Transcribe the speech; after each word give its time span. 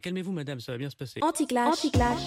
Calmez-vous, 0.00 0.30
madame, 0.30 0.60
ça 0.60 0.70
va 0.70 0.78
bien 0.78 0.88
se 0.90 0.94
passer. 0.94 1.18
Anti-clash. 1.20 1.72
Anti-clash. 1.72 2.26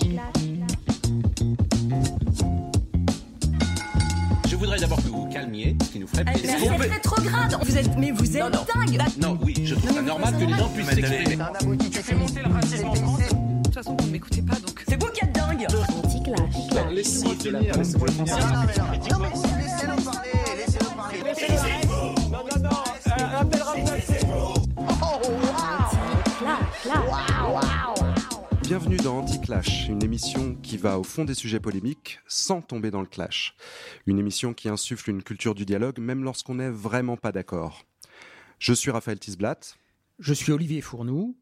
Je 4.50 4.56
voudrais 4.58 4.78
d'abord 4.78 4.98
que 4.98 5.08
vous 5.08 5.22
vous 5.22 5.30
calmiez, 5.30 5.78
ce 5.82 5.90
qui 5.90 6.00
nous 6.00 6.08
ferait 6.08 6.26
plaisir. 6.26 6.50
C'est 6.60 6.68
rétrograde 6.76 7.58
Vous 7.64 7.78
êtes, 7.78 7.98
mais 7.98 8.12
vous 8.12 8.38
êtes 8.38 8.52
dingue 8.52 9.02
Non, 9.22 9.40
oui, 9.42 9.54
je 9.64 9.76
trouve 9.76 9.90
ça 9.90 10.02
normal 10.02 10.34
que 10.38 10.44
les 10.44 10.54
gens 10.54 10.68
puissent 10.68 10.90
s'exprimer. 10.90 11.38
Tu 11.90 11.98
fais 12.00 12.16
monter 12.16 12.42
le 12.42 12.54
racisme 12.54 12.88
en 12.88 12.96
France 12.96 13.20
De 13.30 13.64
toute 13.64 13.74
façon, 13.74 13.96
vous 13.98 14.06
ne 14.06 14.12
m'écoutez 14.12 14.42
pas, 14.42 14.56
donc... 14.56 14.84
C'est 14.86 15.02
vous 15.02 15.10
qui 15.10 15.24
êtes 15.24 15.32
dingue 15.32 15.66
Anti-clash. 16.04 16.92
Laissez 16.92 17.36
de 17.38 17.50
la 17.52 17.64
Clash. 17.64 17.88
Clash. 26.84 27.31
Bienvenue 28.72 28.96
dans 28.96 29.18
Anti-Clash, 29.18 29.90
une 29.90 30.02
émission 30.02 30.56
qui 30.56 30.78
va 30.78 30.98
au 30.98 31.04
fond 31.04 31.26
des 31.26 31.34
sujets 31.34 31.60
polémiques 31.60 32.20
sans 32.26 32.62
tomber 32.62 32.90
dans 32.90 33.02
le 33.02 33.06
clash. 33.06 33.54
Une 34.06 34.18
émission 34.18 34.54
qui 34.54 34.70
insuffle 34.70 35.10
une 35.10 35.24
culture 35.24 35.56
du 35.56 35.66
dialogue 35.66 36.00
même 36.00 36.24
lorsqu'on 36.24 36.56
n'est 36.56 36.70
vraiment 36.70 37.18
pas 37.18 37.34
d'accord. 37.34 37.84
Je 38.60 38.72
suis 38.72 38.90
Raphaël 38.90 39.20
Tisblatt. 39.20 39.78
Je 40.20 40.34
suis 40.34 40.54
Olivier 40.54 40.80
Fournoux. 40.80 41.36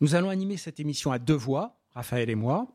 Nous 0.00 0.16
allons 0.16 0.30
animer 0.30 0.56
cette 0.56 0.80
émission 0.80 1.12
à 1.12 1.20
deux 1.20 1.36
voix, 1.36 1.78
Raphaël 1.94 2.28
et 2.28 2.34
moi. 2.34 2.66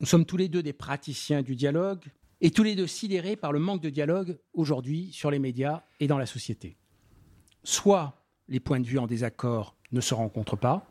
Nous 0.00 0.06
sommes 0.06 0.26
tous 0.26 0.36
les 0.36 0.50
deux 0.50 0.62
des 0.62 0.74
praticiens 0.74 1.40
du 1.40 1.56
dialogue 1.56 2.04
et 2.42 2.50
tous 2.50 2.64
les 2.64 2.74
deux 2.74 2.86
sidérés 2.86 3.36
par 3.36 3.52
le 3.52 3.60
manque 3.60 3.80
de 3.80 3.88
dialogue 3.88 4.38
aujourd'hui 4.52 5.08
sur 5.10 5.30
les 5.30 5.38
médias 5.38 5.84
et 6.00 6.06
dans 6.06 6.18
la 6.18 6.26
société. 6.26 6.76
Soit 7.64 8.22
les 8.46 8.60
points 8.60 8.80
de 8.80 8.86
vue 8.86 8.98
en 8.98 9.06
désaccord 9.06 9.74
ne 9.90 10.02
se 10.02 10.12
rencontrent 10.12 10.58
pas, 10.58 10.86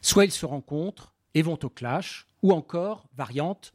soit 0.00 0.24
ils 0.24 0.30
se 0.30 0.46
rencontrent 0.46 1.12
et 1.34 1.42
vont 1.42 1.58
au 1.62 1.68
clash, 1.68 2.26
ou 2.42 2.52
encore, 2.52 3.08
variante, 3.14 3.72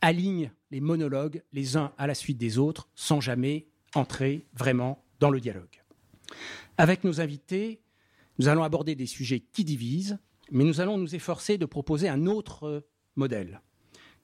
alignent 0.00 0.50
les 0.70 0.80
monologues 0.80 1.42
les 1.52 1.76
uns 1.76 1.92
à 1.98 2.06
la 2.06 2.14
suite 2.14 2.38
des 2.38 2.58
autres 2.58 2.88
sans 2.94 3.20
jamais 3.20 3.66
entrer 3.94 4.46
vraiment 4.54 5.02
dans 5.20 5.30
le 5.30 5.40
dialogue. 5.40 5.82
Avec 6.76 7.04
nos 7.04 7.20
invités, 7.20 7.80
nous 8.38 8.48
allons 8.48 8.62
aborder 8.62 8.94
des 8.94 9.06
sujets 9.06 9.40
qui 9.40 9.64
divisent, 9.64 10.18
mais 10.50 10.64
nous 10.64 10.80
allons 10.80 10.98
nous 10.98 11.14
efforcer 11.14 11.58
de 11.58 11.66
proposer 11.66 12.08
un 12.08 12.26
autre 12.26 12.64
euh, 12.64 12.80
modèle. 13.16 13.62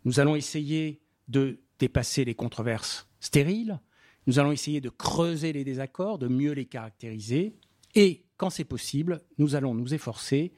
Nous 0.05 0.21
allons 0.21 0.37
essayer 0.37 1.01
de 1.29 1.61
dépasser 1.79 2.25
les 2.25 2.35
controverses 2.35 3.09
stériles, 3.21 3.81
nous 4.27 4.39
allons 4.39 4.53
essayer 4.53 4.81
de 4.81 4.89
creuser 4.89 5.53
les 5.53 5.65
désaccords, 5.65 6.19
de 6.19 6.29
mieux 6.29 6.53
les 6.53 6.67
caractériser, 6.67 7.55
et 7.95 8.25
quand 8.43 8.51
c'est 8.51 8.65
possible, 8.65 9.21
nous 9.39 9.55
allons 9.55 9.73
nous 9.73 9.95
efforcer 9.95 10.53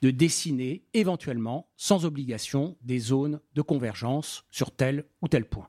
de 0.00 0.10
dessiner 0.10 0.86
éventuellement, 0.94 1.68
sans 1.76 2.06
obligation, 2.06 2.78
des 2.80 2.98
zones 2.98 3.40
de 3.54 3.60
convergence 3.60 4.46
sur 4.50 4.70
tel 4.70 5.04
ou 5.20 5.28
tel 5.28 5.44
point. 5.44 5.68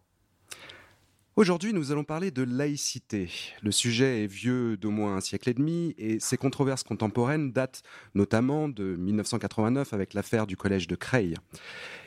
Aujourd'hui, 1.38 1.72
nous 1.72 1.92
allons 1.92 2.04
parler 2.04 2.32
de 2.32 2.42
laïcité. 2.42 3.30
Le 3.62 3.72
sujet 3.72 4.24
est 4.24 4.28
vieux 4.28 4.76
d'au 4.76 4.90
moins 4.90 5.18
un 5.18 5.22
siècle 5.22 5.52
et 5.52 5.54
demi 5.54 5.94
et 6.00 6.20
ses 6.20 6.36
controverses 6.36 6.82
contemporaines 6.82 7.52
datent 7.52 7.84
notamment 8.16 8.68
de 8.68 8.96
1989 8.96 9.94
avec 9.94 10.16
l'affaire 10.16 10.48
du 10.48 10.58
collège 10.58 10.88
de 10.88 10.96
Creil. 10.96 11.36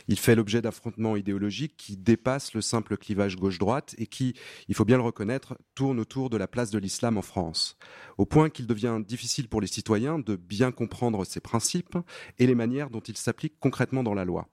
Il 0.09 0.19
fait 0.19 0.35
l'objet 0.35 0.61
d'affrontements 0.63 1.15
idéologiques 1.15 1.77
qui 1.77 1.97
dépassent 1.97 2.55
le 2.55 2.61
simple 2.61 2.97
clivage 2.97 3.37
gauche-droite 3.37 3.95
et 3.99 4.09
qui, 4.09 4.35
il 4.67 4.75
faut 4.75 4.85
bien 4.85 4.97
le 4.97 5.05
reconnaître, 5.05 5.57
tournent 5.77 6.01
autour 6.01 6.29
de 6.29 6.37
la 6.37 6.49
place 6.49 6.73
de 6.73 6.81
l'islam 6.81 7.17
en 7.17 7.23
France, 7.23 7.79
au 8.19 8.27
point 8.27 8.51
qu'il 8.51 8.67
devient 8.67 8.99
difficile 9.07 9.47
pour 9.47 9.61
les 9.61 9.69
citoyens 9.69 10.19
de 10.19 10.35
bien 10.35 10.73
comprendre 10.73 11.25
ses 11.25 11.39
principes 11.39 11.97
et 12.41 12.49
les 12.49 12.57
manières 12.57 12.91
dont 12.91 12.99
ils 12.99 13.17
s'appliquent 13.17 13.61
concrètement 13.61 14.03
dans 14.03 14.15
la 14.15 14.25
loi. 14.25 14.49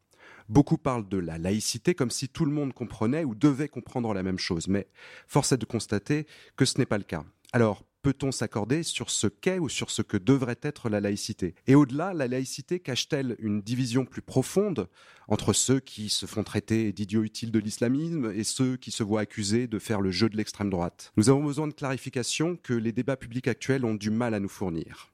Beaucoup 0.49 0.77
parlent 0.77 1.09
de 1.09 1.17
la 1.17 1.37
laïcité 1.37 1.93
comme 1.93 2.11
si 2.11 2.29
tout 2.29 2.45
le 2.45 2.51
monde 2.51 2.73
comprenait 2.73 3.25
ou 3.25 3.35
devait 3.35 3.67
comprendre 3.67 4.13
la 4.13 4.23
même 4.23 4.39
chose, 4.39 4.67
mais 4.67 4.87
force 5.27 5.51
est 5.51 5.57
de 5.57 5.65
constater 5.65 6.25
que 6.55 6.63
ce 6.65 6.77
n'est 6.77 6.85
pas 6.85 6.97
le 6.97 7.03
cas. 7.03 7.25
Alors, 7.51 7.83
peut-on 8.01 8.31
s'accorder 8.31 8.83
sur 8.83 9.09
ce 9.09 9.27
qu'est 9.27 9.59
ou 9.59 9.67
sur 9.67 9.89
ce 9.89 10.01
que 10.01 10.15
devrait 10.15 10.59
être 10.61 10.87
la 10.87 11.01
laïcité? 11.01 11.55
Et 11.67 11.75
au-delà, 11.75 12.13
la 12.13 12.29
laïcité 12.29 12.79
cache-t-elle 12.79 13.35
une 13.39 13.61
division 13.61 14.05
plus 14.05 14.21
profonde 14.21 14.87
entre 15.27 15.51
ceux 15.51 15.81
qui 15.81 16.07
se 16.07 16.25
font 16.25 16.43
traiter 16.43 16.93
d'idiots 16.93 17.23
utiles 17.23 17.51
de 17.51 17.59
l'islamisme 17.59 18.31
et 18.33 18.45
ceux 18.45 18.77
qui 18.77 18.91
se 18.91 19.03
voient 19.03 19.21
accusés 19.21 19.67
de 19.67 19.79
faire 19.79 19.99
le 19.99 20.11
jeu 20.11 20.29
de 20.29 20.37
l'extrême 20.37 20.69
droite? 20.69 21.11
Nous 21.17 21.29
avons 21.29 21.43
besoin 21.43 21.67
de 21.67 21.73
clarifications 21.73 22.55
que 22.55 22.73
les 22.73 22.93
débats 22.93 23.17
publics 23.17 23.49
actuels 23.49 23.83
ont 23.83 23.95
du 23.95 24.11
mal 24.11 24.33
à 24.33 24.39
nous 24.39 24.47
fournir. 24.47 25.11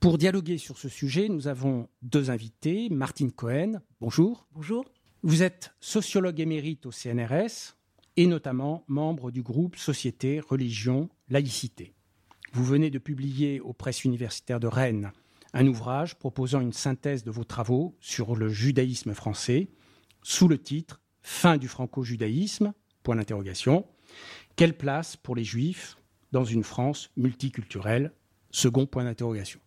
Pour 0.00 0.16
dialoguer 0.16 0.58
sur 0.58 0.78
ce 0.78 0.88
sujet, 0.88 1.28
nous 1.28 1.48
avons 1.48 1.88
deux 2.02 2.30
invités. 2.30 2.88
Martine 2.88 3.32
Cohen, 3.32 3.80
bonjour. 4.00 4.46
Bonjour. 4.52 4.84
Vous 5.24 5.42
êtes 5.42 5.74
sociologue 5.80 6.38
émérite 6.38 6.86
au 6.86 6.92
CNRS 6.92 7.74
et 8.16 8.26
notamment 8.26 8.84
membre 8.86 9.32
du 9.32 9.42
groupe 9.42 9.74
Société, 9.74 10.38
Religion, 10.38 11.08
Laïcité. 11.28 11.94
Vous 12.52 12.64
venez 12.64 12.90
de 12.90 12.98
publier 12.98 13.58
aux 13.58 13.72
presses 13.72 14.04
universitaires 14.04 14.60
de 14.60 14.68
Rennes 14.68 15.10
un 15.52 15.66
ouvrage 15.66 16.14
proposant 16.14 16.60
une 16.60 16.72
synthèse 16.72 17.24
de 17.24 17.32
vos 17.32 17.44
travaux 17.44 17.96
sur 18.00 18.36
le 18.36 18.48
judaïsme 18.48 19.14
français 19.14 19.68
sous 20.22 20.46
le 20.46 20.58
titre 20.58 21.00
Fin 21.22 21.56
du 21.56 21.66
franco-judaïsme 21.66 22.72
Point 23.02 23.16
d'interrogation. 23.16 23.84
Quelle 24.54 24.76
place 24.76 25.16
pour 25.16 25.34
les 25.34 25.44
juifs 25.44 25.98
dans 26.30 26.44
une 26.44 26.62
France 26.62 27.10
multiculturelle? 27.16 28.12
Second 28.52 28.86
point 28.86 29.02
d'interrogation. 29.02 29.60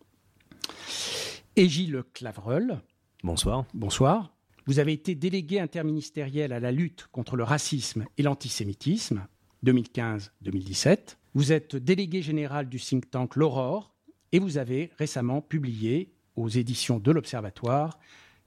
Et 1.56 1.68
Gilles 1.68 2.02
Clavreul, 2.14 2.80
Bonsoir. 3.22 3.66
bonsoir. 3.74 4.34
Vous 4.66 4.78
avez 4.78 4.92
été 4.92 5.14
délégué 5.14 5.60
interministériel 5.60 6.52
à 6.52 6.60
la 6.60 6.72
lutte 6.72 7.08
contre 7.12 7.36
le 7.36 7.44
racisme 7.44 8.06
et 8.16 8.22
l'antisémitisme 8.22 9.26
2015-2017. 9.64 11.16
Vous 11.34 11.52
êtes 11.52 11.76
délégué 11.76 12.22
général 12.22 12.68
du 12.68 12.78
think 12.78 13.10
tank 13.10 13.36
L'Aurore 13.36 13.94
et 14.32 14.38
vous 14.38 14.58
avez 14.58 14.90
récemment 14.98 15.40
publié 15.40 16.12
aux 16.36 16.48
éditions 16.48 16.98
de 16.98 17.10
l'Observatoire 17.10 17.98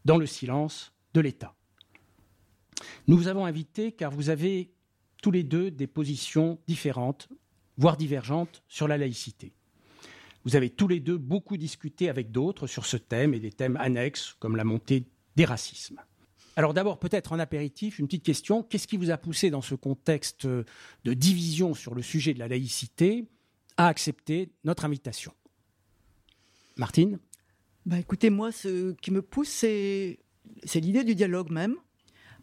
Dans 0.06 0.18
le 0.18 0.26
silence 0.26 0.94
de 1.14 1.22
l'État. 1.22 1.54
Nous 3.08 3.18
vous 3.18 3.28
avons 3.28 3.46
invité 3.46 3.92
car 3.92 4.12
vous 4.12 4.30
avez 4.30 4.72
tous 5.22 5.32
les 5.32 5.44
deux 5.44 5.72
des 5.72 5.88
positions 5.88 6.60
différentes, 6.68 7.30
voire 7.78 7.98
divergentes, 7.98 8.64
sur 8.68 8.88
la 8.88 8.98
laïcité. 8.98 9.54
Vous 10.46 10.56
avez 10.56 10.70
tous 10.70 10.88
les 10.88 11.00
deux 11.00 11.18
beaucoup 11.18 11.58
discuté 11.58 12.08
avec 12.08 12.32
d'autres 12.32 12.68
sur 12.68 12.86
ce 12.86 12.98
thème 12.98 13.34
et 13.34 13.40
des 13.40 13.52
thèmes 13.52 13.78
annexes 13.78 14.36
comme 14.40 14.56
la 14.56 14.64
montée 14.64 15.08
des 15.36 15.46
racismes. 15.46 16.00
Alors 16.56 16.74
d'abord, 16.74 17.00
peut-être 17.00 17.34
en 17.34 17.40
apéritif, 17.40 18.00
une 18.00 18.06
petite 18.06 18.24
question. 18.24 18.64
Qu'est-ce 18.64 18.88
qui 18.88 18.96
vous 18.96 19.12
a 19.12 19.18
poussé 19.18 19.50
dans 19.50 19.62
ce 19.62 19.76
contexte 19.76 20.48
de 20.48 21.14
division 21.14 21.74
sur 21.74 21.96
le 21.96 22.02
sujet 22.02 22.34
de 22.34 22.40
la 22.40 22.48
laïcité 22.48 23.28
à 23.76 23.88
accepter 23.88 24.52
notre 24.64 24.86
invitation? 24.86 25.34
Martine? 26.78 27.20
Bah 27.86 28.00
écoutez, 28.00 28.30
moi, 28.30 28.52
ce 28.52 28.94
qui 28.94 29.12
me 29.12 29.22
pousse, 29.22 29.50
c'est 29.50 30.20
c'est 30.64 30.80
l'idée 30.80 31.04
du 31.04 31.16
dialogue 31.16 31.52
même, 31.52 31.76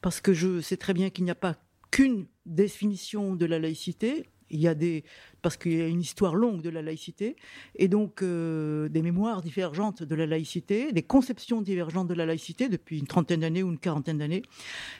parce 0.00 0.20
que 0.20 0.34
je 0.34 0.60
sais 0.60 0.76
très 0.76 0.92
bien 0.92 1.08
qu'il 1.10 1.24
n'y 1.24 1.30
a 1.30 1.36
pas 1.36 1.56
qu'une 1.90 2.26
définition 2.46 3.36
de 3.36 3.46
la 3.46 3.58
laïcité. 3.58 4.26
Il 4.52 4.60
y 4.60 4.68
a 4.68 4.74
des 4.74 5.04
parce 5.42 5.56
qu'il 5.56 5.72
y 5.72 5.82
a 5.82 5.88
une 5.88 6.00
histoire 6.00 6.36
longue 6.36 6.62
de 6.62 6.70
la 6.70 6.82
laïcité 6.82 7.36
et 7.74 7.88
donc 7.88 8.22
euh, 8.22 8.88
des 8.88 9.02
mémoires 9.02 9.42
divergentes 9.42 10.02
de 10.02 10.14
la 10.14 10.26
laïcité, 10.26 10.92
des 10.92 11.02
conceptions 11.02 11.60
divergentes 11.62 12.06
de 12.06 12.14
la 12.14 12.26
laïcité 12.26 12.68
depuis 12.68 13.00
une 13.00 13.06
trentaine 13.06 13.40
d'années 13.40 13.62
ou 13.62 13.70
une 13.70 13.78
quarantaine 13.78 14.18
d'années. 14.18 14.42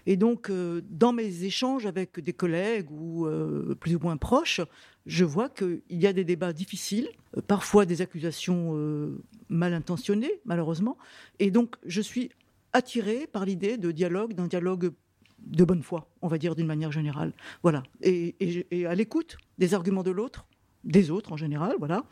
Et 0.07 0.17
donc 0.17 0.51
euh, 0.51 0.83
dans 0.91 1.13
mes 1.13 1.45
échanges 1.45 1.87
avec 1.87 2.19
des 2.19 2.33
collègues 2.33 2.91
ou 2.91 3.27
euh, 3.27 3.77
plus 3.77 3.95
ou 3.95 4.01
moins 4.01 4.17
proches, 4.17 4.61
je 5.07 5.25
vois 5.25 5.49
qu'il 5.49 5.83
y 5.91 6.07
a 6.07 6.13
des 6.13 6.25
débats 6.25 6.53
difficiles, 6.53 7.09
parfois 7.47 7.87
des 7.87 8.03
accusations 8.03 8.77
mal 9.49 9.75
intentionnées 9.75 10.41
malheureusement, 10.45 10.97
et 11.41 11.51
donc 11.51 11.75
je 11.85 12.01
suis 12.01 12.31
attiré 12.73 13.27
par 13.27 13.45
l'idée 13.45 13.77
de 13.77 13.91
dialogue, 13.91 14.35
d'un 14.35 14.47
dialogue 14.47 14.93
de 15.47 15.65
bonne 15.65 15.83
foi, 15.83 16.09
on 16.23 16.29
va 16.29 16.39
dire 16.39 16.55
d'une 16.55 16.67
manière 16.67 16.93
générale. 16.93 17.33
Voilà. 17.63 17.83
Et, 18.03 18.35
et- 18.41 18.67
et 18.71 18.87
à 18.87 18.95
l'écoute 18.95 19.37
des 19.59 19.75
arguments 19.75 20.03
de 20.03 20.11
l'autre, 20.11 20.47
des 20.85 21.11
autres 21.11 21.33
en 21.33 21.37
général, 21.37 21.77
voilà, 21.79 22.05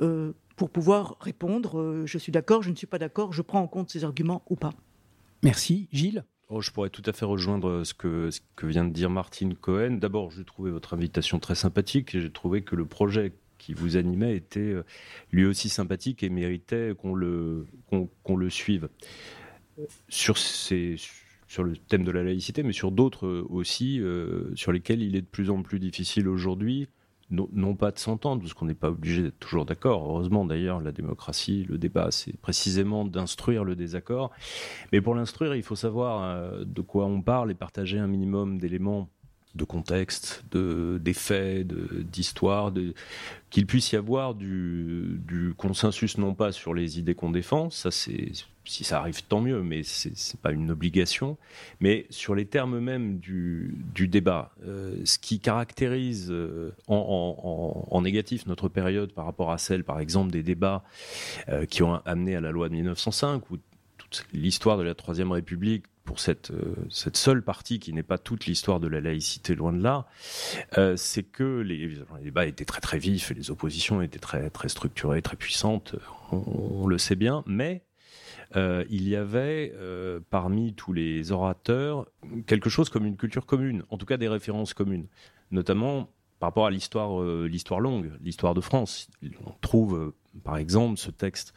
euh, 0.00 0.32
pour 0.56 0.70
pouvoir 0.70 1.16
répondre, 1.20 1.78
euh, 1.80 2.06
je 2.06 2.16
suis 2.18 2.32
d'accord, 2.32 2.62
je 2.62 2.70
ne 2.70 2.76
suis 2.76 2.86
pas 2.86 2.98
d'accord, 2.98 3.32
je 3.32 3.42
prends 3.42 3.60
en 3.60 3.66
compte 3.68 3.90
ces 3.90 4.04
arguments 4.04 4.42
ou 4.48 4.56
pas. 4.56 4.72
Merci. 5.42 5.88
Gilles? 5.92 6.24
Oh, 6.48 6.60
je 6.60 6.70
pourrais 6.70 6.90
tout 6.90 7.02
à 7.06 7.12
fait 7.12 7.24
rejoindre 7.24 7.84
ce 7.84 7.94
que, 7.94 8.30
ce 8.30 8.40
que 8.54 8.66
vient 8.66 8.84
de 8.84 8.92
dire 8.92 9.10
Martine 9.10 9.54
Cohen. 9.54 9.92
D'abord, 9.92 10.30
j'ai 10.30 10.44
trouvé 10.44 10.70
votre 10.70 10.94
invitation 10.94 11.38
très 11.40 11.54
sympathique 11.54 12.14
et 12.14 12.20
j'ai 12.20 12.30
trouvé 12.30 12.62
que 12.62 12.76
le 12.76 12.84
projet 12.84 13.32
qui 13.58 13.72
vous 13.72 13.96
animait 13.96 14.36
était 14.36 14.60
euh, 14.60 14.84
lui 15.32 15.46
aussi 15.46 15.68
sympathique 15.70 16.22
et 16.22 16.28
méritait 16.28 16.92
qu'on 16.98 17.14
le, 17.14 17.66
qu'on 18.22 18.36
le 18.36 18.50
suive. 18.50 18.88
Sur, 20.08 20.36
ces, 20.38 20.96
sur 21.54 21.62
le 21.62 21.76
thème 21.76 22.02
de 22.02 22.10
la 22.10 22.24
laïcité, 22.24 22.64
mais 22.64 22.72
sur 22.72 22.90
d'autres 22.90 23.26
euh, 23.26 23.46
aussi, 23.48 24.00
euh, 24.00 24.50
sur 24.56 24.72
lesquels 24.72 25.02
il 25.02 25.14
est 25.14 25.22
de 25.22 25.26
plus 25.26 25.50
en 25.50 25.62
plus 25.62 25.78
difficile 25.78 26.28
aujourd'hui 26.28 26.88
non, 27.30 27.48
non 27.52 27.74
pas 27.74 27.90
de 27.90 27.98
s'entendre, 27.98 28.42
parce 28.42 28.52
qu'on 28.54 28.66
n'est 28.66 28.74
pas 28.74 28.90
obligé 28.90 29.22
d'être 29.22 29.38
toujours 29.38 29.64
d'accord. 29.64 30.04
Heureusement 30.06 30.44
d'ailleurs, 30.44 30.80
la 30.80 30.92
démocratie, 30.92 31.64
le 31.68 31.78
débat, 31.78 32.10
c'est 32.10 32.36
précisément 32.38 33.04
d'instruire 33.04 33.64
le 33.64 33.76
désaccord. 33.76 34.30
Mais 34.92 35.00
pour 35.00 35.14
l'instruire, 35.14 35.54
il 35.54 35.62
faut 35.62 35.76
savoir 35.76 36.22
euh, 36.22 36.64
de 36.64 36.80
quoi 36.82 37.06
on 37.06 37.22
parle 37.22 37.50
et 37.50 37.54
partager 37.54 37.98
un 37.98 38.06
minimum 38.06 38.58
d'éléments 38.58 39.08
de 39.54 39.64
contexte, 39.64 40.44
de, 40.50 40.98
des 41.02 41.12
faits, 41.14 41.66
d'histoire, 41.68 42.72
qu'il 43.50 43.66
puisse 43.66 43.92
y 43.92 43.96
avoir 43.96 44.34
du, 44.34 45.20
consensus 45.56 46.18
non 46.18 46.34
pas 46.34 46.50
sur 46.52 46.74
les 46.74 46.98
idées 46.98 47.14
qu'on 47.14 47.30
défend, 47.30 47.70
ça 47.70 47.90
si 48.66 48.82
ça 48.82 48.98
arrive 48.98 49.22
tant 49.24 49.42
mieux, 49.42 49.62
mais 49.62 49.82
c'est 49.82 50.40
pas 50.40 50.50
une 50.50 50.70
obligation, 50.70 51.36
mais 51.80 52.06
sur 52.08 52.34
les 52.34 52.46
termes 52.46 52.78
même 52.80 53.18
du, 53.18 53.74
du 53.94 54.08
débat, 54.08 54.52
Euh, 54.66 54.96
ce 55.04 55.18
qui 55.18 55.38
caractérise 55.38 56.28
euh, 56.30 56.70
en- 56.88 57.86
en 57.90 58.00
négatif 58.00 58.46
notre 58.46 58.68
période 58.68 59.12
par 59.12 59.26
rapport 59.26 59.52
à 59.52 59.58
celle, 59.58 59.84
par 59.84 60.00
exemple, 60.00 60.30
des 60.32 60.42
débats 60.42 60.82
euh, 61.50 61.66
qui 61.66 61.82
ont 61.82 61.96
amené 62.06 62.34
à 62.36 62.40
la 62.40 62.50
loi 62.50 62.68
de 62.70 62.74
1905 62.74 63.50
ou 63.50 63.58
toute 63.98 64.26
l'histoire 64.32 64.78
de 64.78 64.82
la 64.82 64.94
Troisième 64.94 65.30
République 65.32 65.84
pour 66.04 66.20
cette, 66.20 66.50
euh, 66.50 66.74
cette 66.90 67.16
seule 67.16 67.42
partie 67.42 67.78
qui 67.78 67.92
n'est 67.92 68.02
pas 68.02 68.18
toute 68.18 68.46
l'histoire 68.46 68.78
de 68.78 68.86
la 68.86 69.00
laïcité, 69.00 69.54
loin 69.54 69.72
de 69.72 69.82
là, 69.82 70.06
euh, 70.78 70.96
c'est 70.96 71.22
que 71.22 71.60
les, 71.60 71.98
débats 72.22 72.46
étaient 72.46 72.64
très 72.64 72.80
très 72.80 72.98
vifs 72.98 73.30
et 73.30 73.34
les 73.34 73.50
oppositions 73.50 74.02
étaient 74.02 74.18
très, 74.18 74.50
très 74.50 74.68
structurées, 74.68 75.22
très 75.22 75.36
puissantes, 75.36 75.96
on, 76.30 76.86
le 76.86 76.98
sait 76.98 77.16
bien, 77.16 77.42
mais 77.46 77.82
euh, 78.56 78.84
il 78.90 79.08
y 79.08 79.16
avait 79.16 79.72
parmi 80.30 80.74
tous 80.74 80.92
les 80.92 81.32
orateurs 81.32 82.06
quelque 82.46 82.68
chose 82.68 82.88
comme 82.88 83.06
une 83.06 83.16
culture 83.16 83.46
commune, 83.46 83.82
en 83.88 83.96
tout 83.96 84.06
cas 84.06 84.16
des 84.16 84.28
références 84.28 84.74
communes, 84.74 85.06
notamment 85.50 86.10
par 86.38 86.50
rapport 86.50 86.66
à 86.66 86.70
l'histoire 86.70 87.22
l'histoire 87.22 87.80
longue, 87.80 88.12
l'histoire 88.22 88.54
de 88.54 88.60
France. 88.60 89.08
On 89.46 89.52
trouve 89.60 90.12
par 90.42 90.58
exemple 90.58 90.98
ce 90.98 91.10
texte 91.10 91.54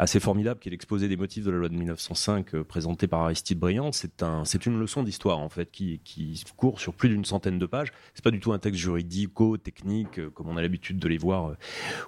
assez 0.00 0.18
formidable 0.18 0.60
qui 0.60 0.68
est 0.68 0.70
l'exposé 0.70 1.08
des 1.08 1.16
motifs 1.18 1.44
de 1.44 1.50
la 1.50 1.58
loi 1.58 1.68
de 1.68 1.74
1905 1.74 2.54
euh, 2.54 2.64
présenté 2.64 3.06
par 3.06 3.20
Aristide 3.20 3.58
Briand. 3.58 3.92
C'est 3.92 4.22
un, 4.22 4.44
une 4.44 4.80
leçon 4.80 5.02
d'histoire 5.02 5.38
en 5.38 5.50
fait 5.50 5.70
qui, 5.70 6.00
qui 6.04 6.42
court 6.56 6.80
sur 6.80 6.94
plus 6.94 7.10
d'une 7.10 7.26
centaine 7.26 7.58
de 7.58 7.66
pages. 7.66 7.92
C'est 8.14 8.24
pas 8.24 8.30
du 8.30 8.40
tout 8.40 8.54
un 8.54 8.58
texte 8.58 8.80
juridico-technique 8.80 10.18
euh, 10.18 10.30
comme 10.30 10.48
on 10.48 10.56
a 10.56 10.62
l'habitude 10.62 10.98
de 10.98 11.06
les 11.06 11.18
voir 11.18 11.50
euh, 11.50 11.54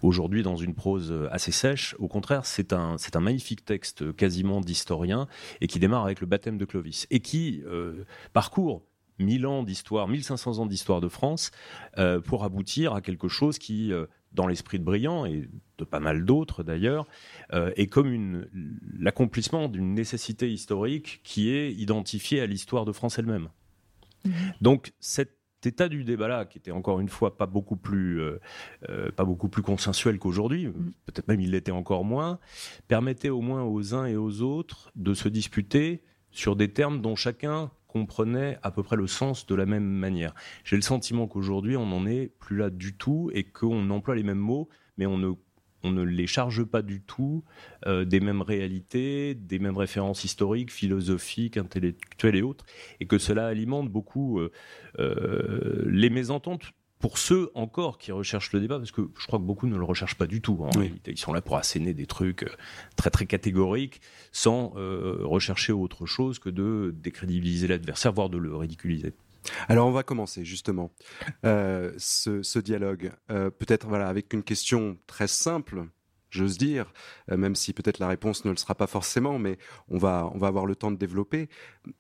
aujourd'hui 0.01 0.43
dans 0.43 0.57
une 0.57 0.75
prose 0.75 1.15
assez 1.31 1.53
sèche. 1.53 1.95
Au 1.99 2.09
contraire, 2.09 2.47
c'est 2.47 2.73
un, 2.73 2.97
un 3.15 3.21
magnifique 3.21 3.63
texte 3.67 4.17
quasiment 4.17 4.63
d'historien 4.63 5.29
et 5.61 5.67
qui 5.67 5.79
démarre 5.79 6.07
avec 6.07 6.23
le 6.23 6.27
baptême 6.27 6.57
de 6.57 6.65
Clovis 6.65 7.07
et 7.11 7.21
qui 7.21 7.63
parcourt 8.33 8.83
1000 9.19 9.47
ans 9.47 9.63
d'histoire, 9.63 10.09
1500 10.09 10.59
ans 10.59 10.67
d'histoire 10.67 11.01
de 11.01 11.09
France 11.09 11.51
pour 12.25 12.45
aboutir 12.45 12.95
à 12.95 13.01
quelque 13.01 13.29
chose 13.29 13.59
qui, 13.59 13.93
dans 14.35 14.47
l'esprit 14.47 14.79
de 14.79 14.85
Briand 14.85 15.27
et 15.27 15.49
de 15.79 15.85
pas 15.85 16.01
mal 16.01 16.25
d'autres 16.25 16.63
d'ailleurs, 16.63 17.07
euh, 17.53 17.73
est 17.77 17.87
comme 17.87 18.47
l'accomplissement 18.99 19.69
d'une 19.69 19.95
nécessité 19.95 20.51
historique 20.51 21.21
qui 21.25 21.51
est 21.51 21.73
identifiée 21.73 22.41
à 22.41 22.47
l'histoire 22.47 22.85
de 22.85 22.93
France 22.93 23.19
elle-même. 23.19 23.49
Donc 24.61 24.93
cet 25.01 25.37
état 25.65 25.89
du 25.89 26.05
débat-là, 26.05 26.45
qui 26.45 26.59
était 26.59 26.71
encore 26.71 27.01
une 27.01 27.09
fois 27.09 27.37
pas 27.37 27.47
beaucoup 27.47 27.77
plus, 27.77 28.21
euh, 28.21 28.41
euh, 28.89 29.11
pas 29.11 29.25
beaucoup 29.25 29.49
plus 29.49 29.63
consensuel 29.63 30.19
qu'aujourd'hui, 30.19 30.69
peut-être 31.07 31.29
même 31.29 31.41
il 31.41 31.51
l'était 31.53 31.73
encore 31.73 32.05
moins, 32.05 32.39
permettait 32.89 33.31
au 33.31 33.41
moins 33.41 33.63
aux 33.65 33.95
uns 33.95 34.07
et 34.07 34.17
aux 34.17 34.43
autres 34.43 34.91
de 34.97 35.15
se 35.15 35.29
disputer 35.29 36.03
sur 36.31 36.57
des 36.57 36.73
termes 36.73 37.01
dont 37.01 37.15
chacun 37.15 37.71
comprenait 37.93 38.59
à 38.63 38.71
peu 38.71 38.83
près 38.83 38.97
le 38.97 39.07
sens 39.07 39.47
de 39.47 39.55
la 39.55 39.67
même 39.67 39.85
manière. 39.85 40.35
J'ai 40.65 40.77
le 40.77 40.83
sentiment 40.83 41.27
qu'aujourd'hui 41.27 41.77
on 41.77 41.87
n'en 41.87 42.07
est 42.07 42.33
plus 42.39 42.57
là 42.57 42.71
du 42.71 42.97
tout 42.97 43.31
et 43.35 43.45
qu'on 43.45 43.91
emploie 43.91 44.15
les 44.15 44.23
mêmes 44.23 44.39
mots, 44.39 44.69
mais 44.97 45.07
on 45.07 45.19
ne 45.19 45.33
on 45.85 45.91
ne 45.91 46.03
les 46.03 46.27
charge 46.27 46.65
pas 46.65 46.83
du 46.83 47.03
tout 47.03 47.45
euh, 47.87 48.05
des 48.05 48.21
mêmes 48.21 48.43
réalités, 48.43 49.35
des 49.35 49.59
mêmes 49.59 49.77
références 49.77 50.25
historiques, 50.25 50.71
philosophiques, 50.71 51.57
intellectuelles 51.57 52.37
et 52.37 52.43
autres, 52.43 52.65
et 53.01 53.07
que 53.07 53.19
cela 53.19 53.47
alimente 53.47 53.89
beaucoup 53.89 54.39
euh, 54.39 54.53
euh, 55.01 55.85
les 55.89 56.09
mésententes 56.09 56.73
pour 57.03 57.19
ceux 57.19 57.51
encore 57.55 57.99
qui 57.99 58.13
recherchent 58.13 58.53
le 58.53 58.61
débat, 58.61 58.79
parce 58.79 58.93
que 58.93 59.11
je 59.19 59.27
crois 59.27 59.41
que 59.41 59.45
beaucoup 59.45 59.67
ne 59.67 59.77
le 59.77 59.85
recherchent 59.85 60.15
pas 60.15 60.29
du 60.29 60.41
tout. 60.41 60.57
Réalité. 60.57 61.11
Ils 61.11 61.19
sont 61.19 61.33
là 61.33 61.43
pour 61.43 61.57
asséner 61.57 61.95
des 61.95 62.07
trucs 62.07 62.45
euh, 62.45 62.57
très 62.97 63.11
très 63.11 63.27
catégoriques, 63.27 64.01
sans 64.31 64.73
euh, 64.77 65.19
rechercher 65.23 65.73
autre 65.73 66.07
chose 66.07 66.39
que 66.39 66.49
de 66.49 66.95
décrédibiliser 66.97 67.67
l'adversaire, 67.67 68.13
voire 68.13 68.31
de 68.31 68.39
le 68.39 68.57
ridiculiser. 68.57 69.15
Alors 69.69 69.89
on 69.89 69.91
va 69.91 70.05
commencer 70.05 70.45
justement 70.45 70.93
euh, 71.45 71.93
ce, 71.99 72.45
ce 72.45 72.61
dialogue, 72.61 73.11
euh, 73.33 73.51
peut-être 73.51 73.89
voilà 73.89 74.09
avec 74.09 74.33
une 74.33 74.45
question 74.45 74.97
très 75.09 75.27
simple, 75.27 75.89
j'ose 76.31 76.57
dire, 76.57 76.93
même 77.29 77.57
si 77.57 77.73
peut-être 77.73 77.99
la 77.99 78.07
réponse 78.07 78.45
ne 78.45 78.53
le 78.53 78.57
sera 78.57 78.77
pas 78.77 78.87
forcément, 78.87 79.41
mais 79.41 79.59
on 79.89 79.99
va 79.99 80.31
on 80.33 80.39
va 80.39 80.47
avoir 80.47 80.67
le 80.67 80.77
temps 80.77 80.93
de 80.93 80.97
développer. 80.97 81.49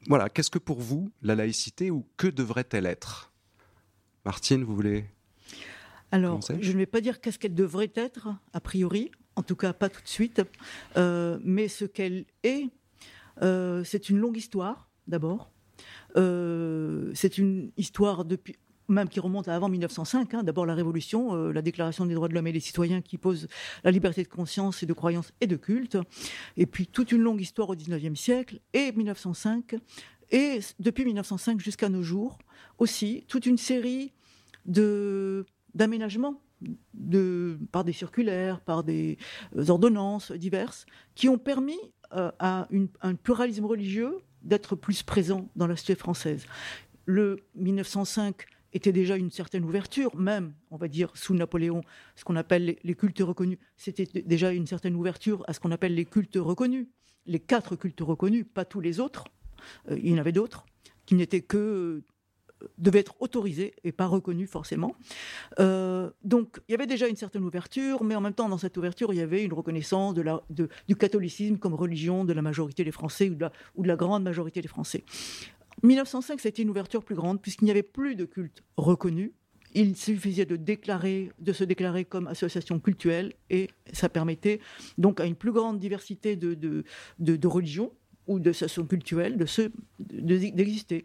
Voilà, 0.06 0.28
qu'est-ce 0.28 0.50
que 0.50 0.60
pour 0.60 0.80
vous 0.80 1.10
la 1.22 1.34
laïcité 1.34 1.90
ou 1.90 2.06
que 2.16 2.28
devrait-elle 2.28 2.86
être? 2.86 3.31
Martine, 4.24 4.64
vous 4.64 4.74
voulez 4.74 5.04
Alors, 6.10 6.40
je 6.60 6.72
ne 6.72 6.78
vais 6.78 6.86
pas 6.86 7.00
dire 7.00 7.20
qu'est-ce 7.20 7.38
qu'elle 7.38 7.54
devrait 7.54 7.92
être, 7.94 8.28
a 8.52 8.60
priori, 8.60 9.10
en 9.36 9.42
tout 9.42 9.56
cas 9.56 9.72
pas 9.72 9.88
tout 9.88 10.02
de 10.02 10.08
suite, 10.08 10.42
euh, 10.96 11.38
mais 11.42 11.68
ce 11.68 11.84
qu'elle 11.84 12.26
est, 12.42 12.68
euh, 13.42 13.82
c'est 13.84 14.10
une 14.10 14.18
longue 14.18 14.36
histoire, 14.36 14.88
d'abord. 15.08 15.50
Euh, 16.16 17.10
c'est 17.14 17.38
une 17.38 17.72
histoire 17.76 18.24
depuis 18.24 18.56
même 18.88 19.08
qui 19.08 19.20
remonte 19.20 19.48
à 19.48 19.54
avant 19.56 19.68
1905. 19.68 20.34
hein. 20.34 20.42
D'abord 20.42 20.66
la 20.66 20.74
Révolution, 20.74 21.34
euh, 21.34 21.52
la 21.52 21.62
Déclaration 21.62 22.06
des 22.06 22.14
droits 22.14 22.28
de 22.28 22.34
l'homme 22.34 22.46
et 22.46 22.52
des 22.52 22.60
citoyens 22.60 23.00
qui 23.00 23.18
pose 23.18 23.48
la 23.84 23.90
liberté 23.90 24.22
de 24.22 24.28
conscience 24.28 24.82
et 24.82 24.86
de 24.86 24.92
croyance 24.92 25.32
et 25.40 25.46
de 25.46 25.56
culte. 25.56 25.96
Et 26.56 26.66
puis 26.66 26.86
toute 26.86 27.12
une 27.12 27.22
longue 27.22 27.40
histoire 27.40 27.70
au 27.70 27.74
19e 27.74 28.14
siècle 28.16 28.60
et 28.74 28.92
1905. 28.92 29.76
Et 30.32 30.60
depuis 30.80 31.04
1905 31.04 31.60
jusqu'à 31.60 31.90
nos 31.90 32.02
jours 32.02 32.38
aussi, 32.78 33.24
toute 33.28 33.46
une 33.46 33.58
série 33.58 34.12
d'aménagements 34.66 36.40
par 37.70 37.84
des 37.84 37.92
circulaires, 37.92 38.60
par 38.60 38.82
des 38.82 39.18
euh, 39.56 39.68
ordonnances 39.68 40.32
diverses, 40.32 40.86
qui 41.14 41.28
ont 41.28 41.38
permis 41.38 41.78
euh, 42.14 42.30
à 42.38 42.68
un 43.00 43.14
pluralisme 43.14 43.64
religieux 43.64 44.18
d'être 44.42 44.76
plus 44.76 45.02
présent 45.02 45.48
dans 45.56 45.66
la 45.66 45.76
société 45.76 45.98
française. 45.98 46.46
Le 47.04 47.40
1905 47.56 48.46
était 48.72 48.92
déjà 48.92 49.16
une 49.16 49.30
certaine 49.30 49.64
ouverture, 49.64 50.14
même, 50.16 50.54
on 50.70 50.76
va 50.76 50.88
dire, 50.88 51.10
sous 51.14 51.34
Napoléon, 51.34 51.82
ce 52.16 52.24
qu'on 52.24 52.36
appelle 52.36 52.76
les, 52.82 52.94
cultes 52.94 53.20
reconnus, 53.20 53.58
c'était 53.76 54.06
déjà 54.22 54.52
une 54.52 54.66
certaine 54.66 54.94
ouverture 54.94 55.44
à 55.46 55.52
ce 55.52 55.60
qu'on 55.60 55.72
appelle 55.72 55.94
les 55.94 56.06
cultes 56.06 56.38
reconnus, 56.38 56.86
les 57.26 57.40
quatre 57.40 57.76
cultes 57.76 58.00
reconnus, 58.00 58.46
pas 58.54 58.64
tous 58.64 58.80
les 58.80 58.98
autres, 59.00 59.24
il 59.90 60.10
y 60.10 60.14
en 60.14 60.18
avait 60.18 60.32
d'autres, 60.32 60.64
qui 61.06 61.14
n'étaient 61.14 61.40
que 61.40 61.58
euh, 61.58 62.68
devaient 62.78 63.00
être 63.00 63.14
autorisés 63.20 63.74
et 63.84 63.92
pas 63.92 64.06
reconnus 64.06 64.48
forcément. 64.48 64.94
Euh, 65.58 66.10
donc 66.24 66.60
il 66.68 66.72
y 66.72 66.74
avait 66.74 66.86
déjà 66.86 67.08
une 67.08 67.16
certaine 67.16 67.44
ouverture, 67.44 68.04
mais 68.04 68.14
en 68.14 68.20
même 68.20 68.34
temps 68.34 68.48
dans 68.48 68.58
cette 68.58 68.76
ouverture 68.76 69.12
il 69.12 69.18
y 69.18 69.22
avait 69.22 69.44
une 69.44 69.52
reconnaissance 69.52 70.14
du 70.14 70.96
catholicisme 70.96 71.58
comme 71.58 71.74
religion 71.74 72.24
de 72.24 72.32
la 72.32 72.42
majorité 72.42 72.84
des 72.84 72.92
Français 72.92 73.30
ou 73.30 73.34
de 73.34 73.88
la, 73.88 73.96
grande 73.96 74.22
majorité 74.22 74.60
des 74.60 74.68
Français. 74.68 75.04
1905 75.82 76.40
c'était 76.40 76.62
une 76.62 76.70
ouverture 76.70 77.04
plus 77.04 77.14
grande 77.14 77.40
puisqu'il 77.40 77.64
n'y 77.64 77.70
avait 77.70 77.82
plus 77.82 78.14
de 78.14 78.24
culte 78.24 78.62
reconnu. 78.76 79.32
Il 79.74 79.96
suffisait 79.96 80.44
de 80.44 81.52
se 81.52 81.64
déclarer 81.64 82.04
comme 82.04 82.26
association 82.26 82.78
cultuelle 82.78 83.32
et 83.48 83.70
ça 83.92 84.10
permettait 84.10 84.60
donc 84.98 85.18
à 85.18 85.24
une 85.24 85.34
plus 85.34 85.52
grande 85.52 85.78
diversité 85.78 86.36
de- 86.36 86.84
de 87.18 87.46
religions 87.48 87.90
ou 88.26 88.38
de 88.38 88.52
se- 89.46 89.70
de- 89.98 90.50
d'exister. 90.50 91.04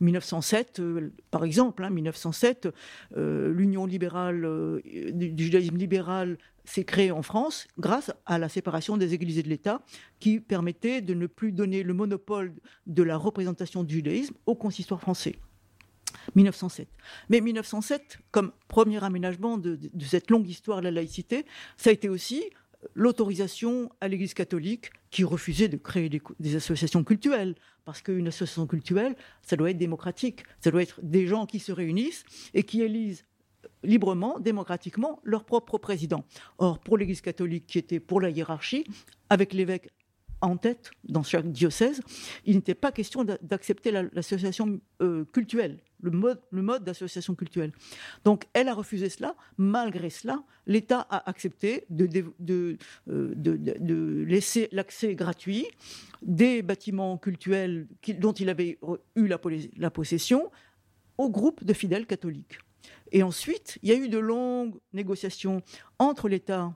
1907, 0.00 0.80
euh, 0.80 1.12
par 1.30 1.44
exemple, 1.44 1.82
hein, 1.84 1.90
1907, 1.90 2.68
euh, 3.16 3.52
l'Union 3.52 3.86
libérale 3.86 4.44
euh, 4.44 4.80
du, 5.12 5.44
judaïsme 5.44 5.76
libéral 5.76 6.38
s'est 6.64 6.84
créée 6.84 7.10
en 7.10 7.22
France 7.22 7.66
grâce 7.78 8.12
à 8.26 8.38
la 8.38 8.48
séparation 8.48 8.96
des 8.98 9.14
églises 9.14 9.38
et 9.38 9.42
de 9.42 9.48
l'État 9.48 9.82
qui 10.20 10.38
permettait 10.40 11.00
de 11.00 11.14
ne 11.14 11.26
plus 11.26 11.50
donner 11.52 11.82
le 11.82 11.94
monopole 11.94 12.52
de 12.86 13.02
la 13.02 13.16
représentation 13.16 13.82
du 13.82 13.94
judaïsme 13.96 14.34
au 14.46 14.54
consistoire 14.54 15.00
français. 15.00 15.36
1907. 16.34 16.88
Mais 17.28 17.40
1907, 17.40 18.18
comme 18.30 18.52
premier 18.68 19.02
aménagement 19.02 19.58
de- 19.58 19.76
de 19.76 20.04
cette 20.04 20.30
longue 20.30 20.48
histoire 20.48 20.78
de 20.78 20.84
la 20.84 20.90
laïcité, 20.90 21.44
ça 21.76 21.90
a 21.90 21.92
été 21.92 22.08
aussi 22.08 22.44
l'autorisation 22.94 23.90
à 24.00 24.08
l'Église 24.08 24.34
catholique 24.34 24.90
qui 25.10 25.24
refusait 25.24 25.68
de 25.68 25.76
créer 25.76 26.08
des, 26.08 26.56
associations 26.56 27.04
cultuelles. 27.04 27.54
Parce 27.84 28.02
qu'une 28.02 28.28
association 28.28 28.66
cultuelle, 28.66 29.16
ça 29.42 29.56
doit 29.56 29.70
être 29.70 29.78
démocratique. 29.78 30.44
Ça 30.60 30.70
doit 30.70 30.82
être 30.82 31.00
des 31.02 31.26
gens 31.26 31.46
qui 31.46 31.58
se 31.58 31.72
réunissent 31.72 32.24
et 32.54 32.62
qui 32.62 32.82
élisent 32.82 33.24
librement, 33.82 34.38
démocratiquement, 34.40 35.20
leur 35.24 35.44
propre 35.44 35.78
président. 35.78 36.24
Or, 36.58 36.78
pour 36.78 36.98
l'Église 36.98 37.20
catholique, 37.20 37.66
qui 37.66 37.78
était 37.78 38.00
pour 38.00 38.20
la 38.20 38.30
hiérarchie, 38.30 38.84
avec 39.30 39.52
l'évêque 39.52 39.88
en 40.40 40.56
tête 40.56 40.90
dans 41.04 41.22
chaque 41.22 41.50
diocèse, 41.50 42.00
il 42.44 42.56
n'était 42.56 42.74
pas 42.74 42.92
question 42.92 43.24
d'a- 43.24 43.38
d'accepter 43.42 43.90
la- 43.90 44.04
l'association 44.12 44.80
euh, 45.02 45.24
cultuelle. 45.32 45.78
Le 46.00 46.10
mode, 46.10 46.84
d'association 46.84 47.34
culturelle. 47.34 47.72
Donc 48.24 48.46
elle 48.52 48.68
a 48.68 48.74
refusé 48.74 49.08
cela. 49.08 49.34
Malgré 49.56 50.10
cela, 50.10 50.42
l'État 50.66 51.00
a 51.10 51.28
accepté 51.28 51.84
de, 51.90 52.78
euh, 53.08 54.24
laisser 54.26 54.68
l'accès 54.72 55.14
gratuit 55.14 55.66
des 56.22 56.62
bâtiments 56.62 57.18
cultuels 57.18 57.86
dont 58.18 58.32
il 58.32 58.48
avait 58.48 58.78
eu 59.16 59.26
la, 59.26 59.40
la 59.76 59.90
possession 59.90 60.50
au 61.16 61.30
groupe 61.30 61.64
de 61.64 61.72
fidèles 61.72 62.06
catholiques. 62.06 62.58
Et 63.12 63.22
ensuite, 63.22 63.78
il 63.82 63.88
y 63.88 63.92
a 63.92 63.96
eu 63.96 64.08
de 64.08 64.18
longues 64.18 64.78
négociations 64.92 65.62
entre 65.98 66.28
l'État 66.28 66.74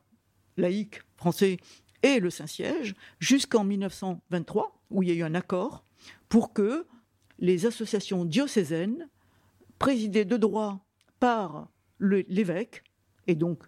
laïque 0.57 1.00
français 1.17 1.59
et 2.02 2.21
le 2.21 2.31
Saint-Siège 2.31 2.95
jusqu'en 3.19 3.64
1923, 3.64 4.83
où 4.91 5.02
il 5.02 5.09
y 5.09 5.12
a 5.12 5.14
eu 5.14 5.23
un 5.23 5.35
accord 5.35 5.85
pour 6.29 6.52
que 6.52 6.87
les 7.38 7.67
associations 7.67 8.25
diocésaines, 8.25 9.09
présidées 9.83 10.25
de 10.25 10.37
droit 10.37 10.73
par 11.19 11.69
l'évêque, 11.99 12.83
et 13.27 13.35
donc 13.35 13.59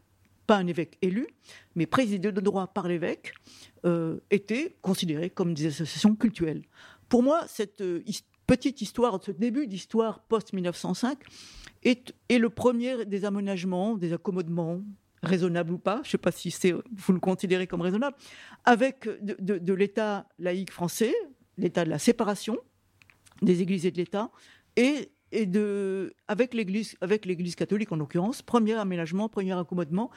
pas 0.47 0.57
un 0.59 0.67
évêque 0.67 0.97
élu, 1.03 1.27
mais 1.75 1.87
présidées 1.87 2.33
de 2.33 2.41
droit 2.41 2.67
par 2.69 2.87
l'évêque, 2.89 3.33
euh, 3.85 4.21
étaient 4.31 4.77
considérées 4.81 5.31
comme 5.31 5.55
des 5.55 5.67
associations 5.67 6.15
cultuelles. 6.15 6.63
Pour 7.09 7.23
moi, 7.23 7.39
cette 7.49 7.81
euh, 7.81 8.03
petite 8.47 8.81
histoire, 8.81 9.19
ce 9.23 9.33
début 9.33 9.67
d'histoire 9.67 10.21
post-1905, 10.29 11.17
est, 11.83 12.15
est 12.29 12.39
le 12.39 12.51
premier 12.51 13.05
des 13.05 13.25
aménagements, 13.25 13.97
des 13.97 14.13
accommodements, 14.13 14.83
raisonnables 15.23 15.73
ou 15.73 15.79
pas, 15.79 16.01
je 16.05 16.09
ne 16.09 16.11
sais 16.13 16.19
pas 16.19 16.33
si 16.33 16.51
c'est, 16.51 16.73
vous 16.73 17.13
le 17.13 17.21
considérez 17.21 17.67
comme 17.67 17.81
raisonnable, 17.81 18.17
avec 18.65 19.09
de, 19.25 19.37
de- 19.41 19.59
de 19.59 19.73
l'État 19.75 20.29
laïque 20.39 20.71
français, 20.71 21.15
l'État 21.57 21.85
de 21.85 21.91
la 21.91 21.99
séparation 21.99 22.59
des 23.43 23.63
églises 23.63 23.87
et 23.87 23.91
de 23.91 23.97
l'État, 23.97 24.31
et, 24.77 25.11
et 25.35 25.47
de, 25.47 26.15
avec 26.29 26.55
l'Église 26.55 26.97
avec 27.01 27.27
l'Église 27.27 27.55
catholique 27.57 27.93
en 27.93 27.97
l'occurrence, 27.97 28.41
premier 28.43 28.75
aménagement, 28.75 29.29
premier 29.29 29.53
accommodement, 29.53 30.11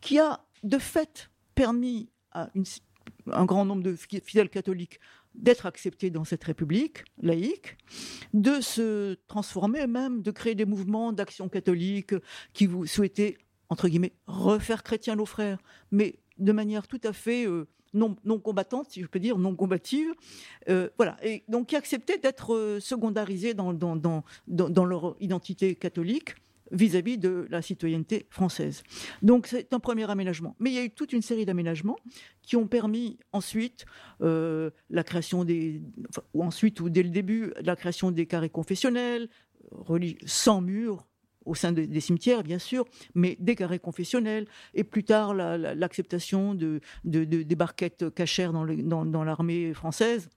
qui 0.00 0.18
a 0.18 0.40
de 0.62 0.78
fait 0.78 1.30
permis 1.54 2.08
à 2.32 2.48
un 3.32 3.44
grand 3.44 3.64
nombre 3.64 3.82
de 3.82 3.94
fi- 3.94 4.20
fidèles 4.24 4.48
catholiques 4.50 5.00
d'être 5.34 5.66
acceptés 5.66 6.10
dans 6.10 6.24
cette 6.24 6.42
République 6.44 7.04
laïque, 7.22 7.76
de 8.34 8.60
se 8.60 9.14
transformer 9.26 9.86
même, 9.86 10.22
de 10.22 10.30
créer 10.30 10.54
des 10.54 10.64
mouvements 10.66 11.12
d'action 11.12 11.48
catholique 11.48 12.14
qui 12.52 12.66
vous 12.66 12.86
souhaitaient, 12.86 13.36
entre 13.68 13.88
guillemets, 13.88 14.12
refaire 14.26 14.82
chrétiens 14.82 15.16
nos 15.16 15.26
frères, 15.26 15.58
mais 15.90 16.16
de 16.38 16.52
manière 16.52 16.88
tout 16.88 17.00
à 17.04 17.12
fait 17.12 17.46
euh, 17.46 17.66
non, 17.94 18.16
non 18.24 18.38
combattante, 18.38 18.90
si 18.90 19.00
je 19.00 19.06
peux 19.06 19.18
dire, 19.18 19.38
non 19.38 19.54
combative. 19.54 20.12
Euh, 20.68 20.88
voilà. 20.96 21.16
Et 21.22 21.44
donc, 21.48 21.68
qui 21.68 21.76
acceptaient 21.76 22.18
d'être 22.18 22.54
euh, 22.54 22.80
secondarisés 22.80 23.54
dans, 23.54 23.74
leur 24.84 25.16
identité 25.20 25.74
catholique 25.74 26.34
vis-à-vis 26.72 27.18
de 27.18 27.48
la 27.50 27.62
citoyenneté 27.62 28.26
française. 28.30 28.84
Donc 29.22 29.48
c'est 29.48 29.72
un 29.72 29.80
premier 29.80 30.08
aménagement. 30.08 30.54
Mais 30.60 30.70
il 30.70 30.74
y 30.74 30.78
a 30.78 30.84
eu 30.84 30.90
toute 30.90 31.12
une 31.12 31.22
série 31.22 31.44
d'aménagements 31.44 31.96
qui 32.42 32.54
ont 32.54 32.68
permis 32.68 33.18
ensuite 33.32 33.86
euh, 34.20 34.70
la 34.88 35.02
création 35.02 35.44
des... 35.44 35.82
ou 36.32 36.44
ensuite, 36.44 36.80
ou 36.80 36.88
dès 36.88 37.02
le 37.02 37.10
début, 37.10 37.52
la 37.60 37.74
création 37.74 38.12
des 38.12 38.26
carrés 38.26 38.50
confessionnels, 38.50 39.28
sans 40.26 40.60
murs, 40.60 41.06
au 41.50 41.54
sein 41.54 41.72
de- 41.72 41.84
des 41.84 42.00
cimetières, 42.00 42.42
bien 42.44 42.60
sûr, 42.60 42.84
mais 43.14 43.36
des 43.40 43.56
carrés 43.56 43.80
confessionnels, 43.80 44.46
et 44.72 44.84
plus 44.84 45.04
tard 45.04 45.34
la- 45.34 45.58
la- 45.58 45.74
l'acceptation 45.74 46.54
de, 46.54 46.80
de- 47.04 47.24
de- 47.24 47.42
des 47.42 47.56
barquettes 47.56 48.04
cachères 48.14 48.52
dans 48.52 49.24
l'armée 49.24 49.74
française, 49.74 50.30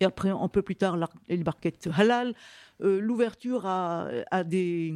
et 0.00 0.04
après, 0.04 0.30
un 0.30 0.48
peu 0.48 0.62
plus 0.62 0.76
tard, 0.76 0.96
les 1.28 1.38
barquettes 1.38 1.88
halal, 1.92 2.34
euh, 2.82 3.00
l'ouverture 3.00 3.66
à 3.66 4.44
des 4.44 4.94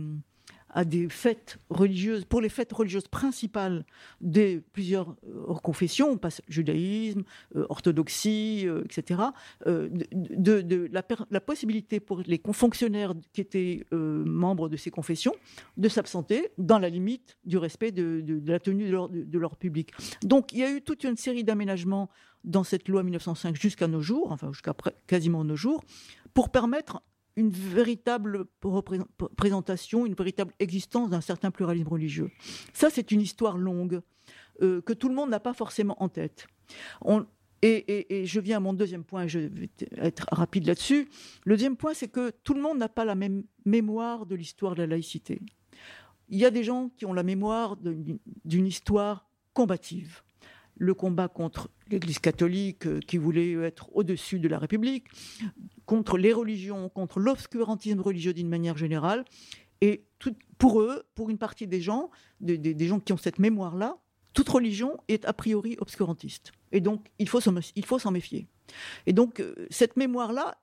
à 0.73 0.85
des 0.85 1.09
fêtes 1.09 1.59
religieuses, 1.69 2.25
pour 2.25 2.41
les 2.41 2.49
fêtes 2.49 2.73
religieuses 2.73 3.09
principales 3.09 3.85
des 4.21 4.61
plusieurs 4.73 5.17
euh, 5.27 5.55
confessions, 5.63 6.19
on 6.23 6.29
judaïsme, 6.49 7.23
euh, 7.57 7.67
orthodoxie, 7.69 8.65
euh, 8.67 8.85
etc., 8.85 9.21
de, 9.67 10.89
la, 10.93 11.41
possibilité 11.41 12.01
pour 12.01 12.23
les 12.27 12.41
fonctionnaires 12.53 13.15
qui 13.33 13.41
étaient 13.41 13.85
membres 13.93 14.69
de 14.69 14.77
ces 14.77 14.91
confessions 14.91 15.35
de 15.77 15.89
s'absenter 15.89 16.51
dans 16.59 16.79
la 16.79 16.89
limite 16.89 17.37
du 17.45 17.59
respect 17.59 17.93
de, 17.93 18.43
la 18.47 18.61
tenue 18.61 18.89
de 18.89 19.39
leur, 19.39 19.57
public. 19.57 19.93
Donc 20.23 20.53
il 20.53 20.59
y 20.59 20.65
a 20.65 20.71
eu 20.71 20.83
toute 20.83 21.05
une 21.05 21.17
série 21.17 21.45
d'aménagements 21.45 22.09
dans 22.45 22.65
cette 22.65 22.89
loi 22.89 23.03
1905 23.03 23.57
jusqu'à 23.57 23.87
nos 23.87 24.01
jours, 24.01 24.33
enfin 24.33 24.53
jusqu'à 24.53 24.75
quasiment 25.07 25.45
nos 25.45 25.57
jours, 25.57 25.83
pour 26.33 26.51
permettre 26.51 27.03
une 27.37 27.51
véritable 27.51 28.47
représent- 28.63 29.07
présentation, 29.37 30.07
une 30.07 30.15
véritable 30.15 30.53
existence 30.59 31.11
d'un 31.11 31.21
certain 31.21 31.51
pluralisme 31.51 31.89
religieux. 31.89 32.31
Ça, 32.73 32.91
c'est 32.91 33.13
une 33.13 33.21
histoire 33.21 33.57
longue 33.57 34.01
euh, 34.63 34.81
que 34.83 34.93
tout 34.93 35.09
le 35.09 35.15
monde 35.15 35.31
n'a 35.31 35.41
pas 35.41 35.55
forcément 35.55 36.03
en 36.03 36.09
tête. 36.09 36.47
Et, 37.63 38.21
et- 38.23 38.27
je 38.27 38.41
viens 38.41 38.57
à 38.57 38.61
mon 38.61 38.73
deuxième 38.73 39.05
point, 39.05 39.27
je 39.27 39.39
vais 39.41 39.69
être 39.99 40.27
rapide 40.33 40.67
là-dessus. 40.67 41.09
Le 41.45 41.55
deuxième 41.57 41.77
point, 41.77 41.93
c'est 41.93 42.09
que 42.09 42.31
tout 42.43 42.55
le 42.55 42.63
monde 42.63 42.79
n'a 42.79 42.89
pas 42.89 43.05
la 43.05 43.15
même 43.15 43.45
mémoire 43.67 44.25
de 44.25 44.35
l'histoire 44.35 44.75
de 44.75 44.81
la 44.83 44.87
laïcité. 44.87 45.43
Il 46.31 46.39
y 46.39 46.47
a 46.47 46.51
des 46.51 46.65
gens 46.65 46.91
qui 46.97 47.05
ont 47.05 47.13
la 47.13 47.23
mémoire 47.23 47.77
d'une 47.77 48.67
histoire 48.67 49.29
combative. 49.53 50.23
Le 50.81 50.95
combat 50.95 51.29
contre 51.29 51.69
l'Église 51.91 52.19
catholique 52.19 52.87
euh, 52.87 53.01
qui 53.07 53.19
voulait 53.19 53.53
être 53.53 53.95
au-dessus 53.95 54.39
de 54.41 54.49
la 54.49 54.59
République, 54.59 55.05
contre 55.85 56.17
les 56.17 56.33
religions, 56.33 56.89
contre 56.89 57.21
l'obscurantisme 57.21 58.01
religieux 58.01 58.33
d'une 58.33 58.49
manière 58.49 58.79
générale. 58.79 59.25
Et 59.81 60.05
pour 60.59 60.81
eux, 60.81 61.05
pour 61.15 61.31
une 61.31 61.39
partie 61.39 61.67
des 61.67 61.81
gens, 61.81 62.11
des, 62.41 62.87
gens 62.87 63.01
qui 63.01 63.13
ont 63.13 63.17
cette 63.17 63.39
mémoire-là, 63.39 63.97
toute 64.33 64.49
religion 64.49 64.97
est 65.09 65.25
a 65.25 65.33
priori 65.33 65.77
obscurantiste. 65.81 66.53
Et 66.73 66.81
donc, 66.81 67.09
il 67.19 67.29
faut 67.29 67.41
s'en 67.41 67.53
méfier. 68.11 68.47
Et 69.07 69.13
donc, 69.13 69.41
euh, 69.41 69.55
cette 69.71 69.97
mémoire-là, 69.97 70.57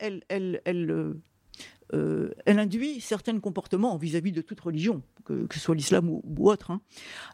euh, 1.94 2.30
elle 2.46 2.60
induit 2.60 3.02
certains 3.02 3.40
comportements 3.40 3.98
vis-à-vis 3.98 4.32
de 4.32 4.42
toute 4.42 4.60
religion, 4.60 5.02
que, 5.26 5.48
ce 5.52 5.60
soit 5.60 5.76
l'islam 5.76 6.10
ou, 6.10 6.22
ou 6.24 6.50
autre. 6.50 6.72
hein. 6.72 6.82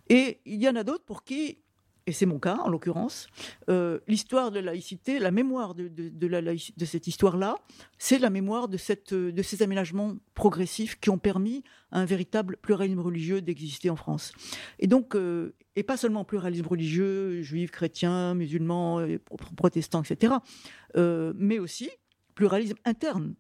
Et 0.09 0.39
il 0.45 0.61
y 0.61 0.67
en 0.67 0.75
a 0.75 0.83
d'autres 0.83 1.05
pour 1.05 1.23
qui, 1.23 1.59
et 2.05 2.11
c'est 2.11 2.25
mon 2.25 2.39
cas 2.39 2.57
en 2.57 2.69
l'occurrence, 2.69 3.27
euh, 3.69 3.99
l'histoire 4.07 4.51
de 4.51 4.59
la 4.59 4.71
laïcité, 4.73 5.19
la 5.19 5.31
mémoire 5.31 5.73
de, 5.73 5.89
cette 6.85 7.07
histoire-là, 7.07 7.55
c'est 7.97 8.19
la 8.19 8.29
mémoire 8.29 8.67
de, 8.67 8.77
ces 8.77 9.63
aménagements 9.63 10.15
progressifs 10.33 10.99
qui 10.99 11.09
ont 11.09 11.17
permis 11.17 11.63
un 11.91 12.05
véritable 12.05 12.57
pluralisme 12.57 12.99
religieux 12.99 13.41
d'exister 13.41 13.89
en 13.89 13.95
France. 13.95 14.33
Et 14.79 14.87
donc, 14.87 15.15
euh, 15.15 15.55
et 15.75 15.83
pas 15.83 15.97
seulement 15.97 16.25
pluralisme 16.25 16.67
religieux, 16.67 17.41
juifs, 17.41 17.71
chrétiens, 17.71 18.33
musulmans, 18.35 18.99
euh, 18.99 19.17
pro- 19.19 19.37
protestants, 19.55 20.03
etc., 20.03 20.35
mais 20.95 21.57
aussi 21.57 21.89
pluralisme 22.35 22.77
interne 22.85 23.35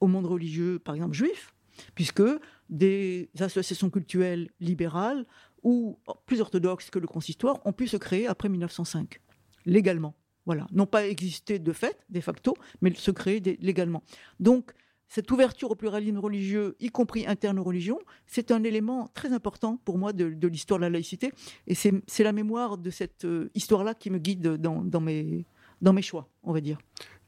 au 0.00 0.06
monde 0.06 0.26
religieux, 0.26 0.78
par 0.78 0.94
exemple 0.94 1.14
juif, 1.14 1.54
puisque 1.94 2.22
des 2.68 3.30
associations 3.40 3.90
culturelles 3.90 4.50
libérales 4.60 5.26
ou 5.64 5.98
plus 6.26 6.40
orthodoxes 6.40 6.90
que 6.90 6.98
le 6.98 7.06
consistoire 7.06 7.60
ont 7.64 7.72
pu 7.72 7.88
se 7.88 7.96
créer 7.96 8.26
après 8.26 8.48
1905, 8.48 9.20
légalement. 9.66 10.14
Voilà, 10.46 10.66
non 10.72 10.86
pas 10.86 11.06
exister 11.06 11.58
de 11.58 11.72
fait, 11.72 11.98
de 12.10 12.20
facto, 12.20 12.54
mais 12.82 12.92
se 12.94 13.10
créer 13.10 13.40
légalement. 13.60 14.02
Donc, 14.38 14.72
cette 15.08 15.30
ouverture 15.30 15.70
au 15.70 15.74
pluralisme 15.74 16.18
religieux, 16.18 16.76
y 16.80 16.88
compris 16.88 17.26
interne 17.26 17.58
aux 17.58 17.64
religions, 17.64 18.00
c'est 18.26 18.50
un 18.50 18.62
élément 18.62 19.08
très 19.14 19.32
important 19.32 19.78
pour 19.84 19.96
moi 19.96 20.12
de, 20.12 20.46
l'histoire 20.46 20.78
de 20.78 20.84
la 20.84 20.90
laïcité. 20.90 21.32
Et 21.66 21.74
c'est 21.74 22.24
la 22.24 22.32
mémoire 22.32 22.78
de 22.78 22.90
cette 22.90 23.24
euh, 23.24 23.50
histoire-là 23.54 23.94
qui 23.94 24.10
me 24.10 24.18
guide 24.18 24.56
dans 24.56 25.00
mes, 25.00 25.46
dans 25.84 25.92
mes 25.92 26.02
choix, 26.02 26.28
on 26.42 26.52
va 26.52 26.60
dire. 26.60 26.78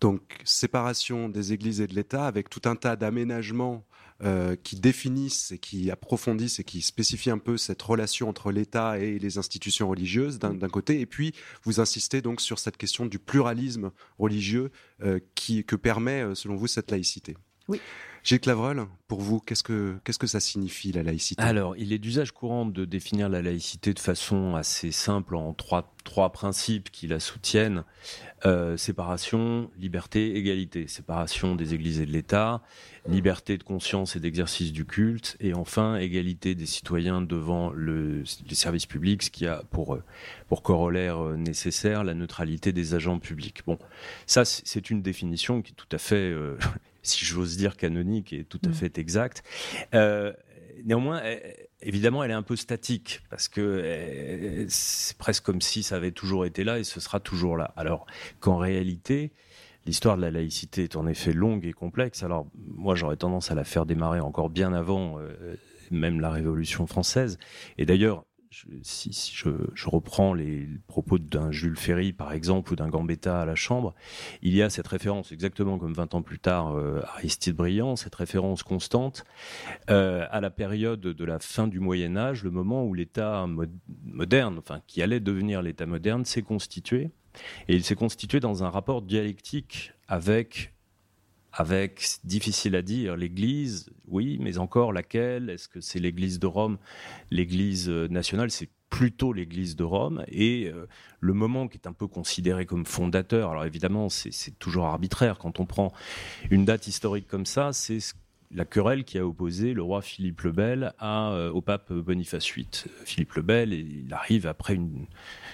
Donc, 0.01 0.23
séparation 0.45 1.29
des 1.29 1.53
églises 1.53 1.81
et 1.81 1.87
de 1.87 1.95
l'État 1.95 2.27
avec 2.27 2.51
tout 2.51 2.63
un 2.65 2.75
tas 2.75 2.97
d'aménagements 2.97 3.87
euh, 4.25 4.57
qui 4.57 4.77
définissent 4.77 5.53
et 5.53 5.59
qui 5.59 5.91
approfondissent 5.91 6.59
et 6.59 6.65
qui 6.65 6.81
spécifient 6.81 7.31
un 7.31 7.39
peu 7.39 7.59
cette 7.59 7.83
relation 7.83 8.29
entre 8.29 8.51
l'État 8.51 8.99
et 8.99 9.19
les 9.19 9.39
institutions 9.39 9.89
religieuses 9.89 10.39
d'un 10.39 10.55
d'un 10.55 10.69
côté, 10.69 11.01
et 11.01 11.07
puis 11.07 11.35
vous 11.65 11.81
insistez 11.81 12.23
donc 12.23 12.41
sur 12.41 12.59
cette 12.59 12.79
question 12.79 13.05
du 13.05 13.19
pluralisme 13.19 13.91
religieux 14.19 14.71
euh, 15.03 15.21
qui, 15.35 15.65
que 15.65 15.77
permet, 15.77 16.23
euh, 16.23 16.35
selon 16.35 16.57
vous, 16.57 16.67
cette 16.67 16.91
laïcité. 16.91 17.37
Oui. 17.69 17.81
Gilles 18.27 18.41
Clavreul, 18.41 18.87
pour 19.07 19.21
vous, 19.21 19.39
qu'est-ce 19.39 19.63
que, 19.63 20.01
que 20.03 20.27
ça 20.27 20.41
signifie 20.41 20.91
la 20.91 21.05
laïcité? 21.05 21.41
Alors, 21.41 21.77
il 21.77 21.93
est 21.93 21.99
d'usage 21.99 22.33
courant 22.33 22.67
de 22.67 22.85
définir 22.85 23.29
la 23.29 23.41
laïcité 23.41 23.95
de 23.95 24.01
façon 24.01 24.57
assez 24.57 24.91
simple 24.91 25.37
en 25.37 25.55
trois, 25.55 25.95
trois 26.03 26.33
principes 26.33 26.91
qui 26.91 27.07
la 27.07 27.21
soutiennent. 27.21 27.85
Euh, 28.45 28.77
séparation, 28.77 29.71
liberté, 29.79 30.37
égalité. 30.37 30.89
Séparation 30.89 31.55
des 31.55 31.73
églises 31.73 32.01
et 32.01 32.07
de 32.07 32.11
l'État, 32.11 32.63
liberté 33.09 33.59
de 33.59 33.63
conscience 33.63 34.17
et 34.17 34.21
d'exercice 34.21 34.73
du 34.73 34.85
culte, 34.85 35.37
et 35.39 35.55
enfin 35.55 35.95
égalité 35.95 36.57
des 36.57 36.67
citoyens 36.67 37.23
devant 37.23 37.71
le, 37.71 38.25
les 38.49 38.55
services 38.57 38.87
publics, 38.87 39.23
ce 39.23 39.31
qui 39.31 39.47
a 39.47 39.63
pour, 39.71 40.01
pour 40.49 40.65
corollaire 40.65 41.25
euh, 41.25 41.37
nécessaire 41.37 42.03
la 42.03 42.15
neutralité 42.15 42.73
des 42.73 42.95
agents 42.95 43.21
publics. 43.21 43.63
Bon, 43.69 43.79
ça 44.27 44.45
c'est 44.45 44.91
une 44.91 45.01
définition 45.01 45.63
qui 45.63 45.71
est 45.71 45.77
tout 45.77 45.87
à 45.93 45.99
fait... 45.99 46.17
euh, 46.17 46.59
si 47.07 47.25
j'ose 47.25 47.57
dire, 47.57 47.77
canonique 47.77 48.33
et 48.33 48.45
tout 48.45 48.61
à 48.65 48.69
Mm. 48.69 48.75
fait 48.75 48.99
exacte. 48.99 49.43
Euh, 49.95 50.33
néanmoins, 50.85 51.21
euh, 51.25 51.39
évidemment, 51.83 52.23
elle 52.25 52.31
est 52.31 52.35
un 52.35 52.43
peu 52.43 52.57
statique 52.57 53.23
parce 53.31 53.49
que 53.49 53.61
euh, 53.61 54.67
c'est 54.69 55.17
presque 55.17 55.45
comme 55.45 55.61
si 55.61 55.83
ça 55.83 55.97
avait 55.97 56.13
toujours 56.13 56.45
été 56.47 56.65
là 56.65 56.79
et 56.79 56.85
ce 56.85 57.01
sera 57.01 57.21
toujours 57.21 57.57
là. 57.57 57.73
Alors 57.77 58.07
qu'en 58.41 58.57
réalité, 58.59 59.33
l'histoire 59.87 60.17
de 60.17 60.23
la 60.23 60.31
laïcité 60.31 60.85
est 60.85 60.97
en 60.97 61.07
effet 61.07 61.33
longue 61.33 61.65
et 61.65 61.73
complexe. 61.73 62.23
Alors 62.23 62.47
moi, 62.57 62.95
j'aurais 62.95 63.17
tendance 63.17 63.51
à 63.51 63.55
la 63.55 63.65
faire 63.65 63.87
démarrer 63.87 64.21
encore 64.21 64.51
bien 64.51 64.73
avant 64.73 65.19
euh, 65.19 65.57
même 65.91 66.21
la 66.21 66.31
Révolution 66.31 66.87
française. 66.87 67.39
Et 67.79 67.87
d'ailleurs, 67.87 68.25
si, 68.83 69.11
je, 69.35 69.89
reprends 69.89 70.35
les 70.35 70.69
propos 70.87 71.19
d'un 71.19 71.51
Jules 71.51 71.77
Ferry, 71.77 72.13
par 72.13 72.33
exemple, 72.33 72.73
ou 72.73 72.77
d'un 72.77 72.89
Gambetta 72.89 73.41
à 73.41 73.45
la 73.45 73.55
Chambre, 73.55 73.95
il 74.43 74.55
y 74.55 74.63
a 74.63 74.71
cette 74.71 74.87
référence, 74.87 75.33
exactement 75.33 75.79
comme 75.79 75.93
20 75.93 76.15
ans 76.15 76.23
plus 76.23 76.39
tard, 76.39 76.77
euh, 76.77 77.03
Aristide 77.15 77.57
Briand, 77.57 77.97
cette 77.97 78.15
référence 78.15 78.63
constante 78.63 79.25
euh, 79.91 80.27
à 80.31 80.41
la 80.41 80.51
période 80.51 81.01
de 81.01 81.25
la 81.25 81.39
fin 81.39 81.67
du 81.67 81.81
Moyen 81.81 82.17
Âge, 82.17 82.45
le 82.45 82.51
moment 82.51 82.85
où 82.85 82.95
l'État 82.95 83.47
mo- 83.47 83.65
moderne, 84.05 84.57
enfin 84.59 84.81
qui 84.87 85.03
allait 85.03 85.21
devenir 85.21 85.63
l'État 85.63 85.87
moderne, 85.87 86.25
s'est 86.25 86.43
constitué. 86.43 87.11
Et 87.69 87.75
il 87.75 87.85
s'est 87.85 87.97
constitué 87.97 88.41
dans 88.41 88.65
un 88.65 88.71
rapport 88.71 89.03
dialectique 89.03 89.93
avec 90.09 90.73
avec, 91.57 92.07
difficile 92.25 92.77
à 92.77 92.83
dire, 92.83 93.17
l'Église, 93.17 93.91
oui, 94.09 94.39
mais 94.41 94.59
encore 94.59 94.93
laquelle? 94.93 95.51
Est-ce 95.51 95.69
que 95.69 95.81
c'est 95.81 95.99
l'Église 95.99 96.39
de 96.39 96.47
Rome? 96.47 96.79
L'Église 97.31 97.89
euh, 97.89 98.09
nationale, 98.09 98.51
c'est 98.51 98.69
plutôt 98.91 99.33
l'Église 99.33 99.75
de 99.75 99.83
Rome. 99.85 100.25
Et 100.29 100.67
euh, 100.73 100.87
le 101.21 101.33
moment 101.33 101.67
qui 101.69 101.79
est 101.79 101.89
un 101.89 101.93
peu 101.93 102.07
considéré 102.07 102.67
comme 102.67 102.87
fondateur, 102.87 103.51
alors 103.51 103.65
évidemment, 103.65 104.09
c'est 104.09 104.33
c'est 104.33 104.59
toujours 104.59 104.85
arbitraire. 104.87 105.39
Quand 105.39 105.59
on 105.59 105.67
prend 105.67 105.93
une 106.51 106.65
date 106.65 106.87
historique 106.87 107.27
comme 107.27 107.47
ça, 107.47 107.73
c'est 107.73 108.01
ce- 108.01 108.15
la 108.55 108.65
querelle 108.65 109.05
qui 109.05 109.19
a 109.19 109.27
opposé 109.27 109.75
le 109.75 109.83
roi 109.83 110.03
Philippe 110.03 110.43
le 110.43 110.53
Bel 110.53 110.93
euh, 111.03 111.51
au 111.51 111.61
pape 111.61 111.93
Boniface 111.93 112.53
VIII. 112.53 112.67
Philippe 113.05 113.35
le 113.35 113.43
Bel, 113.43 113.73
il 113.73 114.13
arrive 114.13 114.47
après 114.47 114.75
une 114.75 115.07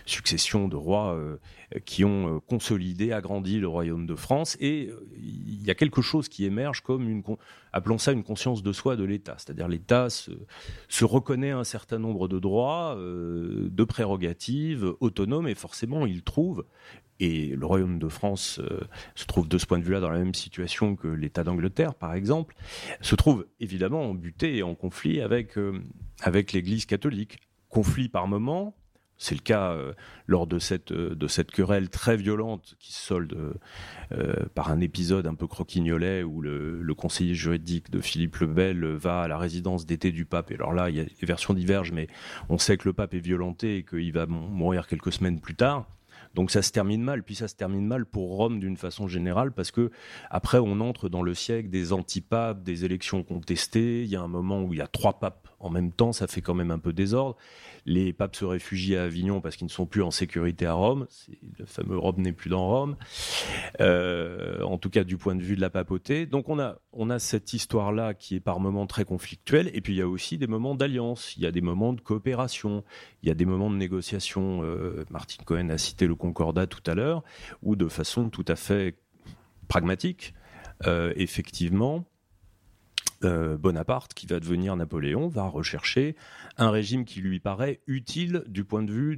succession 0.06 0.68
de 0.68 0.76
rois 0.76 1.14
euh, 1.14 1.36
qui 1.84 2.04
ont 2.04 2.36
euh, 2.36 2.40
consolidé, 2.40 3.12
agrandi 3.12 3.58
le 3.58 3.68
royaume 3.68 4.06
de 4.06 4.14
France. 4.14 4.56
Et 4.60 4.90
il 5.16 5.64
y 5.64 5.70
a 5.70 5.74
quelque 5.74 6.02
chose 6.02 6.28
qui 6.28 6.44
émerge 6.44 6.82
comme 6.82 7.08
une, 7.08 7.22
appelons 7.72 7.98
ça 7.98 8.12
une 8.12 8.24
conscience 8.24 8.62
de 8.62 8.72
soi 8.72 8.96
de 8.96 9.04
l'État. 9.04 9.36
C'est-à-dire 9.38 9.68
l'État 9.68 10.08
se, 10.10 11.04
reconnaît 11.04 11.50
un 11.50 11.64
certain 11.64 11.98
nombre 11.98 12.28
de 12.28 12.38
droits, 12.38 12.96
de 12.96 13.84
prérogatives 13.84 14.94
autonomes, 15.00 15.48
et 15.48 15.54
forcément 15.54 16.06
il 16.06 16.22
trouve, 16.22 16.64
et 17.24 17.54
le 17.54 17.64
royaume 17.64 18.00
de 18.00 18.08
France 18.08 18.58
euh, 18.58 18.80
se 19.14 19.26
trouve 19.26 19.46
de 19.48 19.56
ce 19.56 19.64
point 19.66 19.78
de 19.78 19.84
vue-là 19.84 20.00
dans 20.00 20.10
la 20.10 20.18
même 20.18 20.34
situation 20.34 20.96
que 20.96 21.06
l'État 21.06 21.44
d'Angleterre, 21.44 21.94
par 21.94 22.14
exemple, 22.14 22.56
se 23.00 23.14
trouve 23.14 23.46
évidemment 23.60 24.10
en 24.10 24.14
butée 24.14 24.56
et 24.56 24.62
en 24.64 24.74
conflit 24.74 25.20
avec, 25.20 25.56
euh, 25.56 25.80
avec 26.20 26.52
l'Église 26.52 26.84
catholique. 26.84 27.38
Conflit 27.68 28.08
par 28.08 28.26
moment, 28.26 28.74
c'est 29.18 29.36
le 29.36 29.40
cas 29.40 29.70
euh, 29.70 29.92
lors 30.26 30.48
de 30.48 30.58
cette, 30.58 30.92
querelle 31.52 31.90
très 31.90 32.16
violente 32.16 32.74
qui 32.80 32.92
se 32.92 33.00
solde 33.00 33.54
par 34.54 34.70
un 34.70 34.80
épisode 34.80 35.26
un 35.26 35.36
peu 35.36 35.46
croquignolet 35.46 36.24
où 36.24 36.42
le, 36.42 36.82
le 36.82 36.94
conseiller 36.94 37.34
juridique 37.34 37.90
de 37.90 38.00
Philippe 38.00 38.36
le 38.38 38.46
Bel 38.48 38.84
va 38.84 39.22
à 39.22 39.28
la 39.28 39.38
résidence 39.38 39.86
d'été 39.86 40.10
du 40.10 40.24
pape. 40.24 40.50
Et 40.50 40.54
alors 40.54 40.72
là, 40.72 40.90
il 40.90 40.96
y 40.96 41.00
a, 41.00 41.04
les 41.04 41.26
versions 41.26 41.54
divergent, 41.54 41.92
mais 41.92 42.08
on 42.48 42.58
sait 42.58 42.76
que 42.76 42.88
le 42.88 42.92
pape 42.92 43.14
est 43.14 43.24
violenté 43.24 43.76
et 43.76 43.84
qu'il 43.84 44.12
va 44.12 44.26
mou- 44.26 44.48
mourir 44.48 44.88
quelques 44.88 45.12
semaines 45.12 45.40
plus 45.40 45.54
tard. 45.54 45.86
Donc 46.34 46.50
ça 46.50 46.62
se 46.62 46.72
termine 46.72 47.02
mal, 47.02 47.22
puis 47.22 47.34
ça 47.34 47.48
se 47.48 47.54
termine 47.54 47.86
mal 47.86 48.06
pour 48.06 48.36
Rome 48.36 48.60
d'une 48.60 48.76
façon 48.76 49.08
générale, 49.08 49.52
parce 49.52 49.70
que 49.70 49.90
après 50.30 50.58
on 50.58 50.80
entre 50.80 51.08
dans 51.08 51.22
le 51.22 51.34
siècle 51.34 51.68
des 51.68 51.92
antipapes, 51.92 52.62
des 52.62 52.84
élections 52.84 53.22
contestées. 53.22 54.02
Il 54.02 54.08
y 54.08 54.16
a 54.16 54.22
un 54.22 54.28
moment 54.28 54.62
où 54.62 54.72
il 54.72 54.78
y 54.78 54.82
a 54.82 54.86
trois 54.86 55.18
papes 55.18 55.48
en 55.62 55.70
même 55.70 55.92
temps, 55.92 56.12
ça 56.12 56.26
fait 56.26 56.42
quand 56.42 56.54
même 56.54 56.70
un 56.70 56.78
peu 56.78 56.92
désordre. 56.92 57.36
Les 57.86 58.12
papes 58.12 58.36
se 58.36 58.44
réfugient 58.44 58.96
à 58.96 59.04
Avignon 59.04 59.40
parce 59.40 59.56
qu'ils 59.56 59.66
ne 59.66 59.70
sont 59.70 59.86
plus 59.86 60.02
en 60.02 60.10
sécurité 60.10 60.66
à 60.66 60.74
Rome. 60.74 61.06
Le 61.58 61.64
fameux 61.64 61.96
Rome 61.96 62.16
n'est 62.18 62.32
plus 62.32 62.50
dans 62.50 62.68
Rome. 62.68 62.96
Euh, 63.80 64.62
en 64.62 64.78
tout 64.78 64.90
cas 64.90 65.04
du 65.04 65.16
point 65.16 65.34
de 65.34 65.42
vue 65.42 65.56
de 65.56 65.60
la 65.60 65.70
papauté. 65.70 66.26
Donc 66.26 66.48
on 66.48 66.58
a, 66.58 66.78
on 66.92 67.18
cette 67.18 67.52
histoire-là 67.52 68.14
qui 68.14 68.36
est 68.36 68.40
par 68.40 68.60
moments 68.60 68.86
très 68.86 69.04
conflictuelle, 69.04 69.70
et 69.74 69.80
puis 69.80 69.94
il 69.94 69.96
y 69.96 70.02
a 70.02 70.08
aussi 70.08 70.38
des 70.38 70.46
moments 70.46 70.74
d'alliance, 70.74 71.36
il 71.36 71.42
y 71.42 71.46
a 71.46 71.52
des 71.52 71.60
moments 71.60 71.92
de 71.92 72.00
coopération, 72.00 72.84
il 73.22 73.28
y 73.28 73.32
a 73.32 73.34
des 73.34 73.44
moments 73.44 73.70
de 73.70 73.76
négociation. 73.76 74.62
Euh, 74.64 75.04
Martin 75.10 75.42
Cohen 75.44 75.68
a 75.70 75.78
cité 75.78 76.06
le 76.06 76.14
Concordat 76.14 76.66
tout 76.66 76.82
à 76.90 76.94
l'heure, 76.94 77.22
où 77.62 77.76
de 77.76 77.88
façon 77.88 78.30
tout 78.30 78.44
à 78.48 78.56
fait 78.56 78.96
pragmatique, 79.68 80.34
euh, 80.86 81.12
effectivement, 81.16 82.04
euh, 83.24 83.56
Bonaparte, 83.56 84.14
qui 84.14 84.26
va 84.26 84.40
devenir 84.40 84.76
Napoléon, 84.76 85.28
va 85.28 85.44
rechercher 85.44 86.16
un 86.56 86.70
régime 86.70 87.04
qui 87.04 87.20
lui 87.20 87.40
paraît 87.40 87.80
utile 87.86 88.44
du 88.46 88.64
point 88.64 88.82
de 88.82 88.92
vue 88.92 89.16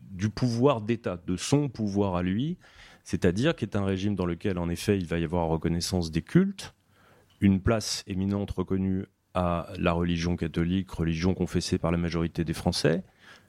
du 0.00 0.30
pouvoir 0.30 0.80
d'État, 0.80 1.18
de 1.26 1.36
son 1.36 1.68
pouvoir 1.68 2.16
à 2.16 2.22
lui, 2.22 2.58
c'est-à-dire 3.04 3.54
qui 3.54 3.64
est 3.64 3.76
un 3.76 3.84
régime 3.84 4.14
dans 4.14 4.26
lequel, 4.26 4.58
en 4.58 4.68
effet, 4.68 4.98
il 4.98 5.06
va 5.06 5.18
y 5.18 5.24
avoir 5.24 5.48
reconnaissance 5.48 6.10
des 6.10 6.22
cultes, 6.22 6.74
une 7.40 7.60
place 7.60 8.02
éminente 8.06 8.50
reconnue 8.50 9.06
à 9.34 9.68
la 9.78 9.92
religion 9.92 10.34
catholique, 10.36 10.90
religion 10.90 11.34
confessée 11.34 11.78
par 11.78 11.90
la 11.90 11.98
majorité 11.98 12.42
des 12.42 12.54
Français. 12.54 13.04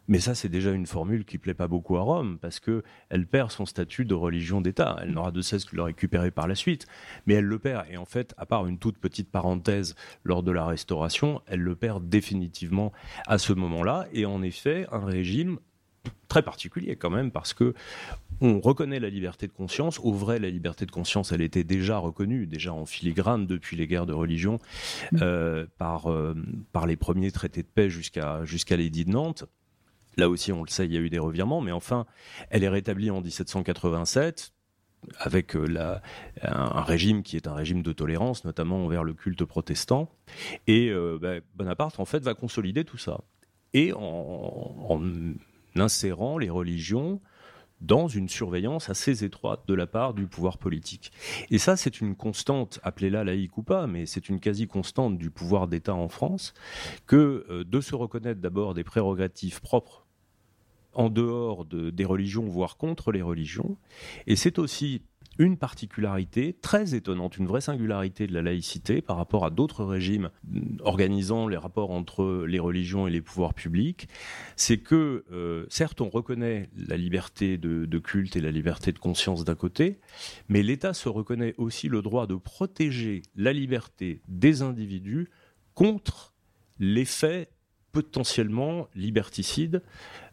Mais 0.08 0.20
ça, 0.20 0.36
c'est 0.36 0.50
déjà 0.50 0.72
une 0.72 0.86
formule 0.86 1.26
qui 1.26 1.38
plaît 1.38 1.54
pas 1.54 1.67
beaucoup 1.67 1.98
à 1.98 2.02
Rome, 2.02 2.38
parce 2.39 2.60
que 2.60 2.84
elle 3.10 3.28
perd 3.28 3.52
son 3.52 3.65
statut 3.65 4.06
de 4.06 4.13
religion 4.13 4.62
d'État. 4.62 4.98
Elle 5.02 5.12
n'aura 5.12 5.32
de 5.32 5.41
cesse 5.41 5.65
que 5.65 5.76
le 5.76 5.84
récupérer 5.84 6.32
par 6.32 6.48
la 6.48 6.56
suite, 6.56 6.88
mais 7.26 7.36
elle 7.36 7.46
le 7.46 7.60
perd. 7.60 7.86
Et 7.89 7.98
en 7.98 8.06
fait, 8.06 8.34
à 8.38 8.46
part 8.46 8.67
une 8.67 8.80
toute 8.80 8.98
petite 8.98 9.30
parenthèse 9.30 9.96
lors 10.24 10.43
de 10.43 10.52
la 10.52 10.65
Restauration, 10.65 11.41
elle 11.48 11.62
le 11.62 11.76
perd 11.76 12.08
définitivement 12.08 12.91
à 13.28 13.38
ce 13.38 13.54
moment-là. 13.54 14.08
Et 14.13 14.26
en 14.26 14.41
effet, 14.41 14.88
un 14.91 15.06
régime 15.06 15.60
très 16.28 16.41
particulier 16.41 16.96
quand 16.96 17.10
même, 17.10 17.32
parce 17.32 17.54
que 17.54 17.74
on 18.41 18.60
reconnaît 18.60 19.00
la 19.00 19.10
liberté 19.10 19.48
de 19.48 19.54
conscience. 19.54 20.00
Au 20.00 20.13
vrai, 20.13 20.39
la 20.39 20.50
liberté 20.50 20.86
de 20.86 20.91
conscience, 20.91 21.32
elle 21.32 21.41
était 21.41 21.63
déjà 21.63 21.98
reconnue, 21.98 22.46
déjà 22.46 22.74
en 22.74 22.86
filigrane 22.86 23.48
depuis 23.48 23.76
les 23.78 23.88
guerres 23.88 24.06
de 24.06 24.13
religion, 24.13 24.60
euh, 25.22 25.65
par, 25.78 26.12
euh, 26.12 26.36
par 26.72 26.86
les 26.86 26.96
premiers 26.96 27.32
traités 27.32 27.63
de 27.63 27.67
paix 27.67 27.89
jusqu'à 27.89 28.46
jusqu'à 28.46 28.78
l'édit 28.78 29.06
de 29.06 29.12
Nantes. 29.12 29.46
Là 30.18 30.30
aussi, 30.30 30.52
on 30.52 30.64
le 30.64 30.70
sait, 30.70 30.86
il 30.86 30.94
y 30.94 30.98
a 30.98 31.00
eu 31.00 31.10
des 31.10 31.20
revirements, 31.20 31.62
mais 31.62 31.72
enfin, 31.72 32.06
elle 32.50 32.64
est 32.64 32.70
rétablie 32.70 33.12
en 33.12 33.22
1787 33.22 34.52
avec 35.20 35.56
euh, 35.56 36.00
un, 36.42 36.82
régime 36.82 37.22
qui 37.24 37.36
est 37.36 37.48
un 37.48 37.54
régime 37.54 37.84
de 37.84 37.94
tolérance, 37.94 38.44
notamment 38.44 38.84
envers 38.84 39.04
le 39.04 39.14
culte 39.14 39.46
protestant. 39.46 40.10
Et 40.66 40.90
euh, 40.90 41.20
ben, 41.22 41.42
Bonaparte, 41.56 42.00
en 42.00 42.06
fait, 42.06 42.24
va 42.24 42.34
consolider 42.34 42.84
tout 42.84 42.98
ça. 42.98 43.22
Et 43.74 43.94
en, 43.94 44.00
en 44.90 45.02
insérant 45.76 46.38
les 46.38 46.50
religions 46.50 47.22
dans 47.82 48.08
une 48.08 48.28
surveillance 48.28 48.90
assez 48.90 49.24
étroite 49.24 49.62
de 49.68 49.74
la 49.74 49.86
part 49.86 50.16
du 50.16 50.26
pouvoir 50.26 50.58
politique. 50.58 51.12
Et 51.52 51.60
ça, 51.60 51.78
c'est 51.78 52.02
une 52.02 52.16
constante, 52.16 52.80
appelez-la 52.82 53.24
laïque 53.24 53.58
ou 53.58 53.64
pas, 53.64 53.86
mais 53.86 54.06
c'est 54.06 54.30
une 54.30 54.40
quasi-constante 54.40 55.18
du 55.18 55.30
pouvoir 55.30 55.68
d'État 55.68 55.94
en 55.94 56.10
France, 56.10 56.54
que 57.06 57.46
euh, 57.50 57.64
de 57.64 57.82
se 57.82 57.94
reconnaître 57.96 58.42
d'abord 58.42 58.74
des 58.74 58.84
prérogatives 58.84 59.62
propres 59.62 60.07
en 60.98 61.10
dehors 61.10 61.64
de- 61.66 61.90
des 61.90 62.06
religions, 62.06 62.46
voire 62.46 62.78
contre 62.78 63.12
les 63.12 63.22
religions. 63.22 63.78
Et 64.26 64.36
c'est 64.36 64.60
aussi 64.60 65.02
une 65.40 65.56
particularité 65.58 66.54
très 66.62 66.96
étonnante, 66.96 67.38
une 67.38 67.46
vraie 67.46 67.62
singularité 67.62 68.26
de 68.26 68.34
la 68.34 68.42
laïcité 68.42 69.04
par 69.04 69.18
rapport 69.18 69.46
à 69.46 69.52
d'autres 69.52 69.86
régimes 69.86 70.32
organisant 70.80 71.48
les 71.48 71.58
rapports 71.58 71.92
entre 71.92 72.44
les 72.48 72.58
religions 72.58 73.06
et 73.08 73.12
les 73.12 73.22
pouvoirs 73.22 73.54
publics, 73.54 74.08
c'est 74.56 74.80
que 74.80 75.26
euh, 75.32 75.68
certes 75.70 76.02
on 76.02 76.10
reconnaît 76.10 76.70
la 76.76 76.98
liberté 76.98 77.60
de, 77.60 77.86
de 77.86 78.00
culte 78.00 78.36
et 78.36 78.42
la 78.42 78.50
liberté 78.50 78.92
de 78.92 78.98
conscience 78.98 79.44
d'un 79.46 79.54
côté, 79.54 80.00
mais 80.50 80.64
l'État 80.64 80.96
se 80.96 81.08
reconnaît 81.08 81.54
aussi 81.60 81.88
le 81.88 82.02
droit 82.02 82.26
de 82.26 82.34
protéger 82.36 83.22
la 83.36 83.54
liberté 83.54 84.22
des 84.28 84.64
individus 84.64 85.30
contre 85.76 86.34
l'effet 86.80 87.50
potentiellement 87.98 88.90
liberticide 88.94 89.82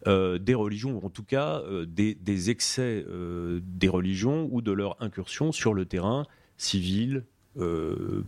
euh, 0.05 0.37
des 0.37 0.53
religions, 0.53 0.99
ou 1.01 1.05
en 1.07 1.09
tout 1.09 1.23
cas 1.23 1.61
euh, 1.61 1.87
des, 1.87 2.49
excès 2.51 3.03
euh, 3.09 3.59
des 3.63 3.87
religions 3.87 4.47
ou 4.51 4.61
de 4.61 4.71
leur 4.71 5.01
incursion 5.01 5.51
sur 5.51 5.73
le 5.73 5.85
terrain 5.85 6.27
civil, 6.57 7.23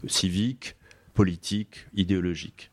civique, 0.08 0.76
politique, 1.13 1.86
idéologique. 1.93 2.71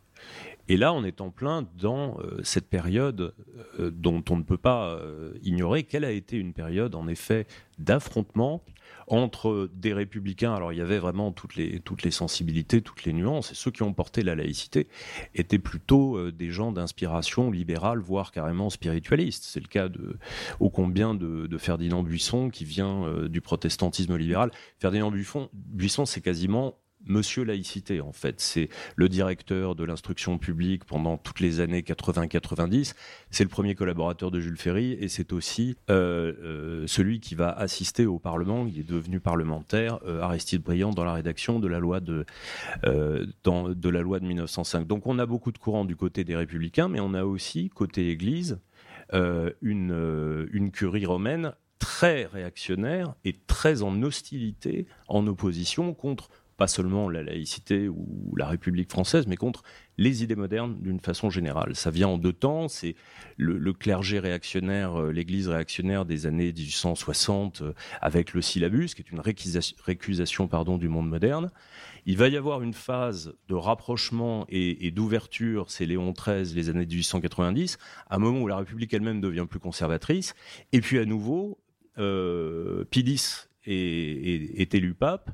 Et 0.68 0.76
là, 0.76 0.94
on 0.94 1.04
est 1.04 1.20
en 1.20 1.30
plein 1.30 1.68
dans 1.78 2.16
cette 2.42 2.68
période 2.68 3.34
dont 3.78 4.24
on 4.30 4.36
ne 4.36 4.42
peut 4.42 4.56
pas 4.56 5.00
ignorer 5.42 5.82
qu'elle 5.82 6.04
a 6.04 6.12
été 6.12 6.36
une 6.36 6.52
période, 6.52 6.94
en 6.94 7.08
effet, 7.08 7.46
d'affrontement 7.78 8.62
entre 9.06 9.70
des 9.74 9.92
républicains. 9.92 10.54
Alors, 10.54 10.72
il 10.72 10.78
y 10.78 10.82
avait 10.82 10.98
vraiment 10.98 11.32
toutes 11.32 11.56
les, 11.56 11.80
toutes 11.80 12.02
les 12.02 12.10
sensibilités, 12.10 12.82
toutes 12.82 13.04
les 13.04 13.12
nuances, 13.12 13.52
et 13.52 13.54
ceux 13.54 13.70
qui 13.70 13.82
ont 13.82 13.92
porté 13.92 14.22
la 14.22 14.34
laïcité 14.34 14.88
étaient 15.34 15.58
plutôt 15.58 16.30
des 16.30 16.50
gens 16.50 16.72
d'inspiration 16.72 17.50
libérale, 17.50 17.98
voire 17.98 18.32
carrément 18.32 18.70
spiritualiste. 18.70 19.44
C'est 19.44 19.60
le 19.60 19.68
cas 19.68 19.88
de, 19.88 20.18
ô 20.60 20.70
combien 20.70 21.14
de, 21.14 21.46
de 21.46 21.58
Ferdinand 21.58 22.02
Buisson, 22.02 22.50
qui 22.50 22.64
vient 22.64 23.26
du 23.28 23.40
protestantisme 23.40 24.16
libéral. 24.16 24.50
Ferdinand 24.78 25.10
Buisson, 25.10 25.48
Buisson 25.52 26.06
c'est 26.06 26.20
quasiment 26.20 26.78
Monsieur 27.06 27.44
Laïcité, 27.44 28.00
en 28.00 28.12
fait. 28.12 28.40
C'est 28.40 28.68
le 28.96 29.08
directeur 29.08 29.74
de 29.74 29.84
l'instruction 29.84 30.38
publique 30.38 30.84
pendant 30.84 31.16
toutes 31.16 31.40
les 31.40 31.60
années 31.60 31.82
80-90. 31.82 32.94
C'est 33.30 33.44
le 33.44 33.50
premier 33.50 33.74
collaborateur 33.74 34.30
de 34.30 34.40
Jules 34.40 34.56
Ferry 34.56 34.92
et 34.92 35.08
c'est 35.08 35.32
aussi 35.32 35.76
euh, 35.90 36.32
euh, 36.42 36.84
celui 36.86 37.20
qui 37.20 37.34
va 37.34 37.50
assister 37.50 38.06
au 38.06 38.18
Parlement. 38.18 38.66
Il 38.66 38.78
est 38.78 38.88
devenu 38.88 39.20
parlementaire, 39.20 39.98
euh, 40.06 40.20
Aristide 40.20 40.62
Briand, 40.62 40.90
dans 40.90 41.04
la 41.04 41.14
rédaction 41.14 41.58
de 41.60 41.68
la 41.68 41.78
loi 41.78 42.00
de, 42.00 42.24
dans, 43.42 43.68
de 43.68 43.88
la 43.88 44.00
loi 44.00 44.20
de 44.20 44.26
1905. 44.26 44.86
Donc 44.86 45.06
on 45.06 45.18
a 45.18 45.26
beaucoup 45.26 45.52
de 45.52 45.58
courants 45.58 45.84
du 45.84 45.96
côté 45.96 46.24
des 46.24 46.36
Républicains, 46.36 46.88
mais 46.88 47.00
on 47.00 47.14
a 47.14 47.24
aussi, 47.24 47.68
côté 47.70 48.10
Église, 48.10 48.58
une 49.12 50.70
curie 50.72 51.06
romaine 51.06 51.52
très 51.78 52.24
réactionnaire 52.24 53.14
et 53.24 53.34
très 53.46 53.82
en 53.82 54.02
hostilité, 54.02 54.86
en 55.06 55.26
opposition 55.26 55.92
contre 55.92 56.30
pas 56.56 56.68
seulement 56.68 57.08
la 57.08 57.22
laïcité 57.22 57.88
ou 57.88 58.34
la 58.36 58.46
République 58.46 58.90
française, 58.90 59.26
mais 59.26 59.36
contre 59.36 59.62
les 59.98 60.22
idées 60.22 60.34
modernes 60.34 60.76
d'une 60.80 61.00
façon 61.00 61.30
générale. 61.30 61.74
Ça 61.76 61.90
vient 61.90 62.08
en 62.08 62.18
deux 62.18 62.32
temps, 62.32 62.68
c'est 62.68 62.94
le, 63.36 63.72
clergé 63.72 64.18
réactionnaire, 64.18 65.00
euh, 65.00 65.12
l'Église 65.12 65.48
réactionnaire 65.48 66.04
des 66.04 66.26
années 66.26 66.52
1860 66.52 67.62
euh, 67.62 67.72
avec 68.00 68.34
le 68.34 68.42
syllabus, 68.42 68.94
qui 68.94 69.02
est 69.02 69.10
une 69.10 69.20
récusation, 69.20 70.48
du 70.78 70.88
monde 70.88 71.08
moderne. 71.08 71.50
Il 72.06 72.16
va 72.16 72.28
y 72.28 72.36
avoir 72.36 72.62
une 72.62 72.74
phase 72.74 73.34
de 73.48 73.54
rapprochement 73.54 74.46
et, 74.48 74.90
d'ouverture, 74.90 75.70
c'est 75.70 75.86
Léon 75.86 76.12
XIII, 76.12 76.54
les 76.54 76.70
années 76.70 76.86
1890, 76.86 77.78
à 78.08 78.16
un 78.16 78.18
moment 78.18 78.40
où 78.40 78.48
la 78.48 78.56
République 78.56 78.92
elle-même 78.92 79.20
devient 79.20 79.46
plus 79.48 79.60
conservatrice, 79.60 80.34
et 80.72 80.80
puis 80.80 80.98
à 80.98 81.04
nouveau, 81.04 81.58
euh, 81.98 82.84
Pidis 82.90 83.46
est, 83.66 84.74
élu 84.74 84.94
pape. 84.94 85.30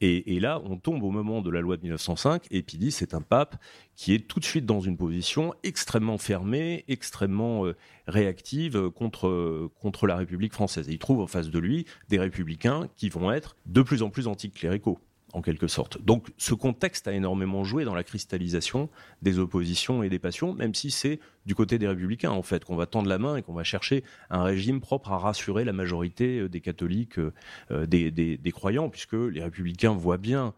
Et, 0.00 0.38
là, 0.40 0.60
on 0.64 0.76
tombe 0.76 1.02
au 1.02 1.10
moment 1.10 1.42
de 1.42 1.50
la 1.50 1.60
loi 1.60 1.76
de 1.76 1.82
1905, 1.82 2.46
et 2.50 2.62
Pidis 2.62 2.92
c'est 2.92 3.14
un 3.14 3.20
pape 3.20 3.56
qui 3.96 4.14
est 4.14 4.28
tout 4.28 4.38
de 4.38 4.44
suite 4.44 4.64
dans 4.64 4.80
une 4.80 4.96
position 4.96 5.54
extrêmement 5.64 6.18
fermée, 6.18 6.84
extrêmement 6.88 7.66
euh, 7.66 7.76
réactive 8.06 8.90
contre, 8.90 9.70
contre 9.80 10.06
la 10.06 10.16
République 10.16 10.52
française. 10.52 10.88
Et 10.88 10.92
il 10.92 10.98
trouve 10.98 11.20
en 11.20 11.26
face 11.26 11.50
de 11.50 11.58
lui 11.58 11.84
des 12.08 12.18
républicains 12.18 12.88
qui 12.96 13.08
vont 13.08 13.32
être 13.32 13.56
de 13.66 13.82
plus 13.82 14.02
en 14.02 14.10
plus 14.10 14.28
anticléricaux 14.28 14.98
en 15.32 15.42
quelque 15.42 15.66
sorte. 15.66 16.02
Donc 16.02 16.28
ce 16.38 16.54
contexte 16.54 17.06
a 17.08 17.12
énormément 17.12 17.64
joué 17.64 17.84
dans 17.84 17.94
la 17.94 18.04
cristallisation 18.04 18.88
des 19.22 19.38
oppositions 19.38 20.02
et 20.02 20.08
des 20.08 20.18
passions, 20.18 20.54
même 20.54 20.74
si 20.74 20.90
c'est 20.90 21.20
du 21.46 21.54
côté 21.54 21.78
des 21.78 21.86
républicains 21.86 22.30
en 22.30 22.42
fait 22.42 22.64
qu'on 22.64 22.76
va 22.76 22.86
tendre 22.86 23.08
la 23.08 23.18
main 23.18 23.36
et 23.36 23.42
qu'on 23.42 23.52
va 23.52 23.64
chercher 23.64 24.04
un 24.30 24.42
régime 24.42 24.80
propre 24.80 25.12
à 25.12 25.18
rassurer 25.18 25.64
la 25.64 25.72
majorité 25.72 26.40
euh, 26.40 26.48
des 26.48 26.60
catholiques, 26.60 27.18
euh, 27.18 27.32
euh, 27.70 27.86
des, 27.86 28.52
croyants, 28.52 28.88
puisque 28.88 29.12
les 29.12 29.42
républicains 29.42 29.92
voient 29.92 30.18
bien 30.18 30.54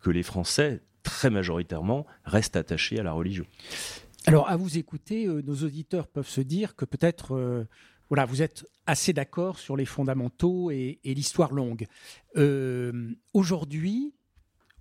que 0.00 0.10
les 0.10 0.22
Français, 0.22 0.80
très 1.02 1.30
majoritairement, 1.30 2.06
restent 2.24 2.56
attachés 2.56 2.98
à 2.98 3.02
la 3.02 3.12
religion. 3.12 3.44
Alors 4.26 4.48
à 4.48 4.56
vous 4.56 4.78
écouter, 4.78 5.26
nos 5.26 5.54
auditeurs 5.54 6.08
peuvent 6.08 6.28
se 6.28 6.40
dire 6.40 6.74
que 6.74 6.84
peut-être 6.84 7.66
voilà, 8.08 8.24
vous 8.24 8.42
êtes 8.42 8.66
assez 8.86 9.12
d'accord 9.12 9.58
sur 9.58 9.76
les 9.76 9.84
fondamentaux 9.84 10.70
et, 10.70 11.00
l'histoire 11.04 11.52
longue. 11.52 11.86
Euh, 12.36 13.12
aujourd'hui, 13.34 14.14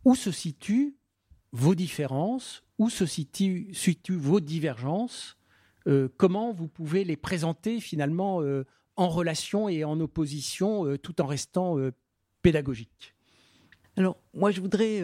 où 0.04 0.16
se 0.16 0.32
situent 0.32 0.96
vos 1.52 1.76
différences? 1.76 2.64
Où 2.78 2.90
se 2.90 3.06
situent, 3.06 3.74
vos 4.10 4.40
divergences? 4.40 5.38
Euh, 5.88 6.08
Comment 6.18 6.54
vous 6.54 6.68
pouvez 6.68 7.04
les 7.04 7.18
présenter 7.18 7.80
finalement 7.80 8.42
euh, 8.42 8.66
en 8.96 9.10
relation 9.10 9.70
et 9.70 9.84
en 9.84 10.00
opposition 10.00 10.96
tout 10.98 11.20
en 11.22 11.26
restant 11.26 11.78
pédagogique 12.42 13.16
Alors, 13.98 14.18
moi, 14.34 14.52
je 14.52 14.62
voudrais 14.62 15.04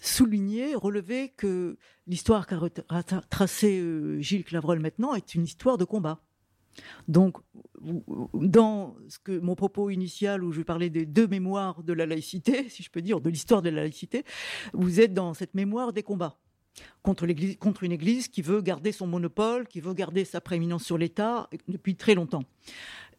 souligner, 0.00 0.74
relever 0.74 1.28
que 1.36 1.76
l'histoire 2.08 2.46
qu'a 2.46 2.58
tracée 3.30 3.80
Gilles 4.20 4.44
Clavreul 4.44 4.80
maintenant 4.80 5.14
est 5.14 5.34
une 5.36 5.44
histoire 5.44 5.78
de 5.78 5.84
combat. 5.84 6.20
Donc, 7.06 7.38
dans 8.34 8.96
ce 9.08 9.18
que 9.18 9.38
mon 9.38 9.54
propos 9.54 9.90
initial 9.90 10.44
où 10.44 10.52
je 10.52 10.62
parlais 10.62 10.90
des 10.90 11.06
deux 11.06 11.26
mémoires 11.26 11.82
de 11.82 11.92
la 11.92 12.06
laïcité, 12.06 12.68
si 12.68 12.82
je 12.82 12.90
peux 12.90 13.02
dire, 13.02 13.20
de 13.20 13.30
l'histoire 13.30 13.62
de 13.62 13.70
la 13.70 13.82
laïcité, 13.82 14.24
vous 14.72 15.00
êtes 15.00 15.14
dans 15.14 15.34
cette 15.34 15.54
mémoire 15.54 15.92
des 15.92 16.02
combats 16.02 16.38
contre, 17.02 17.26
contre 17.58 17.84
une 17.84 17.92
Église 17.92 18.28
qui 18.28 18.42
veut 18.42 18.60
garder 18.60 18.92
son 18.92 19.06
monopole, 19.06 19.66
qui 19.66 19.80
veut 19.80 19.94
garder 19.94 20.24
sa 20.24 20.40
prééminence 20.40 20.84
sur 20.84 20.98
l'État 20.98 21.48
depuis 21.68 21.96
très 21.96 22.14
longtemps. 22.14 22.44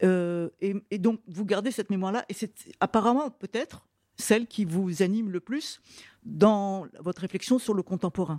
Euh, 0.04 0.50
et, 0.62 0.76
et, 0.92 0.98
donc, 0.98 1.20
vous 1.28 1.46
gardez 1.46 1.72
cette 1.72 1.90
mémoire-là, 1.90 2.26
et 2.30 2.34
c'est 2.34 2.54
apparemment 2.80 3.30
peut-être 3.30 3.89
celle 4.20 4.48
qui 4.48 4.66
vous 4.66 5.02
anime 5.02 5.32
le 5.32 5.40
plus 5.40 5.82
dans 6.24 6.88
votre 7.00 7.22
réflexion 7.22 7.58
sur 7.60 7.74
le 7.74 7.82
contemporain. 7.82 8.38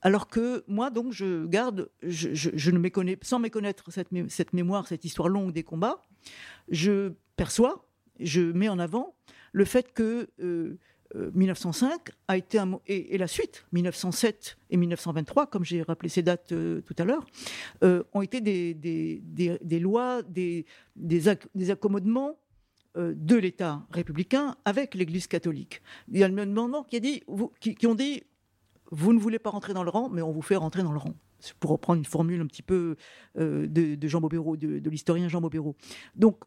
Alors 0.00 0.28
que 0.28 0.64
moi, 0.68 0.90
donc, 0.90 1.12
je 1.12 1.46
garde, 1.46 1.90
je, 2.02 2.70
ne 2.70 2.78
méconnais, 2.78 3.18
sans 3.22 3.38
méconnaître 3.38 3.90
cette, 3.90 4.08
cette, 4.28 4.52
mémoire, 4.52 4.86
cette 4.86 5.04
histoire 5.04 5.28
longue 5.28 5.52
des 5.52 5.64
combats, 5.64 6.02
je 6.68 7.12
perçois, 7.36 7.86
je 8.20 8.40
mets 8.40 8.68
en 8.68 8.78
avant 8.78 9.14
le 9.52 9.64
fait 9.64 9.92
que 9.92 10.28
1905 11.14 11.90
euh, 11.90 11.96
euh, 11.96 12.12
a 12.28 12.36
été 12.36 12.58
un, 12.58 12.78
et, 12.86 13.14
et, 13.14 13.18
la 13.18 13.26
suite, 13.26 13.66
1907 13.72 14.58
et 14.70 14.76
1923, 14.76 15.46
comme 15.46 15.64
j'ai 15.64 15.82
rappelé 15.82 16.08
ces 16.08 16.22
dates 16.22 16.52
euh, 16.52 16.80
tout 16.82 16.94
à 16.98 17.04
l'heure, 17.04 17.26
ont 18.12 18.22
été 18.22 18.40
des, 18.40 18.74
des, 18.74 19.22
des, 19.60 19.80
lois, 19.80 20.22
des, 20.22 20.66
des, 20.94 21.70
accommodements 21.70 22.38
de 22.96 23.36
l'État 23.36 23.86
républicain 23.90 24.56
avec 24.64 24.94
l'Église 24.94 25.26
catholique. 25.26 25.82
Il 26.10 26.18
y 26.18 26.24
a 26.24 26.28
le 26.28 26.46
demandant 26.46 26.82
qui, 26.82 26.96
a 26.96 27.00
dit, 27.00 27.22
qui, 27.60 27.86
ont 27.86 27.94
dit 27.94 28.22
vous 28.90 29.12
ne 29.12 29.18
voulez 29.18 29.38
pas 29.38 29.50
rentrer 29.50 29.74
dans 29.74 29.84
le 29.84 29.90
rang, 29.90 30.08
mais 30.08 30.22
on 30.22 30.32
vous 30.32 30.42
fait 30.42 30.56
rentrer 30.56 30.82
dans 30.82 30.92
le 30.92 30.98
rang. 30.98 31.14
Pour 31.60 31.70
reprendre 31.70 31.98
une 31.98 32.06
formule 32.06 32.40
un 32.40 32.46
petit 32.46 32.62
peu 32.62 32.96
euh, 33.38 33.66
de, 33.66 34.08
Jean 34.08 34.20
Bobéro, 34.20 34.56
de, 34.56 34.88
l'historien 34.88 35.28
Jean 35.28 35.40
Bobéro. 35.40 35.76
Donc, 36.14 36.42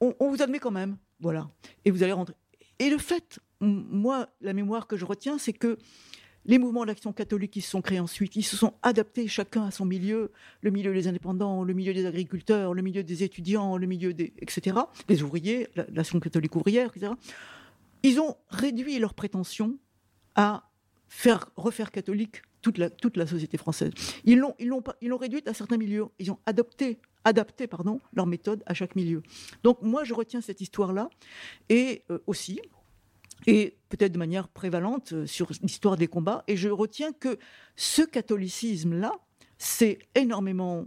on, 0.00 0.14
on, 0.20 0.30
vous 0.30 0.42
admet 0.42 0.58
quand 0.58 0.70
même, 0.70 0.96
voilà. 1.20 1.48
Et 1.84 1.90
vous 1.90 2.02
allez 2.02 2.12
rentrer. 2.12 2.34
Et 2.78 2.90
le 2.90 2.98
fait, 2.98 3.40
moi, 3.60 4.28
la 4.40 4.52
mémoire 4.52 4.86
que 4.86 4.96
je 4.96 5.04
retiens, 5.04 5.38
c'est 5.38 5.52
que 5.52 5.78
les 6.48 6.58
mouvements 6.58 6.84
d'action 6.84 7.12
catholique 7.12 7.52
qui 7.52 7.60
se 7.60 7.70
sont 7.70 7.82
créés 7.82 8.00
ensuite, 8.00 8.34
ils 8.34 8.42
se 8.42 8.56
sont 8.56 8.74
adaptés 8.82 9.28
chacun 9.28 9.64
à 9.64 9.70
son 9.70 9.84
milieu, 9.84 10.32
le 10.62 10.70
milieu 10.70 10.92
des 10.92 11.06
indépendants, 11.06 11.62
le 11.62 11.74
milieu 11.74 11.94
des 11.94 12.06
agriculteurs, 12.06 12.74
le 12.74 12.82
milieu 12.82 13.04
des 13.04 13.22
étudiants, 13.22 13.76
le 13.76 13.86
milieu 13.86 14.12
des 14.14 14.32
etc., 14.40 14.78
les 15.08 15.22
ouvriers, 15.22 15.68
l'action 15.92 16.18
catholique 16.18 16.56
ouvrière, 16.56 16.90
etc. 16.94 17.12
Ils 18.02 18.18
ont 18.18 18.36
réduit 18.48 18.98
leurs 18.98 19.14
prétentions 19.14 19.76
à 20.34 20.64
faire 21.08 21.50
refaire 21.56 21.90
catholique 21.92 22.42
toute 22.62 22.78
la, 23.16 23.26
société 23.26 23.56
française. 23.56 23.92
Ils 24.24 24.38
l'ont 24.38 25.16
réduite 25.16 25.48
à 25.48 25.54
certains 25.54 25.76
milieux. 25.76 26.06
Ils 26.18 26.30
ont 26.30 26.38
adopté 26.44 26.98
adapté 27.24 27.66
pardon 27.66 28.00
leur 28.14 28.26
méthode 28.26 28.62
à 28.66 28.74
chaque 28.74 28.96
milieu. 28.96 29.22
Donc 29.62 29.82
moi 29.82 30.04
je 30.04 30.14
retiens 30.14 30.40
cette 30.40 30.60
histoire 30.60 30.92
là 30.92 31.10
et 31.68 32.02
euh, 32.10 32.18
aussi 32.26 32.60
et 33.46 33.76
peut-être 33.88 34.12
de 34.12 34.18
manière 34.18 34.48
prévalente 34.48 35.12
euh, 35.12 35.26
sur 35.26 35.50
l'histoire 35.62 35.96
des 35.96 36.08
combats. 36.08 36.44
Et 36.48 36.56
je 36.56 36.68
retiens 36.68 37.12
que 37.12 37.38
ce 37.76 38.02
catholicisme-là, 38.02 39.12
c'est 39.58 39.98
énormément, 40.14 40.86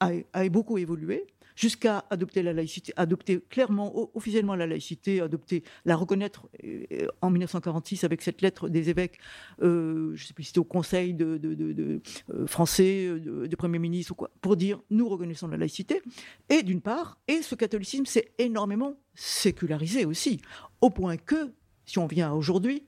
a, 0.00 0.48
beaucoup 0.48 0.78
évolué 0.78 1.26
jusqu'à 1.56 2.04
adopter 2.10 2.44
la 2.44 2.52
laïcité, 2.52 2.92
adopter 2.96 3.40
clairement, 3.50 4.16
officiellement 4.16 4.54
la 4.54 4.68
laïcité, 4.68 5.20
adopter, 5.20 5.64
la 5.84 5.96
reconnaître 5.96 6.48
euh, 6.64 7.08
en 7.20 7.30
1946 7.30 8.04
avec 8.04 8.22
cette 8.22 8.42
lettre 8.42 8.68
des 8.68 8.90
évêques, 8.90 9.18
euh, 9.62 10.12
je 10.14 10.22
ne 10.22 10.26
sais 10.28 10.34
plus 10.34 10.44
si 10.44 10.48
c'était 10.48 10.60
au 10.60 10.64
Conseil 10.64 11.14
de, 11.14 12.00
français, 12.46 13.08
de, 13.08 13.56
Premier 13.56 13.80
ministre 13.80 14.12
ou 14.12 14.14
quoi, 14.14 14.30
pour 14.40 14.56
dire 14.56 14.80
nous 14.90 15.08
reconnaissons 15.08 15.48
la 15.48 15.56
laïcité. 15.56 16.00
Et 16.48 16.62
d'une 16.62 16.80
part, 16.80 17.18
et 17.26 17.42
ce 17.42 17.56
catholicisme 17.56 18.06
s'est 18.06 18.30
énormément 18.38 18.94
sécularisé 19.16 20.04
aussi, 20.04 20.40
au 20.80 20.90
point 20.90 21.16
que 21.16 21.52
si 21.88 21.98
on 21.98 22.06
vient 22.06 22.32
aujourd'hui, 22.32 22.84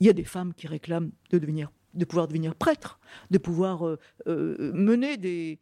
il 0.00 0.06
y 0.06 0.10
a 0.10 0.14
des 0.14 0.24
femmes 0.24 0.54
qui 0.54 0.66
réclament 0.66 1.12
de, 1.30 2.04
pouvoir 2.06 2.26
devenir 2.26 2.54
prêtres, 2.54 2.98
de 3.30 3.38
pouvoir 3.38 3.86
euh, 3.86 3.98
euh, 4.26 4.72
mener 4.72 5.18
des, 5.18 5.60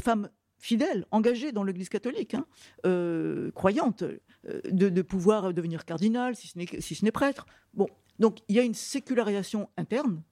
femmes 0.00 0.30
fidèles, 0.58 1.06
engagées 1.10 1.50
dans 1.50 1.64
l'Église 1.64 1.88
catholique, 1.88 2.34
hein, 2.34 2.46
euh, 2.86 3.50
croyantes, 3.50 4.04
de, 4.44 5.02
pouvoir 5.02 5.52
devenir 5.52 5.84
cardinal, 5.84 6.36
si 6.36 6.46
ce 6.46 6.56
n'est 6.56 6.80
si 6.80 7.10
prêtre. 7.10 7.46
Bon, 7.74 7.88
donc 8.20 8.38
il 8.48 8.54
y 8.54 8.60
a 8.60 8.62
une 8.62 8.74
sécularisation 8.74 9.68
interne 9.76 10.22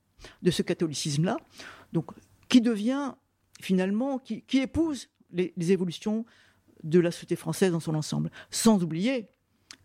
de 0.42 0.52
ce 0.52 0.62
catholicisme-là, 0.62 1.36
Donc, 1.92 2.12
qui 2.48 2.60
devient 2.60 3.14
finalement, 3.60 4.20
qui, 4.20 4.44
épouse 4.54 5.08
les 5.32 5.72
évolutions 5.72 6.24
de 6.84 7.00
la 7.00 7.10
société 7.10 7.36
française 7.36 7.72
dans 7.72 7.80
son 7.80 7.94
ensemble. 7.94 8.30
Sans 8.50 8.82
oublier 8.82 9.31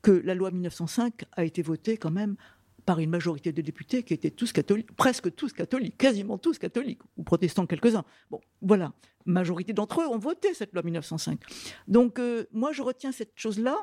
que 0.07 0.11
la 0.23 0.35
loi 0.35 0.51
1905 0.51 1.25
a 1.33 1.43
été 1.43 1.61
votée 1.61 1.97
quand 1.97 2.11
même 2.11 2.37
par 2.85 2.99
une 2.99 3.09
majorité 3.09 3.51
de 3.51 3.61
députés 3.61 4.03
qui 4.03 4.13
étaient 4.13 4.31
tous 4.31 4.53
catholiques, 4.53 4.95
presque 4.95 5.35
tous 5.35 5.51
catholiques, 5.51 5.97
quasiment 5.97 6.37
tous 6.37 6.57
catholiques, 6.57 7.01
ou 7.17 7.23
protestants 7.23 7.65
quelques-uns. 7.65 8.05
Bon, 8.31 8.39
voilà, 8.61 8.93
majorité 9.25 9.73
d'entre 9.73 9.99
eux 9.99 10.07
ont 10.07 10.17
voté 10.17 10.53
cette 10.53 10.71
loi 10.71 10.81
1905. 10.81 11.41
Donc 11.89 12.19
euh, 12.19 12.45
moi, 12.53 12.71
je 12.71 12.83
retiens 12.83 13.11
cette 13.11 13.33
chose-là, 13.35 13.75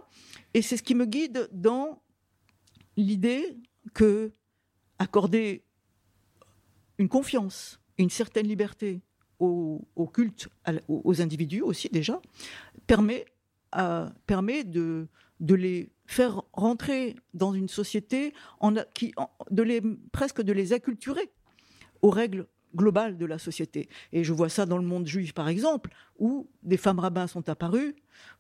et 0.55 0.63
c'est 0.63 0.79
ce 0.79 0.83
qui 0.83 0.95
me 0.95 1.05
guide 1.05 1.47
dans 1.53 2.03
l'idée 2.97 3.59
que 3.93 4.33
accorder 4.99 5.63
une 6.97 7.11
confiance, 7.11 7.83
une 7.99 8.09
certaine 8.09 8.47
liberté 8.47 9.03
au, 9.41 9.87
culte, 10.11 10.49
aux, 10.89 11.21
individus 11.21 11.61
aussi 11.61 11.91
déjà, 11.91 12.23
permet, 12.87 13.27
à- 13.73 14.11
permet 14.27 14.65
de, 14.65 15.07
de 15.41 15.55
les 15.55 15.91
faire 16.07 16.43
rentrer 16.53 17.17
dans 17.33 17.55
une 17.55 17.69
société, 17.69 18.35
qui, 18.95 19.15
de 19.51 19.99
presque 20.13 20.43
de 20.43 20.53
les 20.53 20.73
acculturer 20.73 21.31
aux 22.03 22.11
règles 22.11 22.47
globales 22.75 23.17
de 23.17 23.27
la 23.27 23.39
société. 23.39 23.89
Et 24.13 24.25
je 24.25 24.33
vois 24.33 24.49
ça 24.49 24.67
dans 24.67 24.79
le 24.79 24.85
monde 24.85 25.07
juif, 25.07 25.33
par 25.33 25.49
exemple, 25.49 25.91
où 26.19 26.49
des 26.63 26.77
femmes 26.77 26.99
rabbins 26.99 27.27
sont 27.27 27.49
apparues, 27.49 27.95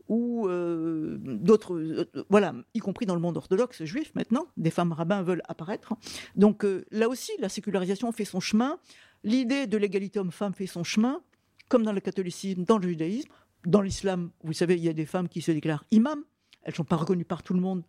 ou 0.09 0.48
euh, 0.48 1.16
d'autres, 1.20 1.74
euh, 1.74 2.11
voilà, 2.28 2.54
y 2.74 2.78
compris 2.80 3.07
dans 3.07 3.14
le 3.14 3.20
monde 3.20 3.37
orthodoxe 3.37 3.85
juif 3.85 4.12
maintenant, 4.14 4.46
des 4.57 4.70
femmes 4.70 4.92
rabbins 4.92 5.22
veulent 5.22 5.42
apparaître. 5.48 5.94
Donc 6.37 6.64
euh, 6.64 6.85
là 6.90 7.09
aussi, 7.09 7.33
la 7.38 7.48
sécularisation 7.48 8.12
fait 8.12 8.24
son 8.24 8.40
chemin, 8.40 8.78
l'idée 9.22 9.66
de 9.66 9.78
l'égalité 9.78 10.18
homme-femme 10.18 10.52
fait 10.52 10.66
son 10.66 10.85
chemin, 10.85 11.22
comme 11.68 11.83
dans 11.83 11.92
le 11.92 12.00
catholicisme, 12.00 12.64
dans 12.64 12.78
le 12.78 12.88
judaïsme, 12.88 13.30
dans 13.64 13.80
l'islam, 13.80 14.30
vous 14.42 14.52
savez, 14.52 14.74
il 14.74 14.85
y 14.85 14.88
a 14.90 14.92
des 14.92 15.07
femmes 15.07 15.28
qui 15.28 15.40
se 15.40 15.50
déclarent 15.50 15.85
imams, 15.90 16.22
elles 16.64 16.72
ne 16.72 16.77
sont 16.77 16.85
pas 16.85 16.96
reconnues 16.96 17.24
par 17.24 17.42
tout 17.42 17.55
le 17.55 17.61
monde, 17.61 17.85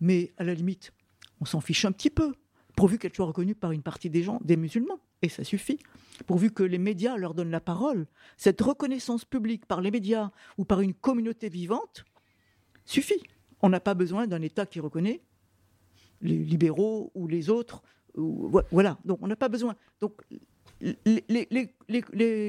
mais 0.00 0.32
à 0.38 0.44
la 0.44 0.54
limite, 0.54 0.92
on 1.40 1.44
s'en 1.44 1.60
fiche 1.60 1.84
un 1.84 1.92
petit 1.92 2.10
peu, 2.10 2.32
pourvu 2.76 2.98
qu'elles 2.98 3.14
soient 3.14 3.26
reconnues 3.26 3.54
par 3.54 3.72
une 3.72 3.82
partie 3.82 4.08
des 4.10 4.22
gens, 4.22 4.38
des 4.44 4.56
musulmans, 4.56 5.00
et 5.22 5.28
ça 5.28 5.44
suffit. 5.44 5.78
Pourvu 6.26 6.50
que 6.50 6.62
les 6.62 6.78
médias 6.78 7.16
leur 7.16 7.34
donnent 7.34 7.50
la 7.50 7.60
parole, 7.60 8.06
cette 8.36 8.60
reconnaissance 8.60 9.24
publique 9.24 9.66
par 9.66 9.80
les 9.80 9.90
médias 9.90 10.30
ou 10.56 10.64
par 10.64 10.80
une 10.80 10.94
communauté 10.94 11.48
vivante 11.48 12.04
suffit. 12.84 13.22
On 13.62 13.68
n'a 13.68 13.80
pas 13.80 13.94
besoin 13.94 14.26
d'un 14.26 14.40
État 14.40 14.64
qui 14.66 14.80
reconnaît 14.80 15.20
les 16.22 16.36
libéraux 16.38 17.10
ou 17.14 17.26
les 17.26 17.50
autres. 17.50 17.82
voilà, 18.14 18.98
donc 19.04 19.18
on 19.22 19.26
n'a 19.28 19.36
pas 19.36 19.48
besoin. 19.48 19.76
Donc 20.00 20.20
les- 20.80 21.46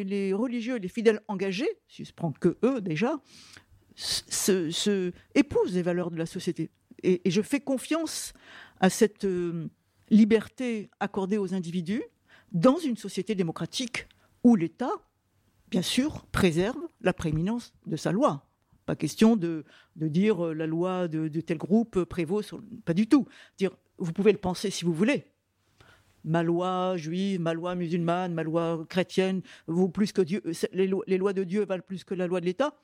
les 0.03 0.33
religieux, 0.33 0.77
les 0.77 0.87
fidèles 0.87 1.21
engagés, 1.27 1.69
si 1.87 2.03
je 2.05 2.13
prends 2.13 2.31
que 2.31 2.57
eux 2.63 2.81
déjà, 2.81 3.19
se, 3.95 4.69
se- 4.71 5.11
épousent 5.35 5.73
les 5.73 5.81
valeurs 5.81 6.11
de 6.11 6.17
la 6.17 6.25
société. 6.25 6.69
Et, 7.03 7.21
je 7.25 7.41
fais 7.41 7.59
confiance 7.59 8.33
à 8.79 8.89
cette 8.89 9.25
euh, 9.25 9.67
liberté 10.09 10.89
accordée 10.99 11.37
aux 11.37 11.53
individus 11.53 12.03
dans 12.51 12.77
une 12.77 12.97
société 12.97 13.33
démocratique 13.35 14.07
où 14.43 14.55
l'État, 14.55 14.91
bien 15.69 15.81
sûr, 15.81 16.25
préserve 16.31 16.77
la 17.01 17.13
prééminence 17.13 17.73
de 17.85 17.95
sa 17.95 18.11
loi. 18.11 18.47
Pas 18.85 18.95
question 18.95 19.35
de, 19.35 19.63
de 19.95 20.07
dire 20.07 20.47
euh, 20.47 20.53
la 20.53 20.67
loi 20.67 21.07
de, 21.07 21.27
tel 21.41 21.57
groupe 21.57 22.03
prévaut. 22.03 22.41
Pas 22.85 22.93
du 22.93 23.07
tout. 23.07 23.27
Dire, 23.57 23.71
vous 23.97 24.11
pouvez 24.11 24.31
le 24.31 24.37
penser 24.39 24.69
si 24.69 24.85
vous 24.85 24.93
voulez. 24.93 25.25
Ma 26.23 26.43
loi 26.43 26.97
juive, 26.97 27.39
ma 27.39 27.53
loi 27.53 27.73
musulmane, 27.73 28.33
ma 28.33 28.43
loi 28.43 28.85
chrétienne 28.89 29.41
plus 29.93 30.11
que 30.11 30.21
Dieu. 30.21 30.41
euh, 30.45 30.53
Les, 30.73 30.89
les 31.07 31.17
lois 31.17 31.33
de 31.33 31.43
Dieu 31.43 31.65
valent 31.65 31.83
plus 31.85 32.03
que 32.03 32.13
la 32.13 32.27
loi 32.27 32.41
de 32.41 32.45
l'État. 32.45 32.75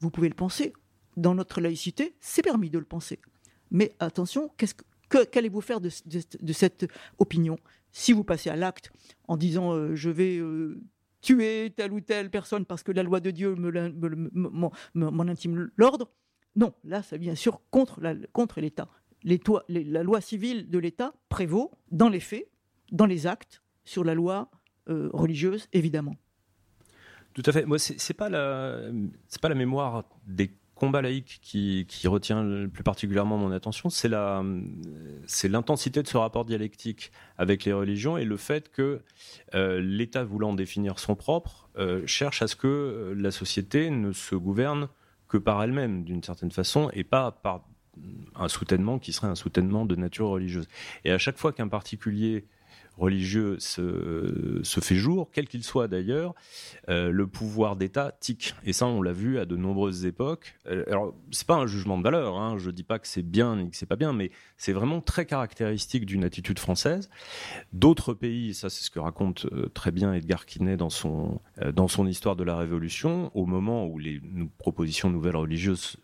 Vous 0.00 0.10
pouvez 0.10 0.28
le 0.28 0.34
penser. 0.34 0.72
Dans 1.16 1.34
notre 1.34 1.60
laïcité, 1.60 2.14
c'est 2.20 2.42
permis 2.42 2.70
de 2.70 2.78
le 2.78 2.84
penser. 2.84 3.18
Mais 3.70 3.92
attention, 3.98 4.50
que, 5.08 5.24
qu'allez-vous 5.24 5.60
faire 5.60 5.80
de, 5.80 5.88
cette 6.52 6.88
opinion? 7.18 7.58
Si 7.90 8.12
vous 8.12 8.22
passez 8.24 8.50
à 8.50 8.56
l'acte 8.56 8.92
en 9.26 9.36
disant 9.36 9.72
euh, 9.72 9.94
je 9.96 10.10
vais 10.10 10.36
euh, 10.38 10.80
tuer 11.20 11.72
telle 11.76 11.92
ou 11.92 12.00
telle 12.00 12.30
personne 12.30 12.64
parce 12.66 12.82
que 12.82 12.92
la 12.92 13.02
loi 13.02 13.18
de 13.20 13.30
Dieu 13.30 13.54
m'en- 13.56 14.70
me- 14.94 15.28
intime 15.28 15.70
l'ordre 15.76 16.10
Non, 16.54 16.72
là, 16.84 17.02
ça 17.02 17.18
bien 17.18 17.34
sûr 17.34 17.60
contre, 17.70 18.00
contre 18.32 18.60
l'État. 18.60 18.88
La 19.24 20.02
loi 20.02 20.20
civile 20.20 20.68
de 20.70 20.78
l'État 20.78 21.14
prévaut 21.28 21.72
dans 21.90 22.08
les 22.08 22.20
faits, 22.20 22.48
dans 22.92 23.06
les 23.06 23.26
actes, 23.26 23.62
sur 23.84 24.04
la 24.04 24.14
loi 24.14 24.50
euh, 24.88 25.10
religieuse, 25.12 25.66
évidemment. 25.72 26.14
Tout 27.38 27.48
à 27.48 27.52
fait. 27.52 27.66
Moi, 27.66 27.78
c'est 27.78 28.14
pas 28.14 28.28
la, 28.28 28.80
c'est 29.28 29.40
pas 29.40 29.48
la 29.48 29.54
mémoire 29.54 30.02
des 30.26 30.50
combats 30.74 31.02
laïques 31.02 31.38
qui, 31.40 31.86
qui 31.86 32.08
retient 32.08 32.42
le 32.42 32.66
plus 32.66 32.82
particulièrement 32.82 33.38
mon 33.38 33.52
attention. 33.52 33.90
C'est 33.90 34.08
la, 34.08 34.42
c'est 35.24 35.46
l'intensité 35.46 36.02
de 36.02 36.08
ce 36.08 36.16
rapport 36.16 36.44
dialectique 36.44 37.12
avec 37.36 37.64
les 37.64 37.72
religions 37.72 38.18
et 38.18 38.24
le 38.24 38.36
fait 38.36 38.72
que 38.72 39.02
euh, 39.54 39.80
l'État 39.80 40.24
voulant 40.24 40.52
définir 40.52 40.98
son 40.98 41.14
propre 41.14 41.70
euh, 41.78 42.04
cherche 42.06 42.42
à 42.42 42.48
ce 42.48 42.56
que 42.56 42.66
euh, 42.66 43.14
la 43.16 43.30
société 43.30 43.88
ne 43.90 44.10
se 44.10 44.34
gouverne 44.34 44.88
que 45.28 45.38
par 45.38 45.62
elle-même 45.62 46.02
d'une 46.02 46.24
certaine 46.24 46.50
façon 46.50 46.90
et 46.92 47.04
pas 47.04 47.30
par 47.30 47.68
un 48.34 48.48
soutènement 48.48 48.98
qui 48.98 49.12
serait 49.12 49.28
un 49.28 49.36
soutènement 49.36 49.86
de 49.86 49.94
nature 49.94 50.26
religieuse. 50.26 50.66
Et 51.04 51.12
à 51.12 51.18
chaque 51.18 51.38
fois 51.38 51.52
qu'un 51.52 51.68
particulier 51.68 52.46
religieux 52.98 53.56
se, 53.58 54.80
fait 54.80 54.96
jour, 54.96 55.30
quel 55.32 55.46
qu'il 55.46 55.62
soit 55.62 55.88
d'ailleurs, 55.88 56.34
euh, 56.88 57.10
le 57.10 57.26
pouvoir 57.26 57.76
d'État 57.76 58.12
tique. 58.20 58.54
Et 58.64 58.72
ça, 58.72 58.86
on 58.86 59.00
l'a 59.00 59.12
vu 59.12 59.38
à 59.38 59.44
de 59.44 59.56
nombreuses 59.56 60.04
époques. 60.04 60.56
Euh, 60.66 60.84
alors, 60.88 61.14
c'est 61.30 61.46
pas 61.46 61.56
un 61.56 61.66
jugement 61.66 61.96
de 61.96 62.02
valeur. 62.02 62.36
Hein. 62.36 62.58
Je 62.58 62.70
dis 62.70 62.82
pas 62.82 62.98
que 62.98 63.06
c'est 63.06 63.22
bien 63.22 63.56
ni 63.56 63.70
que 63.70 63.76
c'est 63.76 63.86
pas 63.86 63.96
bien, 63.96 64.12
mais 64.12 64.30
c'est 64.56 64.72
vraiment 64.72 65.00
très 65.00 65.26
caractéristique 65.26 66.06
d'une 66.06 66.24
attitude 66.24 66.58
française. 66.58 67.08
D'autres 67.72 68.14
pays, 68.14 68.54
ça 68.54 68.68
c'est 68.68 68.84
ce 68.84 68.90
que 68.90 68.98
raconte 68.98 69.46
euh, 69.52 69.68
très 69.68 69.92
bien 69.92 70.12
Edgar 70.12 70.46
Quinet 70.46 70.76
dans 70.76 70.90
son 70.90 71.40
dans 71.74 71.88
son 71.88 72.06
histoire 72.06 72.36
de 72.36 72.44
la 72.44 72.56
Révolution, 72.56 73.30
au 73.34 73.46
moment 73.46 73.86
où 73.86 73.98
les 73.98 74.20
propositions 74.58 75.10
nouvelles 75.10 75.36
religieuses 75.36 75.96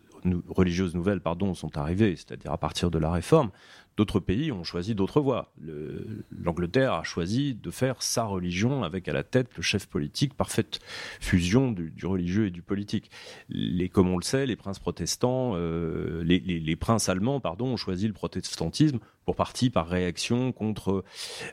religieuses 0.47 0.95
nouvelles 0.95 1.21
pardon, 1.21 1.53
sont 1.53 1.77
arrivées, 1.77 2.15
c'est-à-dire 2.15 2.51
à 2.51 2.57
partir 2.57 2.91
de 2.91 2.97
la 2.97 3.11
réforme, 3.11 3.51
d'autres 3.97 4.19
pays 4.19 4.51
ont 4.51 4.63
choisi 4.63 4.93
d'autres 4.95 5.21
voies. 5.21 5.51
Le- 5.61 6.23
L'Angleterre 6.37 6.93
a 6.93 7.03
choisi 7.03 7.55
de 7.55 7.71
faire 7.71 8.01
sa 8.03 8.23
religion 8.25 8.83
avec 8.83 9.07
à 9.07 9.13
la 9.13 9.23
tête 9.23 9.49
le 9.55 9.63
chef 9.63 9.87
politique, 9.87 10.33
parfaite 10.33 10.79
fusion 11.19 11.71
du, 11.71 11.91
du 11.91 12.05
religieux 12.05 12.47
et 12.47 12.51
du 12.51 12.61
politique. 12.61 13.09
Les, 13.49 13.89
comme 13.89 14.09
on 14.09 14.17
le 14.17 14.23
sait, 14.23 14.45
les 14.45 14.55
princes 14.55 14.79
protestants, 14.79 15.53
euh, 15.55 16.23
les, 16.23 16.39
les- 16.39 16.59
les 16.59 16.75
princes 16.75 17.09
allemands, 17.09 17.39
pardon, 17.39 17.67
ont 17.67 17.77
choisi 17.77 18.07
le 18.07 18.13
protestantisme 18.13 18.99
pour 19.25 19.35
partie 19.35 19.71
par 19.71 19.87
réaction 19.87 20.51
contre 20.51 21.03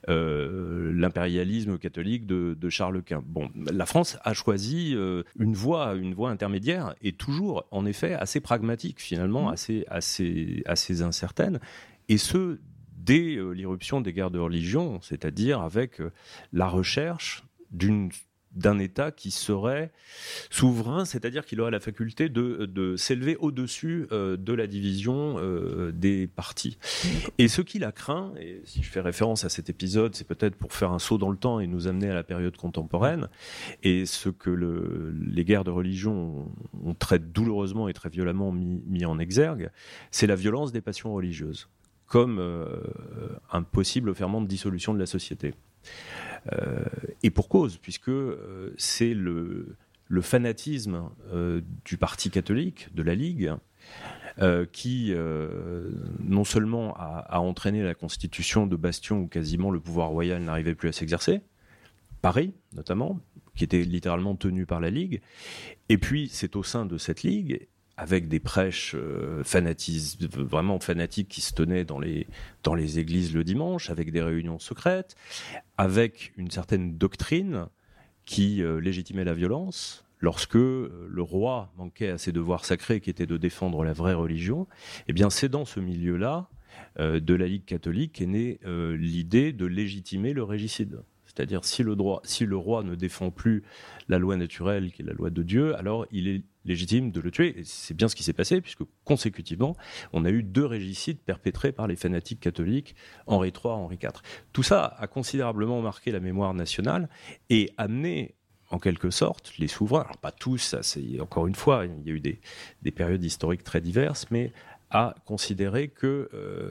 euh, 0.09 0.93
l'impérialisme 0.95 1.79
catholique 1.79 2.27
de, 2.27 2.57
de 2.59 2.69
Charles 2.69 3.03
Quint. 3.03 3.23
Bon, 3.25 3.49
la 3.73 3.87
France 3.87 4.19
a 4.25 4.35
choisi 4.35 4.93
euh, 4.95 5.23
une 5.39 5.55
voie, 5.55 5.95
une 5.95 6.13
voie 6.15 6.31
intermédiaire 6.31 6.95
et 7.03 7.13
toujours, 7.13 7.65
en 7.71 7.87
effet, 7.87 8.13
assez 8.15 8.41
pragmatique 8.41 9.01
finalement, 9.01 9.49
assez, 9.49 9.85
assez, 9.89 10.63
assez 10.67 11.03
incertaine, 11.03 11.61
et 12.13 12.19
ce 12.19 12.59
dès 12.95 13.37
euh, 13.37 13.53
l'irruption 13.53 14.03
des 14.03 14.13
guerres 14.13 14.31
de 14.31 14.39
religion, 14.39 15.01
c'est-à-dire 15.01 15.63
avec 15.63 15.99
euh, 16.03 16.11
la 16.53 16.69
recherche 16.69 17.43
d'un 17.71 18.79
État 18.79 19.11
qui 19.13 19.31
serait 19.31 19.91
souverain, 20.51 21.07
c'est-à-dire 21.07 21.47
qu'il 21.47 21.59
aurait 21.63 21.71
la 21.71 21.81
faculté 21.81 22.29
de, 22.29 22.97
s'élever 22.99 23.37
au-dessus 23.37 24.07
euh, 24.13 24.37
de 24.37 24.53
la 24.53 24.67
division 24.67 25.39
des 25.95 26.27
partis. 26.27 26.77
Et 27.39 27.49
ce 27.49 27.63
qu'il 27.63 27.83
a 27.85 27.93
craint, 27.93 28.35
et 28.39 28.61
si 28.67 28.83
je 28.83 28.91
fais 28.91 29.01
référence 29.01 29.47
à 29.47 29.49
cet 29.49 29.71
épisode, 29.71 30.15
c'est 30.15 30.27
peut-être 30.29 30.55
pour 30.55 30.75
faire 30.75 30.93
un 30.93 30.99
saut 30.99 31.17
dans 31.17 31.31
le 31.31 31.39
temps 31.39 31.61
et 31.61 31.67
nous 31.67 31.89
amener 31.89 32.11
à 32.11 32.15
la 32.15 32.25
période 32.25 32.59
contemporaine, 32.59 33.29
et 33.83 34.05
ce 34.05 34.29
que 34.29 34.51
le- 34.51 35.15
les 35.19 35.47
guerres 35.47 35.65
de 35.65 35.71
religion 35.71 36.53
ont, 36.85 36.93
très 36.93 37.19
douloureusement 37.19 37.89
et 37.89 37.95
très 37.95 38.11
violemment 38.11 38.53
mis 38.53 39.07
en 39.07 39.19
exergue, 39.19 39.71
c'est 40.11 40.27
la 40.27 40.37
violence 40.37 40.73
des 40.73 40.83
passions 40.83 41.15
religieuses 41.15 41.69
comme 42.13 42.39
euh, 42.41 42.67
un 43.53 43.63
possible 43.63 44.15
ferment 44.15 44.43
de 44.43 44.47
dissolution 44.47 44.93
de 44.93 44.99
la 44.99 45.07
société. 45.07 45.55
Euh, 46.53 46.85
et 47.23 47.31
pour 47.31 47.49
cause, 47.49 47.79
puisque 47.79 48.11
euh, 48.11 48.75
c'est 48.77 49.15
le, 49.15 49.77
le 50.09 50.21
fanatisme 50.21 51.09
euh, 51.33 51.63
du 51.87 51.97
Parti 51.97 52.29
catholique, 52.29 52.95
de 52.95 53.03
la 53.03 53.15
Ligue, 53.15 53.55
euh, 54.41 54.67
qui 54.71 55.15
euh, 55.15 55.91
non 56.21 56.45
seulement 56.45 56.95
a, 56.99 57.25
a 57.31 57.39
entraîné 57.39 57.83
la 57.83 57.95
constitution 57.95 58.67
de 58.67 58.77
bastions 58.77 59.21
où 59.23 59.27
quasiment 59.27 59.71
le 59.71 59.81
pouvoir 59.81 60.11
royal 60.11 60.43
n'arrivait 60.43 60.75
plus 60.75 60.91
à 60.91 60.93
s'exercer, 60.93 61.41
Paris 62.21 62.53
notamment, 62.75 63.21
qui 63.57 63.65
était 63.65 63.85
littéralement 63.85 64.37
tenu 64.37 64.67
par 64.67 64.81
la 64.81 64.91
Ligue, 64.91 65.23
et 65.89 65.97
puis 65.97 66.29
c'est 66.31 66.57
au 66.57 66.63
sein 66.63 66.85
de 66.85 66.99
cette 66.99 67.23
Ligue 67.23 67.69
avec 67.97 68.29
des 68.29 68.41
prêches 68.41 68.95
euh, 68.95 69.43
vraiment 70.37 70.81
fanatiques 70.81 71.29
qui 71.29 71.41
se 71.41 71.53
tenaient 71.53 71.85
dans 71.85 71.99
les, 71.99 72.99
églises 72.99 73.35
le 73.35 73.45
dimanche, 73.45 73.91
avec 73.91 74.11
des 74.13 74.23
réunions 74.23 74.59
secrètes, 74.59 75.17
avec 75.77 76.33
une 76.37 76.51
certaine 76.51 76.97
doctrine 76.97 77.67
qui 78.25 78.63
euh, 78.63 78.81
légitimait 78.81 79.25
la 79.25 79.35
violence. 79.35 80.05
Lorsque 80.21 80.57
euh, 80.57 81.07
le 81.11 81.23
roi 81.23 81.73
manquait 81.77 82.11
à 82.11 82.19
ses 82.19 82.33
devoirs 82.33 82.65
sacrés, 82.65 83.01
qui 83.01 83.11
étaient 83.11 83.27
de 83.27 83.37
défendre 83.37 83.85
la 83.85 83.93
vraie 83.93 84.15
religion, 84.15 84.67
eh 85.09 85.13
bien, 85.13 85.31
c'est 85.31 85.49
dans 85.49 85.65
ce 85.65 85.81
milieu-là 85.81 86.49
de 86.99 87.35
la 87.35 87.47
Ligue 87.47 87.67
catholique 87.67 88.15
qu'est 88.15 88.27
née 88.27 88.59
l'idée 88.65 89.53
de 89.53 89.67
légitimer 89.67 90.33
le 90.33 90.43
régicide. 90.43 91.03
C'est-à-dire, 91.35 91.65
si 91.65 91.83
le, 91.83 92.57
roi 92.57 92.83
ne 92.83 92.95
défend 92.95 93.31
plus 93.31 93.63
la 94.09 94.19
loi 94.19 94.37
naturelle, 94.37 94.93
qui 94.93 95.03
est 95.03 95.05
la 95.05 95.15
loi 95.15 95.31
de 95.31 95.43
Dieu, 95.43 95.75
alors 95.77 96.07
il 96.13 96.29
est 96.29 96.43
légitime 96.65 97.11
de 97.11 97.21
le 97.21 97.31
tuer. 97.31 97.59
Et 97.59 97.65
c'est 97.65 97.95
bien 97.95 98.09
ce 98.09 98.15
qui 98.15 98.23
s'est 98.23 98.33
passé, 98.33 98.61
puisque 98.61 98.83
consécutivement, 99.05 99.77
on 100.13 100.25
a 100.25 100.31
eu 100.31 100.43
deux 100.43 100.67
régicides 100.67 101.19
perpétrés 101.19 101.73
par 101.73 101.87
les 101.87 101.97
fanatiques 101.97 102.41
catholiques, 102.41 102.95
Henri 103.27 103.49
III, 103.49 103.73
Henri 103.73 103.99
IV. 104.03 104.11
Tout 104.53 104.63
ça 104.63 104.85
a 104.99 105.07
considérablement 105.07 105.81
marqué 105.81 106.13
la 106.13 106.21
mémoire 106.21 106.55
nationale 106.55 107.09
et 107.49 107.71
amené 107.79 108.35
en 108.71 108.79
quelque 108.79 109.11
sorte, 109.11 109.53
les 109.59 109.69
souverains, 109.69 110.11
pas 110.23 110.33
tous, 110.33 110.57
ça 110.57 110.83
c'est 110.83 111.21
encore 111.21 111.47
une 111.47 111.55
fois, 111.55 111.85
il 111.85 112.09
y 112.09 112.11
a 112.11 112.15
eu 112.15 112.21
des 112.21 112.91
périodes 112.91 113.23
historiques 113.23 113.65
très 113.65 113.83
diverses, 113.83 114.27
mais 114.31 114.51
à 114.93 115.15
considérer 115.25 115.89
que, 115.89 116.29
euh, 116.35 116.71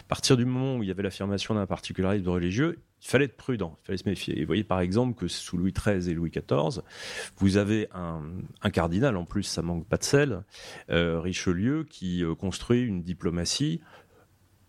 à 0.00 0.08
partir 0.08 0.36
du 0.36 0.44
moment 0.44 0.76
où 0.76 0.82
il 0.82 0.88
y 0.88 0.90
avait 0.90 1.04
l'affirmation 1.04 1.54
d'un 1.54 1.66
particularisme 1.66 2.28
religieux, 2.28 2.80
il 3.00 3.06
fallait 3.06 3.26
être 3.26 3.36
prudent, 3.36 3.78
il 3.82 3.86
fallait 3.86 3.98
se 3.98 4.08
méfier. 4.08 4.36
Et 4.36 4.40
vous 4.40 4.46
voyez 4.46 4.64
par 4.64 4.80
exemple 4.80 5.14
que 5.14 5.28
sous 5.28 5.56
Louis 5.56 5.72
XIII 5.72 6.10
et 6.10 6.14
Louis 6.14 6.30
XIV, 6.30 6.82
vous 7.36 7.56
avez 7.56 7.88
un, 7.94 8.70
cardinal, 8.70 9.16
en 9.16 9.24
plus 9.24 9.44
ça 9.44 9.62
manque 9.62 9.86
pas 9.86 9.98
de 9.98 10.04
sel, 10.04 10.42
euh, 10.90 11.20
Richelieu, 11.20 11.84
qui 11.84 12.24
euh, 12.24 12.34
construit 12.34 12.82
une 12.82 13.02
diplomatie 13.02 13.80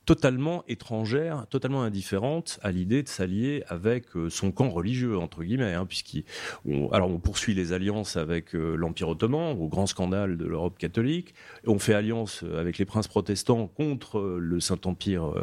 totalement 0.05 0.63
étrangère, 0.67 1.47
totalement 1.49 1.81
indifférente 1.81 2.59
à 2.61 2.71
l'idée 2.71 3.01
de 3.01 3.07
s'allier 3.07 3.63
avec 3.67 4.15
euh, 4.15 4.29
son 4.29 4.51
camp 4.51 4.69
religieux 4.69 5.17
entre 5.17 5.43
guillemets, 5.43 5.73
hein, 5.73 5.85
puisqu'il, 5.85 6.23
on, 6.65 6.89
alors 6.91 7.09
on 7.09 7.19
poursuit 7.19 7.55
les 7.55 7.73
alliances 7.73 8.15
avec 8.15 8.55
euh, 8.55 8.75
l'Empire 8.75 9.09
ottoman, 9.09 9.57
au 9.59 9.67
grand 9.67 9.87
scandale 9.87 10.37
de 10.37 10.45
l'Europe 10.45 10.77
catholique, 10.77 11.33
on 11.65 11.79
fait 11.79 11.95
alliance 11.95 12.43
avec 12.57 12.77
les 12.77 12.85
princes 12.85 13.07
protestants 13.07 13.67
contre 13.67 14.19
euh, 14.19 14.37
le 14.39 14.59
Saint-Empire 14.59 15.33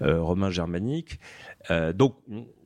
romain 0.00 0.50
germanique. 0.50 1.20
Donc 1.94 2.16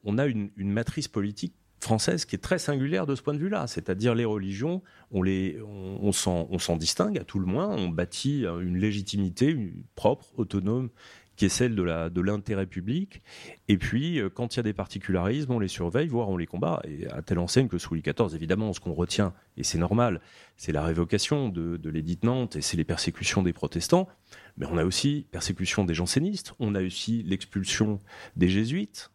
on, 0.05 0.19
a 0.19 0.27
une, 0.27 0.51
matrice 0.57 1.09
politique 1.09 1.55
française 1.81 2.25
qui 2.25 2.37
est 2.37 2.39
très 2.39 2.59
singulière 2.59 3.07
de 3.07 3.15
ce 3.15 3.23
point 3.23 3.35
de 3.35 3.39
vue-là, 3.39 3.67
c'est-à-dire 3.67 4.15
les 4.15 4.25
religions, 4.25 4.83
on, 5.11 5.23
les, 5.23 5.59
on, 5.63 5.99
on 6.03 6.13
s'en, 6.13 6.77
distingue 6.77 7.19
à 7.19 7.25
tout 7.25 7.39
le 7.39 7.47
moins, 7.47 7.69
on 7.69 7.89
bâtit 7.89 8.45
une 8.45 8.79
légitimité 8.79 9.57
propre, 9.95 10.27
autonome, 10.37 10.91
qui 11.37 11.47
est 11.47 11.51
celle 11.51 11.75
de, 11.75 12.21
l'intérêt 12.21 12.67
public. 12.67 13.23
Et 13.69 13.77
puis, 13.77 14.21
euh, 14.21 14.29
quand 14.29 14.55
il 14.55 14.59
y 14.59 14.61
a 14.61 14.63
des 14.63 14.73
particularismes, 14.73 15.53
on 15.53 15.59
les 15.59 15.69
surveille, 15.69 16.09
voire 16.09 16.29
on 16.29 16.37
les 16.37 16.47
combat. 16.47 16.81
Et 16.89 17.07
à 17.09 17.23
telle 17.23 17.39
enseigne 17.39 17.69
que 17.69 17.79
sous 17.79 17.95
Louis 17.95 18.03
XIV, 18.03 18.35
évidemment, 18.35 18.73
ce 18.73 18.81
qu'on 18.81 18.95
retient, 18.95 19.35
et 19.57 19.65
c'est 19.65 19.79
normal, 19.79 20.21
c'est 20.57 20.73
la 20.73 20.83
révocation 20.83 21.49
de, 21.49 21.77
de 21.77 21.91
l'édit 21.91 22.19
Nantes 22.23 22.57
et 22.57 22.61
c'est 22.61 22.77
les 22.77 22.85
persécutions 22.85 23.43
des 23.43 23.53
protestants. 23.53 24.09
Mais 24.57 24.67
on 24.67 24.77
a 24.77 24.85
aussi 24.85 25.27
persécution 25.31 25.85
des 25.85 25.95
jansénistes, 25.95 26.55
on 26.61 26.75
a 26.75 26.83
aussi 26.83 27.23
l'expulsion 27.25 28.01
des 28.37 28.49
jésuites, 28.49 29.11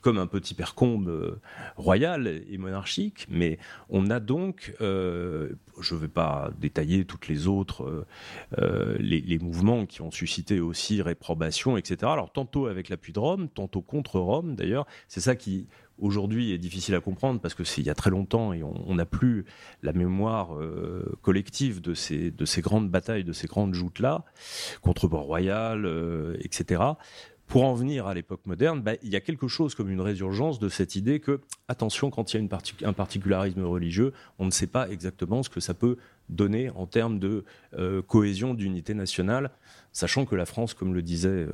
comme 0.00 0.18
un 0.18 0.26
petit 0.26 0.54
percombe 0.54 1.08
euh, 1.08 1.40
royal 1.76 2.42
et 2.48 2.58
monarchique, 2.58 3.26
mais 3.28 3.58
on 3.88 4.10
a 4.10 4.20
donc, 4.20 4.74
euh, 4.80 5.50
je 5.80 5.94
ne 5.94 6.00
vais 6.00 6.08
pas 6.08 6.50
détailler 6.58 7.04
toutes 7.04 7.28
les 7.28 7.46
autres, 7.46 8.06
euh, 8.58 8.96
les, 9.00 9.38
mouvements 9.38 9.86
qui 9.86 10.02
ont 10.02 10.10
suscité 10.10 10.60
aussi 10.60 11.00
réprobation, 11.02 11.76
etc. 11.76 11.98
Alors 12.02 12.32
tantôt 12.32 12.66
avec 12.66 12.88
l'appui 12.88 13.12
de 13.12 13.18
Rome, 13.18 13.48
tantôt 13.48 13.82
contre 13.82 14.18
Rome 14.18 14.56
d'ailleurs, 14.56 14.86
c'est 15.06 15.20
ça 15.20 15.36
qui 15.36 15.66
aujourd'hui 15.98 16.52
est 16.52 16.58
difficile 16.58 16.94
à 16.94 17.00
comprendre 17.00 17.40
parce 17.40 17.54
que 17.54 17.64
c'est 17.64 17.80
il 17.80 17.86
y 17.86 17.90
a 17.90 17.94
très 17.94 18.10
longtemps 18.10 18.52
et 18.52 18.62
on 18.62 18.94
n'a 18.94 19.06
plus 19.06 19.44
la 19.82 19.92
mémoire 19.92 20.50
collective 21.22 21.80
de 21.80 21.94
ces, 21.94 22.30
de 22.30 22.44
ces 22.44 22.60
grandes 22.60 22.90
batailles, 22.90 23.24
de 23.24 23.32
ces 23.32 23.46
grandes 23.46 23.74
joutes-là, 23.74 24.24
contre 24.80 25.08
Port-Royal, 25.08 26.36
etc. 26.40 26.82
Pour 27.48 27.64
en 27.64 27.74
venir 27.74 28.06
à 28.06 28.12
l'époque 28.12 28.44
moderne, 28.44 28.82
bah, 28.82 28.92
il 29.02 29.08
y 29.08 29.16
a 29.16 29.20
quelque 29.20 29.48
chose 29.48 29.74
comme 29.74 29.90
une 29.90 30.02
résurgence 30.02 30.58
de 30.58 30.68
cette 30.68 30.96
idée 30.96 31.18
que, 31.18 31.40
attention, 31.66 32.10
quand 32.10 32.34
il 32.34 32.42
y 32.42 32.48
a 32.84 32.88
un 32.88 32.92
particularisme 32.92 33.64
religieux, 33.64 34.12
on 34.38 34.44
ne 34.44 34.50
sait 34.50 34.66
pas 34.66 34.88
exactement 34.90 35.42
ce 35.42 35.48
que 35.48 35.58
ça 35.60 35.72
peut 35.72 35.96
donner 36.28 36.68
en 36.70 36.86
termes 36.86 37.18
de 37.18 37.44
euh, 37.78 38.02
cohésion, 38.02 38.52
d'unité 38.52 38.92
nationale, 38.92 39.50
sachant 39.92 40.26
que 40.26 40.36
la 40.36 40.44
France, 40.44 40.74
comme 40.74 40.92
le 40.92 41.00
disait 41.00 41.28
euh, 41.28 41.48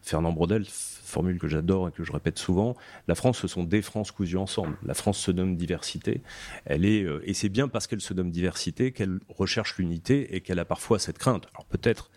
Fernand 0.00 0.32
Braudel, 0.32 0.62
f- 0.62 1.00
formule 1.04 1.38
que 1.38 1.46
j'adore 1.46 1.88
et 1.88 1.92
que 1.92 2.02
je 2.02 2.10
répète 2.10 2.38
souvent, 2.38 2.74
la 3.06 3.14
France, 3.14 3.38
ce 3.38 3.48
sont 3.48 3.64
des 3.64 3.82
France 3.82 4.12
cousues 4.12 4.38
ensemble. 4.38 4.78
La 4.82 4.94
France 4.94 5.18
se 5.18 5.30
nomme 5.30 5.56
diversité. 5.56 6.22
Elle 6.64 6.86
est, 6.86 7.02
euh, 7.02 7.20
et 7.24 7.34
c'est 7.34 7.50
bien 7.50 7.68
parce 7.68 7.86
qu'elle 7.86 8.00
se 8.00 8.14
nomme 8.14 8.30
diversité 8.30 8.92
qu'elle 8.92 9.20
recherche 9.28 9.76
l'unité 9.76 10.34
et 10.34 10.40
qu'elle 10.40 10.58
a 10.58 10.64
parfois 10.64 10.98
cette 10.98 11.18
crainte. 11.18 11.48
Alors 11.52 11.66
peut-être 11.66 12.10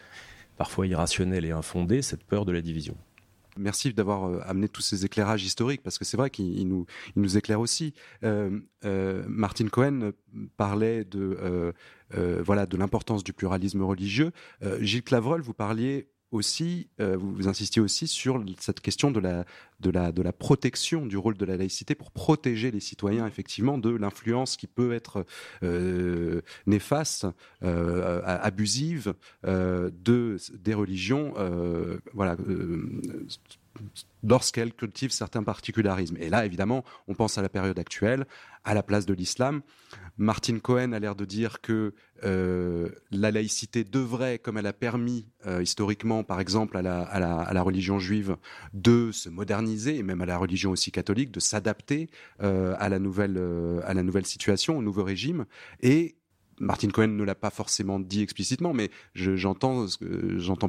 parfois 0.60 0.86
irrationnelle 0.88 1.46
et 1.46 1.52
infondée, 1.52 2.02
cette 2.02 2.26
peur 2.26 2.44
de 2.46 2.52
la 2.52 2.62
division. 2.62 2.98
Merci 3.58 3.94
d'avoir 3.94 4.26
euh, 4.26 4.42
amené 4.46 4.68
tous 4.68 4.82
ces 4.82 5.06
éclairages 5.06 5.44
historiques 5.44 5.82
parce 5.82 5.98
que 5.98 6.04
c'est 6.04 6.18
vrai 6.18 6.30
qu'il 6.30 6.60
il 6.60 6.68
nous, 6.68 6.86
il 7.16 7.22
nous 7.22 7.38
éclaire 7.38 7.62
aussi. 7.62 7.94
Euh, 8.24 8.60
euh, 8.84 9.24
Martin 9.28 9.68
Cohen 9.70 10.12
parlait 10.58 11.06
de, 11.06 11.38
euh, 11.42 11.72
euh, 12.14 12.42
voilà, 12.46 12.66
de 12.66 12.76
l'importance 12.76 13.24
du 13.24 13.32
pluralisme 13.32 13.82
religieux. 13.82 14.32
Euh, 14.64 14.78
Gilles 14.82 15.04
Clavreul, 15.04 15.42
vous 15.42 15.54
parliez 15.54 16.10
aussi, 16.32 16.90
euh, 17.00 17.18
vous, 17.18 17.34
vous 17.34 17.48
insistiez 17.48 17.82
aussi 17.82 18.08
sur 18.08 18.44
cette 18.60 18.82
question 18.82 19.12
de 19.12 19.20
la, 19.20 19.46
de, 19.80 19.90
la, 19.90 20.12
de 20.12 20.22
la 20.22 20.34
protection 20.34 21.06
du 21.06 21.18
rôle 21.18 21.38
de 21.38 21.46
la 21.46 21.58
laïcité 21.58 21.96
pour 21.96 22.12
protéger 22.12 22.72
les 22.72 22.80
citoyens 22.80 23.26
effectivement 23.28 23.78
de 23.78 23.90
l'influence 23.90 24.58
qui 24.58 24.68
peut 24.68 24.94
être 24.94 25.26
euh, 25.64 26.42
néfaste, 26.68 27.28
euh, 27.64 28.22
abusive 28.24 29.14
de, 29.44 30.38
des 30.60 30.74
religions. 30.74 31.34
voilà. 32.14 32.38
Lorsqu'elles 34.24 34.74
cultivent 34.74 35.12
certains 35.12 35.44
particularismes. 35.44 36.18
Et 36.20 36.30
là, 36.30 36.46
évidemment, 36.46 36.84
on 37.08 37.16
pense 37.16 37.38
à 37.38 37.42
la 37.42 37.50
période 37.50 37.80
actuelle, 37.80 38.26
à 38.66 38.74
la 38.74 38.84
place 38.84 39.06
de 39.06 39.14
l'islam. 39.14 39.62
Martin 40.18 40.60
Cohen 40.60 40.92
a 40.92 41.00
l'air 41.00 41.16
de 41.16 41.24
dire 41.24 41.62
que 41.62 41.94
euh, 42.26 42.90
la 43.12 43.32
laïcité 43.32 43.86
devrait, 43.86 44.38
comme 44.38 44.58
elle 44.58 44.68
a 44.68 44.74
permis 44.74 45.28
euh, 45.48 45.62
historiquement, 45.62 46.26
par 46.26 46.42
exemple, 46.42 46.76
à 46.76 46.82
la, 46.82 47.62
religion 47.62 48.00
juive, 48.00 48.36
de 48.74 49.12
se 49.14 49.30
moderniser, 49.30 49.98
et 49.98 50.04
même 50.04 50.22
à 50.22 50.26
la 50.26 50.38
religion 50.38 50.72
aussi 50.72 50.92
catholique, 50.92 51.32
de 51.32 51.40
s'adapter 51.40 52.10
euh, 52.42 52.74
à, 52.74 52.86
à 52.86 52.90
la 52.90 53.00
nouvelle 54.04 54.26
situation, 54.26 54.78
au 54.78 54.82
nouveau 54.82 55.04
régime. 55.04 55.46
Et 55.82 56.19
Martin 56.60 56.90
Cohen 56.90 57.08
ne 57.08 57.24
l'a 57.24 57.36
pas 57.36 57.50
forcément 57.50 58.00
dit 58.00 58.22
explicitement, 58.22 58.74
mais 58.74 58.92
je- 59.14 59.36
j'entends 59.36 59.88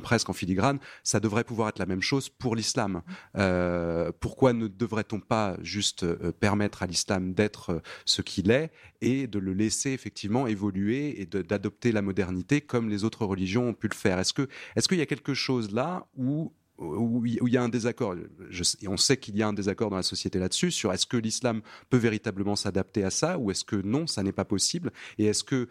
presque 0.01 0.29
en 0.29 0.33
filigrane, 0.33 0.79
ça 1.05 1.21
devrait 1.21 1.45
pouvoir 1.45 1.69
être 1.69 1.79
la 1.79 1.87
même 1.87 2.03
chose 2.03 2.29
pour 2.29 2.57
l'islam. 2.57 3.03
Euh, 3.37 4.13
pourquoi 4.21 4.53
ne 4.53 4.67
devrait-on 4.69 5.21
pas 5.21 5.57
juste 5.63 6.03
euh, 6.03 6.33
permettre 6.33 6.83
à 6.83 6.87
l'islam 6.87 7.35
d'être 7.35 7.71
euh, 7.71 7.81
ce 8.05 8.23
qu'il 8.23 8.51
est 8.51 8.71
et 9.01 9.27
de 9.27 9.39
le 9.39 9.53
laisser 9.53 9.91
effectivement 9.91 10.47
évoluer 10.47 11.21
et 11.21 11.27
d'adopter 11.27 11.93
la 11.93 12.03
modernité 12.03 12.61
comme 12.61 12.89
les 12.89 13.05
autres 13.05 13.25
religions 13.25 13.69
ont 13.69 13.75
pu 13.75 13.89
le 13.89 13.95
faire? 13.95 14.19
Est-ce 14.19 14.33
est-ce 14.77 14.89
qu'il 14.89 14.99
y 14.99 15.03
a 15.03 15.07
quelque 15.07 15.35
chose 15.35 15.73
là 15.73 16.07
où 16.17 16.53
où 16.81 17.25
il 17.27 17.39
y 17.53 17.57
a 17.57 17.63
un 17.63 17.69
désaccord. 17.69 18.15
Et 18.81 18.89
on 18.89 18.97
sait 18.97 19.17
qu'il 19.19 19.37
y 19.37 19.43
a 19.43 19.49
un 19.49 19.53
désaccord 19.53 19.91
dans 19.91 19.97
la 19.97 20.03
société 20.03 20.39
là-dessus 20.39 20.71
sur 20.71 20.93
est-ce 20.93 21.07
que 21.07 21.17
l'islam 21.17 21.63
peut 21.91 21.99
véritablement 21.99 22.57
s'adapter 22.57 23.05
à 23.05 23.11
ça 23.11 23.39
ou 23.39 23.51
est-ce 23.51 23.65
que 23.65 23.77
non, 23.77 24.07
ça 24.07 24.23
n'est 24.23 24.33
pas 24.33 24.45
possible 24.45 24.91
et 25.19 25.27
est-ce 25.27 25.45
que 25.45 25.69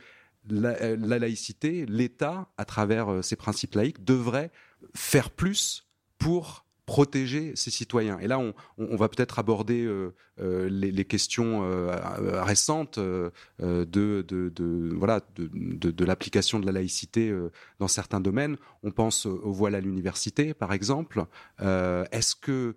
la, 0.50 0.70
euh, 0.82 0.98
la 1.00 1.20
laïcité, 1.20 1.86
l'État, 1.88 2.50
à 2.58 2.66
travers 2.66 3.12
euh, 3.12 3.22
ses 3.22 3.36
principes 3.36 3.76
laïques, 3.76 4.04
devrait 4.04 4.52
faire 4.96 5.32
plus 5.32 5.88
pour 6.18 6.66
protéger 6.90 7.56
ses 7.56 7.70
citoyens. 7.70 8.18
Et 8.18 8.28
là, 8.28 8.40
on, 8.40 8.96
va 8.96 9.10
peut-être 9.10 9.38
aborder 9.38 9.84
euh, 9.84 10.12
euh, 10.42 10.68
les, 10.72 11.06
questions 11.06 11.62
euh, 11.64 11.96
récentes 12.42 12.98
de, 12.98 13.32
de, 13.60 14.92
voilà, 14.96 15.22
de, 15.36 15.92
de- 15.92 16.06
l'application 16.06 16.60
de 16.60 16.66
la 16.66 16.72
laïcité 16.72 17.32
dans 17.78 17.88
certains 17.88 18.20
domaines. 18.20 18.58
On 18.82 18.90
pense 18.90 19.28
au 19.28 19.52
voile 19.52 19.76
à 19.76 19.82
l'université, 19.82 20.56
par 20.56 20.74
exemple. 20.74 21.26
Est-ce 21.60 22.36
que 22.36 22.76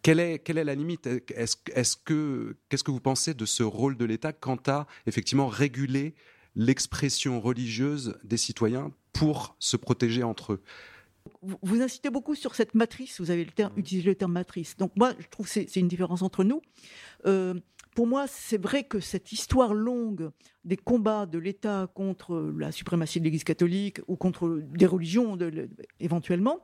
quelle 0.00 0.20
est, 0.20 0.38
quelle 0.38 0.56
est 0.56 0.64
la 0.64 0.74
limite? 0.74 1.06
Est-ce 1.06 1.96
que 2.02 2.56
qu'est-ce 2.70 2.82
que 2.82 2.90
vous 2.90 2.98
pensez 2.98 3.34
de 3.34 3.44
ce 3.44 3.62
rôle 3.62 3.98
de 3.98 4.06
l'État 4.06 4.32
quant 4.32 4.62
à 4.66 4.86
effectivement 5.06 5.48
réguler 5.48 6.14
l'expression 6.56 7.42
religieuse 7.42 8.16
des 8.24 8.38
citoyens 8.38 8.90
pour 9.12 9.54
se 9.58 9.76
protéger 9.76 10.22
entre 10.22 10.54
eux? 10.54 10.62
Vous, 11.42 11.82
insistez 11.82 12.10
beaucoup 12.10 12.34
sur 12.34 12.54
cette 12.54 12.74
matrice, 12.74 13.20
vous 13.20 13.30
avez 13.30 13.44
le 13.44 13.50
terme, 13.50 13.72
utilisé 13.76 14.08
le 14.08 14.14
terme 14.14 14.32
matrice. 14.32 14.76
Donc 14.76 14.92
moi, 14.96 15.12
je 15.18 15.26
trouve 15.28 15.46
que 15.46 15.52
c'est 15.52 15.76
une 15.76 15.88
différence 15.88 16.22
entre 16.22 16.44
nous. 16.44 16.60
Euh, 17.26 17.54
pour 17.94 18.06
moi, 18.06 18.26
c'est 18.28 18.62
vrai 18.62 18.84
que 18.84 19.00
cette 19.00 19.32
histoire 19.32 19.74
longue 19.74 20.30
des 20.64 20.76
combats 20.76 21.26
de 21.26 21.38
l'État 21.38 21.90
contre 21.94 22.52
la 22.56 22.70
suprématie 22.70 23.18
de 23.18 23.24
l'Église 23.24 23.44
catholique 23.44 24.00
ou 24.06 24.16
contre 24.16 24.62
des 24.62 24.86
religions 24.86 25.36
de- 25.36 25.50
de- 25.50 25.68
éventuellement, 25.98 26.60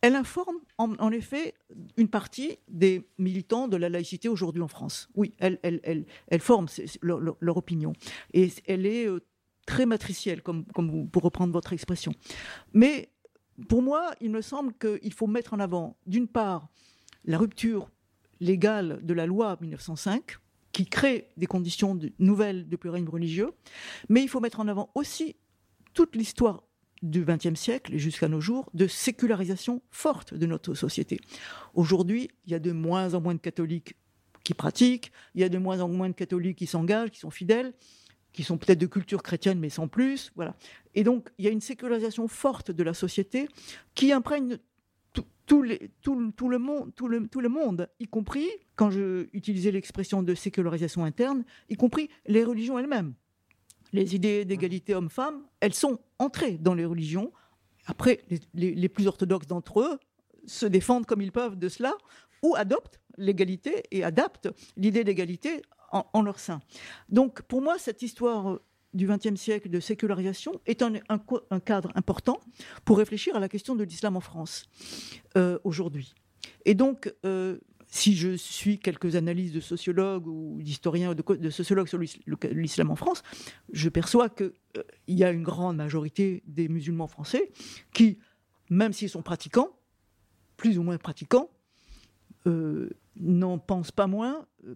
elle 0.00 0.16
informe 0.16 0.56
en, 0.78 0.94
en 0.94 1.12
effet 1.12 1.54
une 1.96 2.08
partie 2.08 2.58
des 2.68 3.06
militants 3.18 3.68
de 3.68 3.76
la 3.76 3.88
laïcité 3.88 4.28
aujourd'hui 4.28 4.60
en 4.62 4.66
France. 4.66 5.08
Oui, 5.14 5.34
elle, 5.38 5.60
elle, 5.62 5.78
elle, 5.84 6.04
elle 6.26 6.40
forme 6.40 6.66
leur, 7.00 7.20
leur- 7.20 7.36
leur 7.38 7.56
opinion. 7.56 7.92
Et 8.34 8.50
elle 8.66 8.84
est 8.84 9.06
euh, 9.06 9.20
très 9.64 9.86
matricielle, 9.86 10.42
comme, 10.42 10.64
comme 10.74 10.90
vous- 10.90 11.04
pour 11.06 11.22
reprendre 11.22 11.52
votre 11.52 11.72
expression. 11.72 12.12
Mais 12.72 13.10
pour 13.68 13.82
moi, 13.82 14.12
il 14.20 14.30
me 14.30 14.40
semble 14.40 14.72
qu'il 14.74 15.12
faut 15.12 15.26
mettre 15.26 15.54
en 15.54 15.60
avant, 15.60 15.96
d'une 16.06 16.28
part, 16.28 16.68
la 17.24 17.38
rupture 17.38 17.90
légale 18.40 19.00
de 19.02 19.14
la 19.14 19.26
loi 19.26 19.56
1905, 19.60 20.36
qui 20.72 20.86
crée 20.86 21.28
des 21.36 21.46
conditions 21.46 21.98
nouvelles 22.18 22.68
de 22.68 22.76
pluralisme 22.76 23.10
religieux, 23.10 23.50
mais 24.08 24.22
il 24.22 24.28
faut 24.28 24.40
mettre 24.40 24.60
en 24.60 24.68
avant 24.68 24.90
aussi 24.94 25.36
toute 25.94 26.16
l'histoire 26.16 26.62
du 27.02 27.24
XXe 27.24 27.58
siècle 27.58 27.94
et 27.94 27.98
jusqu'à 27.98 28.28
nos 28.28 28.40
jours 28.40 28.70
de 28.74 28.86
sécularisation 28.86 29.82
forte 29.90 30.34
de 30.34 30.46
notre 30.46 30.74
société. 30.74 31.20
Aujourd'hui, 31.74 32.30
il 32.46 32.52
y 32.52 32.54
a 32.54 32.58
de 32.58 32.72
moins 32.72 33.14
en 33.14 33.20
moins 33.20 33.34
de 33.34 33.40
catholiques 33.40 33.96
qui 34.44 34.54
pratiquent, 34.54 35.12
il 35.34 35.40
y 35.40 35.44
a 35.44 35.48
de 35.48 35.58
moins 35.58 35.80
en 35.80 35.88
moins 35.88 36.08
de 36.08 36.14
catholiques 36.14 36.58
qui 36.58 36.66
s'engagent, 36.66 37.10
qui 37.10 37.20
sont 37.20 37.30
fidèles, 37.30 37.74
qui 38.32 38.42
sont 38.44 38.56
peut-être 38.58 38.78
de 38.78 38.86
culture 38.86 39.22
chrétienne 39.22 39.58
mais 39.58 39.68
sans 39.70 39.88
plus, 39.88 40.32
voilà. 40.36 40.56
Et 40.94 41.04
donc 41.04 41.28
il 41.38 41.44
y 41.44 41.48
a 41.48 41.50
une 41.50 41.60
sécularisation 41.60 42.28
forte 42.28 42.70
de 42.70 42.82
la 42.82 42.94
société 42.94 43.48
qui 43.94 44.12
imprègne 44.12 44.58
tout, 45.46 45.62
le- 45.62 47.48
monde, 47.48 47.88
y 48.00 48.06
compris 48.06 48.48
quand 48.76 48.90
je 48.90 49.26
utilisais 49.32 49.70
l'expression 49.70 50.22
de 50.22 50.34
sécularisation 50.34 51.04
interne, 51.04 51.44
y 51.68 51.74
compris 51.74 52.08
les 52.26 52.44
religions 52.44 52.78
elles-mêmes. 52.78 53.14
Les 53.92 54.14
idées 54.14 54.46
d'égalité 54.46 54.94
homme-femme, 54.94 55.42
elles 55.60 55.74
sont 55.74 55.98
entrées 56.18 56.56
dans 56.56 56.74
les 56.74 56.86
religions. 56.86 57.32
Après, 57.86 58.20
les 58.54 58.88
plus 58.88 59.06
orthodoxes 59.06 59.46
d'entre 59.46 59.80
eux 59.80 59.98
se 60.46 60.64
défendent 60.64 61.04
comme 61.04 61.20
ils 61.20 61.32
peuvent 61.32 61.58
de 61.58 61.68
cela 61.68 61.92
ou 62.42 62.54
adoptent 62.56 63.00
l'égalité 63.18 63.82
et 63.90 64.04
adaptent 64.04 64.48
l'idée 64.76 65.04
d'égalité 65.04 65.60
en, 65.92 66.22
leur 66.22 66.38
sein. 66.38 66.60
Donc, 67.08 67.42
pour 67.42 67.62
moi, 67.62 67.78
cette 67.78 68.02
histoire 68.02 68.58
du 68.94 69.06
XXe 69.06 69.40
siècle 69.40 69.70
de 69.70 69.80
sécularisation 69.80 70.60
est 70.66 70.82
un, 70.82 70.92
cadre 71.64 71.90
important 71.94 72.40
pour 72.84 72.98
réfléchir 72.98 73.36
à 73.36 73.40
la 73.40 73.48
question 73.48 73.74
de 73.74 73.84
l'islam 73.84 74.16
en 74.16 74.20
France 74.20 74.68
euh, 75.36 75.58
aujourd'hui. 75.64 76.14
Et 76.64 76.74
donc, 76.74 77.12
euh, 77.24 77.58
si 77.86 78.14
je 78.14 78.36
suis 78.36 78.78
quelques 78.78 79.16
analyses 79.16 79.52
de 79.52 79.60
sociologues 79.60 80.26
ou 80.26 80.58
d'historiens 80.60 81.14
de, 81.14 81.22
de 81.22 81.50
sociologues 81.50 81.88
sur 81.88 81.98
l'islam 81.98 82.90
en 82.90 82.96
France, 82.96 83.22
je 83.72 83.88
perçois 83.88 84.28
qu'il 84.28 84.52
y 85.08 85.24
a 85.24 85.30
une 85.30 85.42
grande 85.42 85.76
majorité 85.76 86.42
des 86.46 86.68
musulmans 86.68 87.06
français 87.06 87.50
qui, 87.92 88.18
même 88.70 88.92
s'ils 88.92 89.10
sont 89.10 89.22
pratiquants, 89.22 89.70
plus 90.56 90.78
ou 90.78 90.82
moins 90.82 90.96
pratiquants, 90.96 91.50
euh, 91.50 91.61
n'en 93.20 93.58
pensent 93.58 93.92
pas 93.92 94.06
moins 94.06 94.46
euh, 94.66 94.74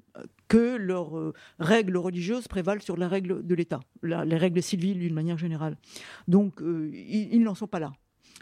que 0.49 0.77
leurs 0.77 1.17
euh, 1.17 1.33
règles 1.59 1.97
religieuses 1.97 2.49
prévalent 2.49 2.81
sur 2.83 2.97
les 2.97 3.07
règles 3.07 3.47
de 3.47 3.55
l'État, 3.55 3.81
la- 4.03 4.25
les 4.25 4.37
règles 4.37 4.63
civiles 4.63 4.99
d'une 4.99 5.15
manière 5.15 5.39
générale. 5.39 5.77
Donc, 6.29 6.61
euh, 6.63 6.91
ils, 6.93 7.43
n'en 7.43 7.55
sont 7.55 7.67
pas 7.67 7.79
là 7.81 7.93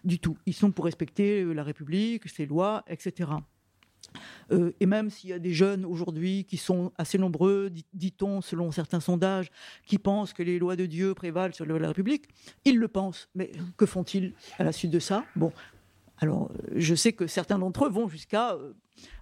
du 0.03 0.19
tout. 0.19 0.37
Ils 0.47 0.53
sont 0.55 0.73
pour 0.73 0.85
respecter 0.87 1.43
euh, 1.43 1.53
la 1.53 1.63
République, 1.63 2.29
ses 2.29 2.45
lois, 2.47 2.85
etc. 2.89 3.31
Euh, 4.53 4.73
et 4.79 4.87
même 4.87 5.11
s'il 5.11 5.31
y 5.31 5.33
a 5.33 5.39
des 5.39 5.53
jeunes 5.53 5.85
aujourd'hui 5.85 6.45
qui 6.45 6.57
sont 6.57 6.93
assez 6.99 7.17
nombreux, 7.19 7.71
dit- 7.71 7.87
dit-on, 7.95 8.41
selon 8.43 8.71
certains 8.71 9.01
sondages, 9.01 9.51
qui 9.87 9.99
pensent 9.99 10.33
que 10.33 10.43
les 10.43 10.59
lois 10.59 10.77
de 10.77 10.87
Dieu 10.87 11.15
prévalent 11.15 11.53
sur 11.55 11.65
la 11.67 11.89
République, 11.89 12.27
ils 12.65 12.79
le 12.79 12.89
pensent. 12.89 13.29
Mais 13.35 13.51
que 13.77 13.87
font-ils 13.87 14.35
à 14.59 14.65
la 14.65 14.73
suite 14.73 14.91
de 14.91 14.99
ça? 14.99 15.25
Bon, 15.35 15.53
alors 16.19 16.51
je 16.75 16.95
sais 16.95 17.13
que 17.13 17.27
certains 17.27 17.59
d'entre 17.59 17.87
eux 17.87 17.91
vont 17.91 18.09
jusqu'à 18.09 18.55
euh, 18.55 18.73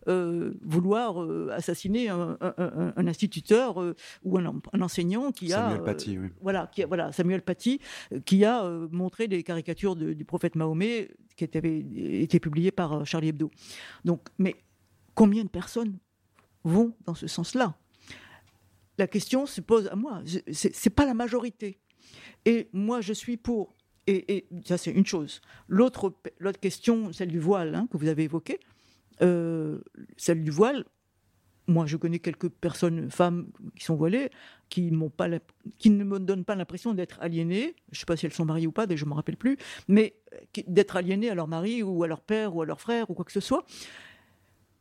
euh, 0.09 0.55
vouloir 0.63 1.23
euh, 1.23 1.49
assassiner 1.53 2.09
un, 2.11 2.37
un- 2.41 2.55
un- 2.59 2.93
un 2.97 3.07
instituteur 3.07 3.81
euh, 3.81 3.95
ou 4.25 4.39
un, 4.39 4.45
un 4.73 4.81
enseignant 4.83 5.33
qui 5.33 5.53
a 5.53 5.57
Samuel 5.57 5.81
euh, 5.81 5.85
Paty, 5.85 6.19
oui. 6.19 6.29
voilà, 6.43 6.67
qui 6.73 6.83
a- 6.83 6.87
voilà, 6.87 7.11
Samuel 7.13 7.41
Paty, 7.43 7.81
qui 8.27 8.45
a 8.45 8.69
montré 8.91 9.27
des 9.29 9.43
caricatures 9.43 9.97
de- 9.97 10.13
du 10.13 10.25
prophète 10.27 10.55
Mahomet 10.55 11.11
qui 11.37 11.49
avaient 11.57 11.79
été 11.79 12.39
publiées 12.41 12.73
par 12.73 13.07
Charlie 13.07 13.29
Hebdo. 13.29 13.51
Donc, 14.05 14.29
mais 14.39 14.55
combien 15.15 15.45
de 15.45 15.49
personnes 15.49 15.97
vont 16.63 16.95
dans 17.07 17.15
ce 17.15 17.27
sens-là? 17.27 17.75
La 18.99 19.07
question 19.07 19.47
se 19.47 19.63
pose 19.63 19.87
à 19.89 19.97
moi. 19.97 20.23
C'est 20.53 20.91
pas 20.91 21.07
la 21.07 21.15
majorité. 21.15 21.79
Et 22.45 22.69
moi, 22.75 23.01
je 23.01 23.15
suis 23.15 23.39
pour. 23.39 23.75
Et, 24.07 24.47
ça, 24.65 24.79
c'est 24.79 24.91
une 24.91 25.07
chose. 25.07 25.41
L'autre 25.69 26.13
question, 26.61 27.13
celle 27.13 27.29
du 27.29 27.39
voile, 27.39 27.75
hein, 27.75 27.87
que 27.91 27.97
vous 27.97 28.09
avez 28.09 28.25
évoquée, 28.25 28.59
euh, 29.23 29.79
celle 30.17 30.43
du 30.43 30.51
voile, 30.51 30.85
moi, 31.69 31.87
je 31.87 31.97
connais 31.97 32.19
quelques 32.19 32.49
personnes, 32.49 33.11
femmes 33.11 33.47
qui 33.77 33.85
sont 33.85 33.95
voilées, 33.95 34.31
qui, 34.69 34.91
ne 34.91 36.05
me 36.05 36.19
donnent 36.19 36.45
pas 36.45 36.57
l'impression 36.57 36.93
d'être 36.93 37.21
aliénées. 37.21 37.75
Je 37.93 37.97
ne 37.97 38.01
sais 38.01 38.07
pas 38.07 38.17
si 38.17 38.27
elles 38.27 38.33
sont 38.33 38.45
mariées 38.45 38.67
ou 38.67 38.73
pas, 38.73 38.87
je 38.89 39.05
ne 39.05 39.09
me 39.09 39.15
rappelle 39.15 39.37
plus, 39.37 39.57
mais 39.87 40.17
d'être 40.67 40.97
aliénées 40.97 41.31
à 41.31 41.35
leur 41.35 41.47
mari 41.47 41.83
ou 41.83 42.03
à 42.03 42.09
leur 42.09 42.21
père 42.21 42.57
ou 42.57 42.63
à 42.63 42.67
leur 42.67 42.81
frère 42.81 43.11
ou 43.11 43.15
quoi 43.15 43.25
que 43.25 43.33
ce 43.33 43.41
soit. 43.41 43.65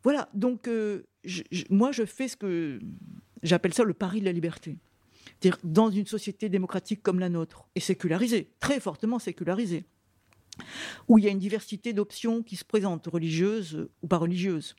Voilà, 0.03 0.29
donc 0.33 0.67
euh, 0.67 1.03
moi, 1.69 1.91
je 1.91 2.05
fais 2.05 2.27
ce 2.27 2.35
que 2.35 2.79
j'appelle 3.43 3.73
ça 3.73 3.83
le 3.83 3.93
pari 3.93 4.19
de 4.19 4.25
la 4.25 4.31
liberté. 4.31 4.77
C'est-à-dire 5.39 5.59
dans 5.63 5.89
une 5.89 6.05
société 6.05 6.49
démocratique 6.49 7.01
comme 7.01 7.19
la 7.19 7.29
nôtre, 7.29 7.67
et 7.75 7.79
sécularisée, 7.79 8.51
très 8.59 8.79
fortement 8.79 9.19
sécularisée, 9.19 9.85
où 11.07 11.17
il 11.17 11.25
y 11.25 11.27
a 11.27 11.31
une 11.31 11.39
diversité 11.39 11.93
d'options 11.93 12.43
qui 12.43 12.55
se 12.55 12.65
présentent, 12.65 13.07
religieuses 13.07 13.87
ou 14.01 14.07
pas 14.07 14.17
religieuses. 14.17 14.75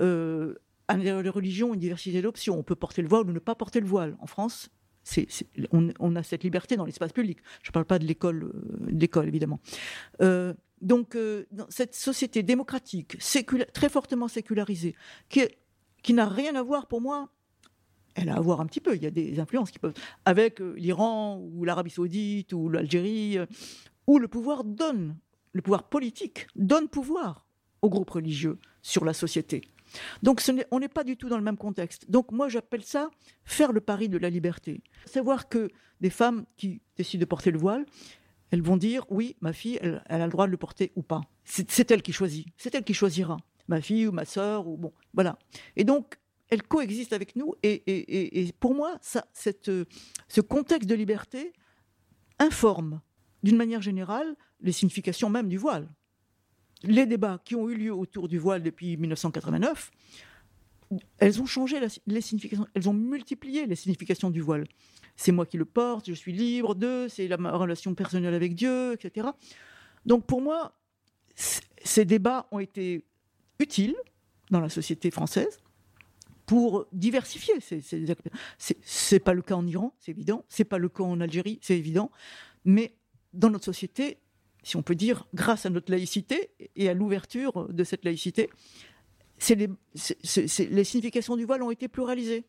Euh, 0.00 0.54
à 0.88 0.96
l'intérieur 0.96 1.22
des 1.22 1.28
religions, 1.28 1.72
une 1.72 1.80
diversité 1.80 2.20
d'options. 2.20 2.58
On 2.58 2.64
peut 2.64 2.74
porter 2.74 3.00
le 3.00 3.08
voile 3.08 3.28
ou 3.28 3.32
ne 3.32 3.38
pas 3.38 3.54
porter 3.54 3.78
le 3.80 3.86
voile. 3.86 4.16
En 4.20 4.26
France, 4.26 4.70
on, 5.72 6.16
a 6.16 6.22
cette 6.22 6.44
liberté 6.44 6.76
dans 6.76 6.84
l'espace 6.84 7.12
public. 7.12 7.38
Je 7.62 7.70
ne 7.70 7.72
parle 7.72 7.84
pas 7.84 7.98
de 7.98 8.04
l'école, 8.04 8.50
euh, 8.92 9.22
évidemment. 9.22 9.60
Euh, 10.20 10.54
donc, 10.80 11.14
euh, 11.14 11.46
cette 11.68 11.94
société 11.94 12.42
démocratique, 12.42 13.18
très 13.72 13.88
fortement 13.88 14.28
sécularisée, 14.28 14.94
qui 15.28 16.14
n'a 16.14 16.28
rien 16.28 16.54
à 16.54 16.62
voir 16.62 16.86
pour 16.86 17.00
moi 17.00 17.30
elle 18.14 18.28
a 18.28 18.36
à 18.36 18.40
voir 18.40 18.60
un 18.60 18.66
petit 18.66 18.80
peu. 18.80 18.94
Il 18.94 19.02
y 19.02 19.06
a 19.06 19.10
des 19.10 19.40
influences 19.40 19.70
qui 19.70 19.78
peuvent 19.78 19.94
avec 20.24 20.60
euh, 20.60 20.74
l'Iran 20.76 21.40
ou 21.40 21.64
l'Arabie 21.64 21.90
Saoudite 21.90 22.52
ou 22.52 22.68
l'Algérie, 22.68 23.38
euh, 23.38 23.46
où 24.06 24.18
le 24.18 24.28
pouvoir 24.28 24.64
donne, 24.64 25.16
le 25.52 25.62
pouvoir 25.62 25.88
politique 25.88 26.46
donne 26.56 26.88
pouvoir 26.88 27.46
aux 27.82 27.88
groupes 27.88 28.10
religieux 28.10 28.58
sur 28.82 29.04
la 29.04 29.12
société. 29.12 29.62
Donc 30.22 30.42
on 30.70 30.80
n'est 30.80 30.88
pas 30.88 31.04
du 31.04 31.16
tout 31.16 31.28
dans 31.28 31.38
le 31.38 31.42
même 31.42 31.56
contexte. 31.56 32.10
Donc 32.10 32.30
moi 32.32 32.48
j'appelle 32.48 32.82
ça 32.82 33.10
faire 33.44 33.72
le 33.72 33.80
pari 33.80 34.08
de 34.08 34.18
la 34.18 34.30
liberté. 34.30 34.82
Savoir 35.06 35.48
que 35.48 35.68
des 36.00 36.10
femmes 36.10 36.44
qui 36.56 36.80
décident 36.96 37.20
de 37.20 37.26
porter 37.26 37.50
le 37.50 37.58
voile, 37.58 37.84
elles 38.50 38.62
vont 38.62 38.76
dire 38.76 39.04
oui, 39.10 39.36
ma 39.40 39.52
fille, 39.52 39.78
elle, 39.80 40.02
elle 40.08 40.22
a 40.22 40.26
le 40.26 40.32
droit 40.32 40.46
de 40.46 40.52
le 40.52 40.56
porter 40.56 40.92
ou 40.96 41.02
pas. 41.02 41.22
C'est 41.44 41.90
elle 41.90 42.02
qui 42.02 42.12
choisit. 42.12 42.46
C'est 42.56 42.74
elle 42.74 42.84
qui 42.84 42.94
choisira. 42.94 43.36
Ma 43.68 43.80
fille 43.80 44.06
ou 44.06 44.12
ma 44.12 44.24
sœur 44.24 44.66
ou 44.66 44.76
bon, 44.76 44.92
voilà. 45.14 45.38
Et 45.76 45.84
donc 45.84 46.18
elle 46.50 46.62
coexiste 46.64 47.12
avec 47.12 47.36
nous. 47.36 47.54
Et, 47.62 48.52
pour 48.58 48.74
moi, 48.74 48.98
ça, 49.00 49.26
euh, 49.68 49.84
ce 50.28 50.40
contexte 50.40 50.88
de 50.88 50.94
liberté 50.94 51.52
informe, 52.38 53.00
d'une 53.42 53.56
manière 53.56 53.80
générale, 53.80 54.36
les 54.60 54.72
significations 54.72 55.30
même 55.30 55.48
du 55.48 55.56
voile. 55.56 55.88
Les 56.82 57.06
débats 57.06 57.40
qui 57.44 57.54
ont 57.54 57.68
eu 57.68 57.74
lieu 57.74 57.94
autour 57.94 58.28
du 58.28 58.38
voile 58.38 58.62
depuis 58.62 58.96
1989, 58.96 59.90
elles 61.18 61.40
ont 61.40 61.46
changé 61.46 61.78
les 62.06 62.20
significations, 62.20 62.66
elles 62.74 62.88
ont 62.88 62.94
multiplié 62.94 63.66
les 63.66 63.76
significations 63.76 64.30
du 64.30 64.40
voile. 64.40 64.66
C'est 65.16 65.32
moi 65.32 65.46
qui 65.46 65.56
le 65.56 65.66
porte, 65.66 66.08
je 66.08 66.14
suis 66.14 66.32
libre 66.32 66.74
de, 66.74 67.06
c'est 67.08 67.28
ma 67.36 67.52
relation 67.52 67.94
personnelle 67.94 68.34
avec 68.34 68.54
Dieu, 68.54 68.94
etc. 68.94 69.28
Donc 70.04 70.26
pour 70.26 70.40
moi, 70.40 70.74
ces 71.34 72.04
débats 72.04 72.48
ont 72.50 72.58
été 72.58 73.04
utiles 73.58 73.94
dans 74.50 74.60
la 74.60 74.68
société 74.68 75.10
française 75.10 75.60
pour 76.50 76.86
diversifier. 76.90 77.60
ces- 77.60 77.80
ces- 77.80 78.04
C'est 78.82 79.20
pas 79.20 79.34
le 79.34 79.42
cas 79.42 79.54
en 79.54 79.64
Iran, 79.68 79.94
c'est 80.00 80.10
évident. 80.10 80.44
C'est 80.48 80.64
pas 80.64 80.78
le 80.78 80.88
cas 80.88 81.04
en 81.04 81.20
Algérie, 81.20 81.60
c'est 81.62 81.78
évident. 81.78 82.10
Mais 82.64 82.92
dans 83.32 83.50
notre 83.50 83.64
société, 83.66 84.18
si 84.64 84.74
on 84.76 84.82
peut 84.82 84.96
dire, 84.96 85.28
grâce 85.32 85.64
à 85.64 85.70
notre 85.70 85.92
laïcité 85.92 86.50
et 86.74 86.88
à 86.88 86.94
l'ouverture 86.94 87.68
de 87.72 87.84
cette 87.84 88.04
laïcité, 88.04 88.50
les, 89.50 89.68
les 90.70 90.84
significations 90.84 91.36
du 91.36 91.44
voile 91.44 91.62
ont 91.62 91.70
été 91.70 91.86
pluralisées. 91.86 92.42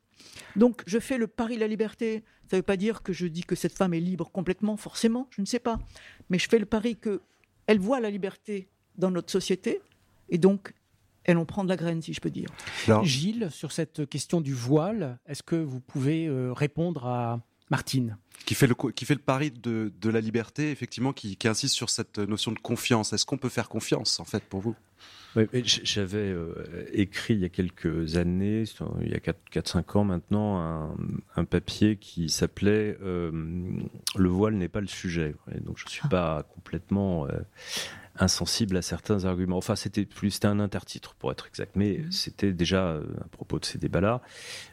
Donc, 0.56 0.82
je 0.88 0.98
fais 0.98 1.20
le 1.20 1.28
pari 1.28 1.56
de 1.58 1.60
la 1.60 1.68
liberté. 1.68 2.24
Ça 2.50 2.58
ne 2.58 2.62
veut 2.62 2.64
pas 2.66 2.78
dire 2.78 3.04
que 3.04 3.14
je 3.14 3.28
dis 3.28 3.44
que 3.44 3.54
cette 3.56 3.74
femme 3.78 3.94
est 3.94 4.00
libre 4.00 4.32
complètement, 4.32 4.78
forcément, 4.78 5.28
je 5.30 5.42
ne 5.42 5.46
sais 5.46 5.60
pas. 5.60 5.78
Mais 6.32 6.40
je 6.40 6.50
fais 6.50 6.58
le 6.58 6.66
pari 6.66 6.96
qu'elle 6.98 7.80
voit 7.80 8.00
la 8.00 8.10
liberté 8.10 8.68
dans 8.98 9.12
notre 9.12 9.32
société, 9.32 9.80
et 10.30 10.40
donc 10.40 10.74
elle 11.24 11.38
en 11.38 11.46
prend 11.46 11.64
de 11.64 11.70
la 11.70 11.78
graine, 11.78 12.02
si 12.02 12.14
je 12.14 12.22
peux 12.22 12.30
dire. 12.30 12.50
Alors, 12.88 13.06
Gilles, 13.06 13.50
sur 13.52 13.72
cette 13.72 14.10
question 14.10 14.42
du 14.42 14.54
voile, 14.54 15.20
est-ce 15.28 15.44
que 15.44 15.56
vous 15.56 15.80
pouvez 15.80 16.28
euh, 16.28 16.54
répondre 16.54 17.06
à 17.06 17.40
Martine? 17.70 18.18
Qui 18.46 18.56
fait 18.56 18.68
le 18.68 18.74
co- 18.76 18.92
qui 18.92 19.06
fait 19.06 19.14
le 19.14 19.22
pari 19.22 19.52
de, 19.52 19.94
de 20.02 20.10
la 20.10 20.20
liberté, 20.20 20.72
effectivement, 20.72 21.14
qui, 21.14 21.38
qui 21.38 21.48
insiste 21.48 21.76
sur 21.76 21.90
cette 21.90 22.18
notion 22.18 22.52
de 22.52 22.60
confiance. 22.60 23.14
Est-ce 23.14 23.26
qu'on 23.26 23.38
peut 23.38 23.50
faire 23.50 23.70
confiance, 23.70 24.20
en 24.20 24.26
fait, 24.26 24.44
pour 24.44 24.62
vous? 24.62 24.76
J'avais 25.54 26.18
euh, 26.18 26.86
écrit 26.92 27.36
il 27.36 27.40
y 27.40 27.46
a 27.46 27.50
quelques 27.50 28.18
années, 28.18 28.64
il 29.02 29.10
y 29.10 29.14
a 29.14 29.20
4-5 29.20 29.98
ans 29.98 30.04
maintenant, 30.04 30.60
un, 30.60 30.96
un 31.36 31.46
papier 31.46 31.96
qui 31.96 32.30
s'appelait 32.30 32.98
euh, 33.02 33.32
Le 34.16 34.30
voile 34.30 34.56
n'est 34.56 34.68
pas 34.68 34.82
le 34.82 34.88
sujet. 34.88 35.36
Et 35.56 35.60
donc 35.60 35.78
je 35.78 35.86
ne 35.86 35.90
suis 35.90 36.08
pas 36.10 36.44
complètement 36.54 37.28
euh, 37.28 37.40
insensible 38.18 38.76
à 38.76 38.82
certains 38.82 39.24
arguments. 39.24 39.58
Enfin, 39.58 39.76
c'était 39.76 40.06
plus 40.06 40.32
c'était 40.32 40.48
un 40.48 40.60
intertitre 40.60 41.16
pour 41.16 41.32
être 41.32 41.48
exact, 41.48 41.76
mais 41.76 42.02
c'était 42.12 42.52
déjà 42.52 42.98
à 42.98 43.28
propos 43.32 43.58
de 43.58 43.66
ces 43.66 43.78
débats-là, 43.78 44.22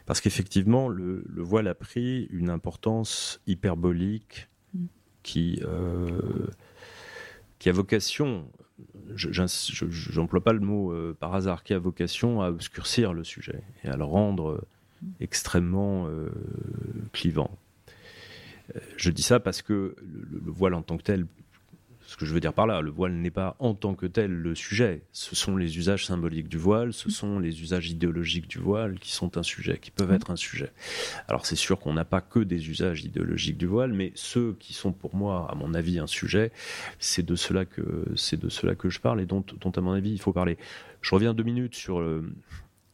parce 0.05 0.19
qu'effectivement 0.19 0.89
le, 0.89 1.23
le 1.27 1.41
voile 1.41 1.67
a 1.67 1.75
pris 1.75 2.27
une 2.31 2.49
importance 2.49 3.39
hyperbolique 3.47 4.49
qui 5.23 5.61
euh, 5.63 6.47
qui 7.59 7.69
a 7.69 7.73
vocation, 7.73 8.45
j'emploie 9.15 10.41
pas 10.41 10.53
le 10.53 10.59
mot 10.59 10.91
euh, 10.91 11.15
par 11.19 11.33
hasard, 11.33 11.63
qui 11.63 11.73
a 11.73 11.79
vocation 11.79 12.41
à 12.41 12.49
obscurcir 12.49 13.13
le 13.13 13.23
sujet 13.23 13.61
et 13.83 13.89
à 13.89 13.97
le 13.97 14.03
rendre 14.03 14.51
euh, 14.51 14.61
extrêmement 15.19 16.07
euh, 16.07 16.29
clivant. 17.11 17.51
Je 18.97 19.09
dis 19.09 19.23
ça 19.23 19.39
parce 19.39 19.61
que 19.63 19.95
le 19.99 20.51
voile 20.51 20.75
en 20.75 20.83
tant 20.83 20.97
que 20.97 21.03
tel, 21.03 21.25
ce 22.09 22.17
que 22.17 22.25
je 22.25 22.33
veux 22.33 22.39
dire 22.39 22.53
par 22.53 22.65
là, 22.65 22.81
le 22.81 22.89
voile 22.89 23.13
n'est 23.13 23.29
pas 23.29 23.55
en 23.59 23.75
tant 23.75 23.93
que 23.93 24.07
tel 24.07 24.31
le 24.31 24.55
sujet. 24.55 25.03
Ce 25.11 25.35
sont 25.35 25.55
les 25.55 25.77
usages 25.77 26.07
symboliques 26.07 26.49
du 26.49 26.57
voile, 26.57 26.91
ce 26.91 27.11
sont 27.11 27.37
les 27.37 27.61
usages 27.61 27.91
idéologiques 27.91 28.47
du 28.47 28.57
voile 28.57 28.97
qui 28.97 29.11
sont 29.11 29.37
un 29.37 29.43
sujet, 29.43 29.77
qui 29.77 29.91
peuvent 29.91 30.11
être 30.11 30.31
un 30.31 30.35
sujet. 30.35 30.71
Alors 31.27 31.45
c'est 31.45 31.55
sûr 31.55 31.79
qu'on 31.79 31.93
n'a 31.93 32.05
pas 32.05 32.21
que 32.21 32.39
des 32.39 32.67
usages 32.67 33.03
idéologiques 33.03 33.59
du 33.59 33.67
voile, 33.67 33.93
mais 33.93 34.11
ceux 34.15 34.55
qui 34.59 34.73
sont 34.73 34.91
pour 34.91 35.15
moi, 35.15 35.47
à 35.51 35.53
mon 35.53 35.75
avis, 35.75 35.99
un 35.99 36.07
sujet, 36.07 36.51
c'est 36.97 37.23
de 37.23 37.35
cela 37.35 37.65
que 37.65 38.05
c'est 38.15 38.39
de 38.39 38.49
cela 38.49 38.73
que 38.73 38.89
je 38.89 38.99
parle 38.99 39.21
et 39.21 39.27
dont, 39.27 39.45
dont 39.61 39.69
à 39.69 39.81
mon 39.81 39.91
avis 39.91 40.09
il 40.09 40.19
faut 40.19 40.33
parler. 40.33 40.57
Je 41.01 41.13
reviens 41.13 41.35
deux 41.35 41.43
minutes 41.43 41.75
sur 41.75 41.99
euh, 41.99 42.27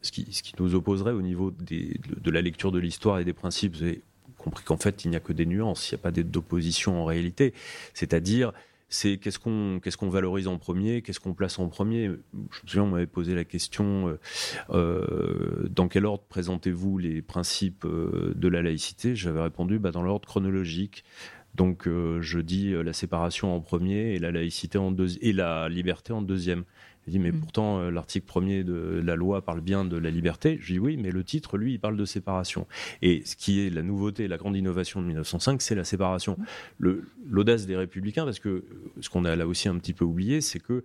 ce 0.02 0.12
qui, 0.12 0.30
ce 0.30 0.42
qui 0.42 0.52
nous 0.58 0.74
opposerait 0.74 1.12
au 1.12 1.22
niveau 1.22 1.52
des, 1.52 1.98
de, 2.06 2.20
de 2.20 2.30
la 2.30 2.42
lecture 2.42 2.70
de 2.70 2.78
l'histoire 2.78 3.18
et 3.18 3.24
des 3.24 3.32
principes. 3.32 3.76
Vous 3.76 3.82
avez 3.82 4.02
compris 4.36 4.62
qu'en 4.62 4.76
fait 4.76 5.06
il 5.06 5.10
n'y 5.10 5.16
a 5.16 5.20
que 5.20 5.32
des 5.32 5.46
nuances, 5.46 5.90
il 5.90 5.94
n'y 5.94 6.00
a 6.00 6.02
pas 6.02 6.10
d'opposition 6.10 7.00
en 7.00 7.06
réalité. 7.06 7.54
C'est-à-dire 7.94 8.52
c'est 8.88 9.18
qu'est-ce 9.18 9.38
qu'on 9.38 9.80
qu'est-ce 9.82 9.96
qu'on 9.96 10.08
valorise 10.08 10.46
en 10.46 10.58
premier, 10.58 11.02
qu'est-ce 11.02 11.20
qu'on 11.20 11.34
place 11.34 11.58
en 11.58 11.68
premier? 11.68 12.06
Je 12.06 12.38
me 12.38 12.68
souviens, 12.68 12.84
on 12.84 12.90
m'avait 12.90 13.06
posé 13.06 13.34
la 13.34 13.44
question 13.44 14.08
euh, 14.08 14.18
euh, 14.70 15.68
dans 15.68 15.88
quel 15.88 16.06
ordre 16.06 16.24
présentez-vous 16.28 16.98
les 16.98 17.22
principes 17.22 17.84
euh, 17.84 18.32
de 18.36 18.48
la 18.48 18.62
laïcité? 18.62 19.16
J'avais 19.16 19.42
répondu 19.42 19.78
bah, 19.78 19.90
dans 19.90 20.02
l'ordre 20.02 20.26
chronologique. 20.26 21.04
Donc 21.54 21.88
je 21.88 22.38
dis 22.38 22.72
la 22.72 22.92
séparation 22.92 23.56
en 23.56 23.62
premier 23.62 24.12
et 24.12 24.18
la 24.18 24.30
laïcité 24.30 24.76
en 24.76 24.90
deuxième 24.90 25.26
et 25.26 25.32
la 25.32 25.70
liberté 25.70 26.12
en 26.12 26.20
deuxième. 26.20 26.64
Il 27.06 27.12
dit 27.12 27.18
mais 27.18 27.32
Mm. 27.32 27.40
pourtant 27.40 27.78
euh, 27.80 27.90
l'article 27.90 28.26
premier 28.26 28.64
de 28.64 29.00
la 29.04 29.16
loi 29.16 29.42
parle 29.42 29.60
bien 29.60 29.84
de 29.84 29.96
la 29.96 30.10
liberté. 30.10 30.58
Je 30.60 30.72
dis 30.74 30.78
oui, 30.78 30.96
mais 30.96 31.10
le 31.10 31.22
titre 31.24 31.56
lui 31.58 31.74
il 31.74 31.78
parle 31.78 31.96
de 31.96 32.04
séparation. 32.04 32.66
Et 33.02 33.22
ce 33.24 33.36
qui 33.36 33.60
est 33.60 33.70
la 33.70 33.82
nouveauté, 33.82 34.26
la 34.28 34.36
grande 34.38 34.56
innovation 34.56 35.00
de 35.00 35.06
1905, 35.06 35.62
c'est 35.62 35.74
la 35.74 35.84
séparation. 35.84 36.36
Le- 36.78 37.04
L'audace 37.28 37.66
des 37.66 37.76
républicains, 37.76 38.24
parce 38.24 38.38
que 38.40 38.48
euh, 38.48 38.64
ce 39.00 39.08
qu'on 39.10 39.24
a 39.24 39.34
là 39.36 39.46
aussi 39.46 39.68
un 39.68 39.76
petit 39.78 39.92
peu 39.92 40.04
oublié, 40.04 40.40
c'est 40.40 40.60
que 40.60 40.84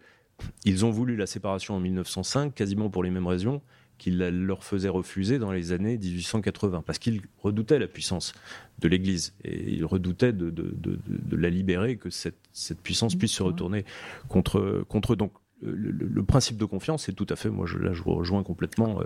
ils 0.65 0.86
ont 0.86 0.89
voulu 0.91 1.15
la 1.15 1.28
séparation 1.28 1.76
en 1.76 1.80
1905 1.80 2.53
quasiment 2.55 2.89
pour 2.89 3.03
les 3.03 3.11
mêmes 3.11 3.28
raisons 3.28 3.61
qu'ils 3.99 4.17
leur 4.17 4.63
faisaient 4.63 4.89
refuser 4.89 5.38
dans 5.38 5.51
les 5.51 5.74
années 5.74 5.95
1880, 5.99 6.82
parce 6.84 6.97
qu'ils 6.97 7.22
redoutaient 7.38 7.78
la 7.78 7.88
puissance 7.88 8.34
de 8.80 8.88
l'Église 8.88 9.36
et 9.43 9.74
ils 9.74 9.86
redoutaient 9.86 10.34
de, 10.34 10.49
de- 10.49 10.74
de- 10.76 10.95
de- 10.95 10.99
de 11.07 11.36
la 11.36 11.51
libérer, 11.51 11.97
que 11.97 12.09
cette, 12.09 12.39
cette 12.51 12.82
puissance 12.82 13.13
puisse 13.13 13.34
se 13.34 13.43
retourner 13.43 13.86
contre, 14.28 14.84
contre 14.89 15.13
eux. 15.13 15.15
Donc 15.15 15.32
le, 15.62 16.24
principe 16.24 16.57
de 16.57 16.66
confiance, 16.66 17.03
c'est 17.05 17.14
tout 17.14 17.28
à 17.30 17.36
fait, 17.36 17.49
moi 17.49 17.66
je, 17.66 17.78
là 17.78 17.93
je 17.93 18.03
rejoins 18.03 18.43
complètement, 18.43 19.01
euh, 19.01 19.05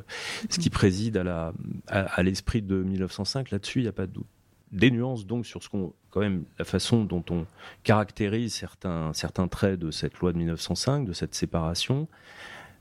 ce 0.50 0.60
qui 0.60 0.70
préside 0.70 1.18
à, 1.18 1.54
à 1.88 2.24
l'esprit 2.24 2.62
de 2.62 2.82
1905, 2.82 3.52
là-dessus 3.52 3.80
il 3.80 3.84
n'y 3.84 3.90
a 3.90 3.94
pas 3.94 4.08
de 4.08 4.12
doute. 4.12 4.28
Des 4.72 4.92
nuances 4.92 5.26
donc 5.26 5.46
sur 5.46 5.64
ce 5.64 5.70
qu'on, 5.70 5.94
quand 6.10 6.22
même, 6.22 6.46
la 6.58 6.66
façon 6.66 7.04
dont 7.04 7.24
on 7.30 7.46
caractérise 7.84 8.54
certains, 8.54 9.14
certains 9.14 9.48
traits 9.48 9.80
de 9.80 9.92
cette 9.92 10.18
loi 10.20 10.34
de 10.34 10.38
1905, 10.38 11.06
de 11.06 11.14
cette 11.14 11.36
séparation, 11.36 12.08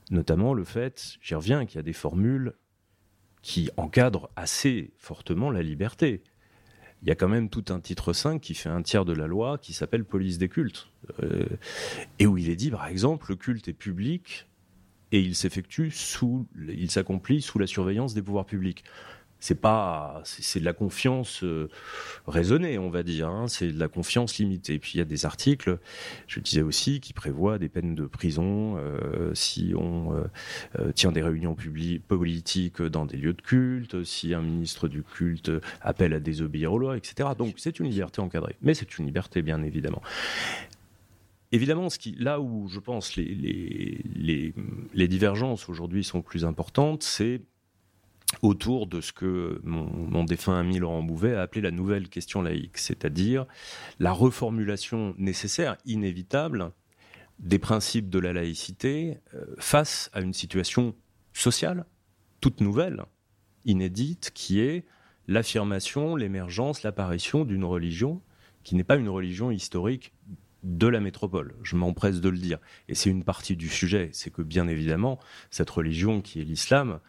notamment 0.09 0.53
le 0.53 0.63
fait, 0.63 1.17
j'y 1.21 1.35
reviens, 1.35 1.65
qu'il 1.65 1.77
y 1.77 1.79
a 1.79 1.83
des 1.83 1.93
formules 1.93 2.53
qui 3.41 3.69
encadrent 3.77 4.29
assez 4.35 4.93
fortement 4.97 5.51
la 5.51 5.61
liberté. 5.61 6.23
Il 7.01 7.09
y 7.09 7.11
a 7.11 7.15
quand 7.15 7.27
même 7.27 7.49
tout 7.49 7.65
un 7.69 7.79
titre 7.79 8.13
5 8.13 8.41
qui 8.41 8.55
fait 8.55 8.69
un 8.69 8.81
tiers 8.81 9.05
de 9.05 9.13
la 9.13 9.27
loi 9.27 9.57
qui 9.57 9.73
s'appelle 9.73 10.05
police 10.05 10.37
des 10.37 10.49
cultes. 10.49 10.89
Euh, 11.21 11.45
et 12.19 12.25
où 12.25 12.37
il 12.37 12.49
est 12.49 12.55
dit, 12.55 12.71
par 12.71 12.87
exemple, 12.87 13.27
le 13.29 13.35
culte 13.35 13.67
est 13.67 13.73
public 13.73 14.47
et 15.11 15.19
il 15.19 15.35
s'effectue 15.35 15.91
sous, 15.91 16.47
il 16.67 16.89
s'accomplit 16.89 17.41
sous 17.41 17.59
la 17.59 17.67
surveillance 17.67 18.13
des 18.13 18.21
pouvoirs 18.21 18.45
publics. 18.45 18.83
C'est 19.45 19.53
pas, 19.61 20.23
c'est 20.23 20.59
de 20.59 20.65
la 20.65 20.73
confiance 20.73 21.43
euh, 21.43 21.69
raisonnée, 22.25 22.79
on 22.79 22.89
va 22.89 23.03
dire. 23.03 23.29
hein. 23.29 23.47
C'est 23.47 23.71
de 23.71 23.77
la 23.77 23.87
confiance 23.87 24.39
limitée. 24.39 24.73
Et 24.73 24.79
puis 24.79 24.93
il 24.95 24.97
y 24.97 25.01
a 25.01 25.05
des 25.05 25.27
articles, 25.27 25.77
je 26.25 26.39
disais 26.39 26.63
aussi, 26.63 26.99
qui 26.99 27.13
prévoient 27.13 27.59
des 27.59 27.69
peines 27.69 27.93
de 27.93 28.07
prison 28.07 28.75
euh, 28.79 29.35
si 29.35 29.75
on 29.77 30.15
euh, 30.79 30.91
tient 30.93 31.11
des 31.11 31.21
réunions 31.21 31.55
politiques 32.07 32.81
dans 32.81 33.05
des 33.05 33.17
lieux 33.17 33.33
de 33.33 33.41
culte, 33.43 34.03
si 34.03 34.33
un 34.33 34.41
ministre 34.41 34.87
du 34.87 35.03
culte 35.03 35.51
appelle 35.79 36.15
à 36.15 36.19
désobéir 36.19 36.73
aux 36.73 36.79
lois, 36.79 36.97
etc. 36.97 37.29
Donc 37.37 37.53
c'est 37.57 37.79
une 37.79 37.85
liberté 37.85 38.21
encadrée, 38.21 38.55
mais 38.63 38.73
c'est 38.73 38.97
une 38.97 39.05
liberté 39.05 39.43
bien 39.43 39.61
évidemment. 39.61 40.01
Évidemment, 41.51 41.89
là 42.17 42.39
où 42.39 42.67
je 42.67 42.79
pense 42.79 43.15
les, 43.15 43.25
les, 43.25 44.01
les, 44.15 44.55
les 44.95 45.07
divergences 45.07 45.69
aujourd'hui 45.69 46.03
sont 46.03 46.23
plus 46.23 46.45
importantes, 46.45 47.03
c'est 47.03 47.41
autour 48.41 48.87
de 48.87 49.01
ce 49.01 49.11
que 49.13 49.59
mon, 49.63 50.23
défunt 50.23 50.57
ami 50.57 50.79
Laurent 50.79 51.03
Bouvet 51.03 51.35
a 51.35 51.41
appelé 51.41 51.61
la 51.61 51.71
nouvelle 51.71 52.09
question 52.09 52.41
laïque, 52.41 52.77
c'est-à-dire 52.77 53.45
la 53.99 54.11
reformulation 54.11 55.15
nécessaire, 55.17 55.77
inévitable, 55.85 56.71
des 57.39 57.59
principes 57.59 58.09
de 58.09 58.19
la 58.19 58.33
laïcité 58.33 59.17
euh, 59.33 59.45
face 59.57 60.09
à 60.13 60.21
une 60.21 60.33
situation 60.33 60.95
sociale 61.33 61.85
toute 62.39 62.61
nouvelle, 62.61 63.03
inédite, 63.65 64.31
qui 64.33 64.59
est 64.59 64.85
l'affirmation, 65.27 66.15
l'émergence, 66.15 66.83
l'apparition 66.83 67.43
d'une 67.43 67.65
religion 67.65 68.21
qui 68.63 68.75
n'est 68.75 68.83
pas 68.83 68.97
une 68.97 69.09
religion 69.09 69.51
historique 69.51 70.13
de 70.63 70.87
la 70.87 70.99
métropole. 70.99 71.55
Je 71.63 71.75
m'empresse 71.75 72.21
de 72.21 72.29
le 72.29 72.37
dire. 72.37 72.57
Et 72.89 72.95
c'est 72.95 73.09
une 73.09 73.23
partie 73.23 73.55
du 73.55 73.69
sujet. 73.69 74.09
C'est 74.11 74.31
que, 74.31 74.41
bien 74.41 74.67
évidemment, 74.67 75.19
cette 75.51 75.69
religion 75.69 76.21
qui 76.21 76.41
est 76.41 76.43
l'islam, 76.43 76.99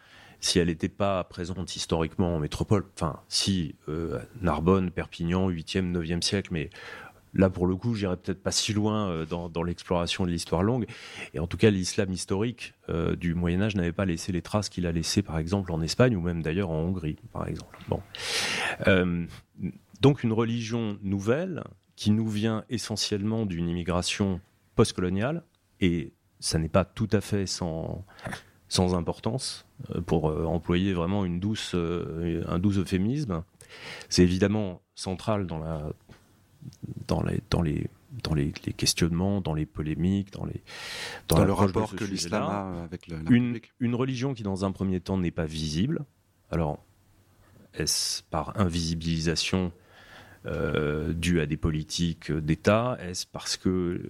si 0.41 0.59
elle 0.59 0.68
n'était 0.68 0.89
pas 0.89 1.24
présente 1.24 1.76
historiquement 1.76 2.37
en 2.37 2.39
métropole, 2.39 2.84
enfin, 2.95 3.20
si 3.28 3.74
euh, 3.89 4.18
Narbonne, 4.41 4.91
Perpignan, 4.91 5.51
8e, 5.51 5.93
9e 5.93 6.22
siècle, 6.22 6.51
mais 6.53 6.70
là, 7.34 7.51
pour 7.51 7.66
le 7.66 7.76
coup, 7.76 7.95
j'irais 7.95 8.16
peut-être 8.16 8.43
pas 8.43 8.53
si 8.53 8.72
loin 8.72 9.11
euh, 9.11 9.26
dans, 9.26 9.62
l'exploration 9.62 10.24
de 10.24 10.30
l'histoire 10.30 10.62
longue. 10.62 10.87
Et 11.34 11.39
en 11.39 11.47
tout 11.47 11.57
cas, 11.57 11.70
l'islam 11.70 12.12
historique 12.12 12.74
euh, 12.89 13.16
du 13.16 13.34
Moyen-Âge 13.34 13.76
n'avait 13.76 13.93
pas 13.93 14.05
laissé 14.05 14.32
les 14.32 14.43
traces 14.43 14.68
qu'il 14.68 14.87
a 14.87 14.93
laissées, 14.93 15.22
par 15.22 15.39
exemple, 15.39 15.72
en 15.72 15.80
Espagne 15.82 16.16
ou 16.16 16.20
même 16.20 16.43
d'ailleurs 16.43 16.70
en 16.70 16.78
Hongrie, 16.78 17.16
par 17.32 17.49
exemple. 17.49 17.78
Donc, 20.01 20.22
une 20.22 20.32
religion 20.32 20.99
nouvelle 21.03 21.64
qui 21.97 22.11
nous 22.11 22.28
vient 22.28 22.64
essentiellement 22.68 23.47
d'une 23.47 23.68
immigration 23.68 24.41
postcoloniale, 24.74 25.43
et 25.80 26.12
ça 26.39 26.59
n'est 26.59 26.68
pas 26.68 26.84
tout 26.84 27.09
à 27.12 27.22
fait 27.22 27.47
sans, 27.47 28.05
sans 28.68 28.94
importance, 28.94 29.66
euh, 29.94 30.00
pour 30.00 30.28
euh, 30.30 30.44
employer 30.44 30.92
vraiment 30.92 31.24
une 31.24 31.38
douce, 31.40 31.72
euh, 31.74 32.42
un 32.48 32.58
doux 32.58 32.72
euphémisme. 32.78 33.42
C'est 34.08 34.22
évidemment 34.22 34.80
central 34.94 35.46
dans, 35.46 35.58
la, 35.58 35.82
dans, 37.06 37.22
les, 37.22 37.40
dans, 37.50 37.62
les, 37.62 37.86
dans 38.22 38.34
les, 38.34 38.52
les 38.64 38.72
questionnements, 38.72 39.40
dans 39.40 39.54
les 39.54 39.66
polémiques, 39.66 40.32
dans, 40.32 40.44
les, 40.44 40.62
Dans, 41.28 41.44
le 41.44 41.52
rapport 41.52 41.94
que 41.94 42.04
l'islam 42.04 42.42
a 42.44 42.82
avec 42.84 43.06
le- 43.08 43.18
la 43.18 43.30
Une, 43.30 43.94
religion 43.94 44.34
qui, 44.34 44.42
dans 44.42 44.64
un 44.64 44.72
premier 44.72 45.00
temps, 45.00 45.18
n'est 45.18 45.30
pas 45.30 45.46
visible. 45.46 46.04
Alors, 46.50 46.82
est-ce 47.74 48.22
par 48.30 48.58
invisibilisation 48.58 49.72
euh, 50.46 51.12
due 51.12 51.40
à 51.40 51.46
des 51.46 51.56
politiques 51.56 52.32
d'État? 52.32 52.96
Est-ce 53.00 53.26
parce 53.26 53.56
que 53.56 54.00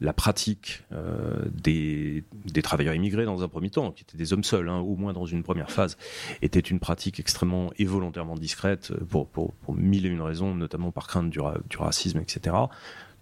la 0.00 0.12
pratique 0.12 0.84
euh, 0.92 1.44
des, 1.50 2.24
travailleurs 2.62 2.94
immigrés 2.94 3.24
dans 3.24 3.42
un 3.42 3.48
premier 3.48 3.70
temps, 3.70 3.90
qui 3.90 4.04
étaient 4.04 4.18
des 4.18 4.32
hommes 4.32 4.44
seuls, 4.44 4.68
hein, 4.68 4.78
au 4.78 4.96
moins 4.96 5.12
dans 5.12 5.26
une 5.26 5.42
première 5.42 5.70
phase, 5.70 5.96
était 6.42 6.60
une 6.60 6.78
pratique 6.78 7.18
extrêmement 7.20 7.70
et 7.78 7.84
volontairement 7.84 8.36
discrète 8.36 8.92
euh, 8.92 9.04
pour, 9.04 9.54
mille 9.74 10.06
et 10.06 10.08
une 10.08 10.20
raisons, 10.20 10.54
notamment 10.54 10.92
par 10.92 11.06
crainte 11.06 11.30
du, 11.30 11.40
ra- 11.40 11.58
du 11.68 11.76
racisme, 11.76 12.20
etc. 12.20 12.56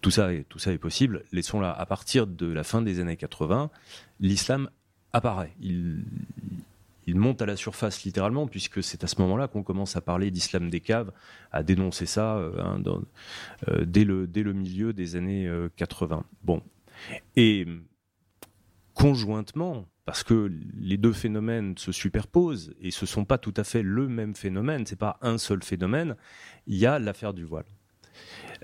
Tout 0.03 0.11
ça, 0.11 0.33
est, 0.33 0.79
possible. 0.79 1.25
Laissons 1.33 1.61
là, 1.61 1.73
à 1.73 1.87
partir 1.87 2.27
de 2.27 2.47
la 2.47 2.63
fin 2.63 2.83
des 2.83 3.01
années 3.01 3.17
80, 3.17 3.71
l'islam 4.21 4.69
apparaît. 5.13 5.53
Il 7.07 7.17
monte 7.17 7.41
à 7.41 7.47
la 7.47 7.57
surface 7.57 8.05
littéralement, 8.05 8.47
puisque 8.47 8.83
c'est 8.83 9.05
à 9.05 9.07
ce 9.07 9.21
moment-là 9.23 9.49
qu'on 9.49 9.63
commence 9.63 9.97
à 9.97 10.01
parler 10.01 10.31
d'islam 10.31 10.69
des 10.71 10.81
caves, 10.81 11.13
à 11.53 11.63
dénoncer 11.63 12.07
ça 12.07 12.37
euh, 12.37 12.61
hein, 12.61 12.83
euh, 13.69 13.85
dès, 13.85 14.05
le, 14.05 14.53
milieu 14.53 14.93
des 14.93 15.17
années 15.17 15.47
euh, 15.47 15.69
80. 15.77 16.25
Bon. 16.43 16.63
Et 17.37 17.67
conjointement, 18.95 19.87
parce 20.05 20.25
que 20.25 20.51
les 20.75 20.97
deux 20.97 21.13
phénomènes 21.13 21.77
se 21.79 21.93
superposent 21.93 22.75
et 22.81 22.91
ce 22.91 23.07
sont 23.07 23.25
pas 23.25 23.39
tout 23.39 23.55
à 23.57 23.65
fait 23.65 23.83
le 23.83 24.09
même 24.09 24.35
phénomène, 24.35 24.87
c'est 24.87 24.99
pas 24.99 25.19
un 25.21 25.39
seul 25.39 25.63
phénomène, 25.63 26.17
il 26.67 26.77
y 26.77 26.87
a 26.87 26.99
l'affaire 26.99 27.35
du 27.35 27.45
voile. 27.45 27.67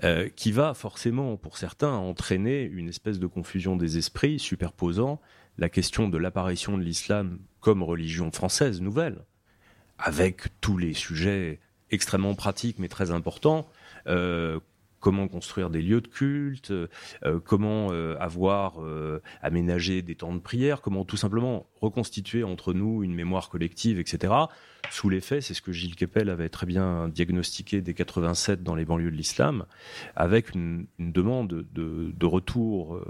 Euh, 0.03 0.27
qui 0.27 0.51
va 0.51 0.73
forcément, 0.73 1.37
pour 1.37 1.57
certains, 1.57 1.91
entraîner 1.91 2.63
une 2.63 2.89
espèce 2.89 3.19
de 3.19 3.27
confusion 3.27 3.75
des 3.75 3.99
esprits, 3.99 4.39
superposant 4.39 5.21
la 5.57 5.69
question 5.69 6.09
de 6.09 6.17
l'apparition 6.17 6.77
de 6.77 6.83
l'islam 6.83 7.39
comme 7.59 7.83
religion 7.83 8.31
française 8.31 8.81
nouvelle, 8.81 9.23
avec 9.97 10.59
tous 10.59 10.77
les 10.77 10.93
sujets 10.93 11.59
extrêmement 11.91 12.35
pratiques 12.35 12.79
mais 12.79 12.89
très 12.89 13.11
importants. 13.11 13.67
euh, 14.07 14.59
comment 14.99 15.27
construire 15.27 15.69
des 15.69 15.81
lieux 15.81 15.99
de 15.99 16.07
culte, 16.07 16.71
euh, 16.71 16.87
comment 17.43 17.89
euh, 17.91 18.15
avoir 18.21 18.75
aménagé 19.41 20.01
des 20.01 20.15
temps 20.15 20.33
de 20.33 20.39
prière, 20.39 20.79
comment 20.81 21.03
tout 21.03 21.17
simplement 21.17 21.65
reconstituer 21.81 22.45
entre 22.45 22.73
nous 22.73 23.03
une 23.03 23.13
mémoire 23.13 23.49
collective, 23.49 23.99
etc. 23.99 24.33
Sous 24.91 25.09
l'effet, 25.09 25.41
c'est 25.41 25.53
ce 25.53 25.61
que 25.61 25.73
Gilles 25.73 25.97
Kepel 25.97 26.29
avait 26.29 26.47
très 26.47 26.65
bien 26.65 27.09
diagnostiqué 27.09 27.81
dès 27.81 27.93
87 27.93 28.63
dans 28.63 28.75
les 28.75 28.85
banlieues 28.85 29.11
de 29.11 29.17
l'islam, 29.17 29.65
avec 30.15 30.55
une, 30.55 30.87
demande 30.99 31.49
de, 31.49 32.13
de 32.17 32.25
retour, 32.25 33.01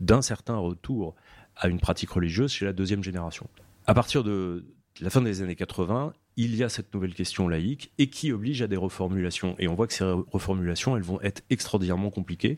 d'un 0.00 0.20
certain 0.20 0.56
retour 0.56 1.14
à 1.56 1.68
une 1.68 1.80
pratique 1.80 2.10
religieuse 2.10 2.52
chez 2.52 2.64
la 2.64 2.72
deuxième 2.72 3.02
génération. 3.02 3.48
À 3.86 3.94
partir 3.94 4.24
de 4.24 4.64
la 5.00 5.10
fin 5.10 5.20
des 5.22 5.42
années 5.42 5.56
80, 5.56 6.12
il 6.36 6.54
y 6.54 6.62
a 6.62 6.68
cette 6.68 6.92
nouvelle 6.94 7.14
question 7.14 7.48
laïque 7.48 7.92
et 7.98 8.08
qui 8.08 8.32
oblige 8.32 8.62
à 8.62 8.66
des 8.68 8.76
reformulations. 8.76 9.54
Et 9.58 9.68
on 9.68 9.74
voit 9.74 9.86
que 9.86 9.92
ces 9.94 10.04
reformulations, 10.04 10.96
elles 10.96 11.02
vont 11.02 11.20
être 11.20 11.42
extraordinairement 11.50 12.10
compliquées, 12.10 12.56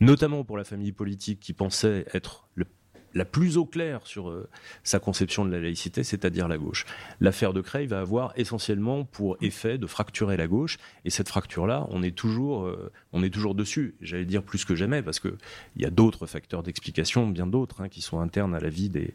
notamment 0.00 0.44
pour 0.44 0.56
la 0.56 0.64
famille 0.64 0.92
politique 0.92 1.40
qui 1.40 1.52
pensait 1.52 2.06
être 2.14 2.48
le- 2.54 2.66
la 3.14 3.24
plus 3.24 3.56
au 3.56 3.64
clair 3.64 4.00
sur 4.04 4.28
euh, 4.28 4.48
sa 4.82 4.98
conception 4.98 5.44
de 5.44 5.50
la 5.50 5.60
laïcité, 5.60 6.02
c'est-à-dire 6.02 6.48
la 6.48 6.58
gauche. 6.58 6.84
L'affaire 7.20 7.52
de 7.52 7.60
Creil 7.60 7.86
va 7.86 8.00
avoir 8.00 8.32
essentiellement 8.36 9.04
pour 9.04 9.36
effet 9.40 9.78
de 9.78 9.86
fracturer 9.86 10.36
la 10.36 10.46
gauche, 10.46 10.78
et 11.04 11.10
cette 11.10 11.28
fracture-là, 11.28 11.86
on 11.90 12.02
est 12.02 12.16
toujours, 12.16 12.66
euh, 12.66 12.92
on 13.12 13.22
est 13.22 13.30
toujours 13.30 13.54
dessus. 13.54 13.94
J'allais 14.00 14.24
dire 14.24 14.42
plus 14.42 14.64
que 14.64 14.74
jamais, 14.74 15.02
parce 15.02 15.20
que 15.20 15.36
il 15.76 15.82
y 15.82 15.84
a 15.84 15.90
d'autres 15.90 16.26
facteurs 16.26 16.62
d'explication, 16.62 17.28
bien 17.28 17.46
d'autres, 17.46 17.80
hein, 17.80 17.88
qui 17.88 18.02
sont 18.02 18.20
internes 18.20 18.54
à 18.54 18.60
la 18.60 18.68
vie 18.68 18.90
des, 18.90 19.14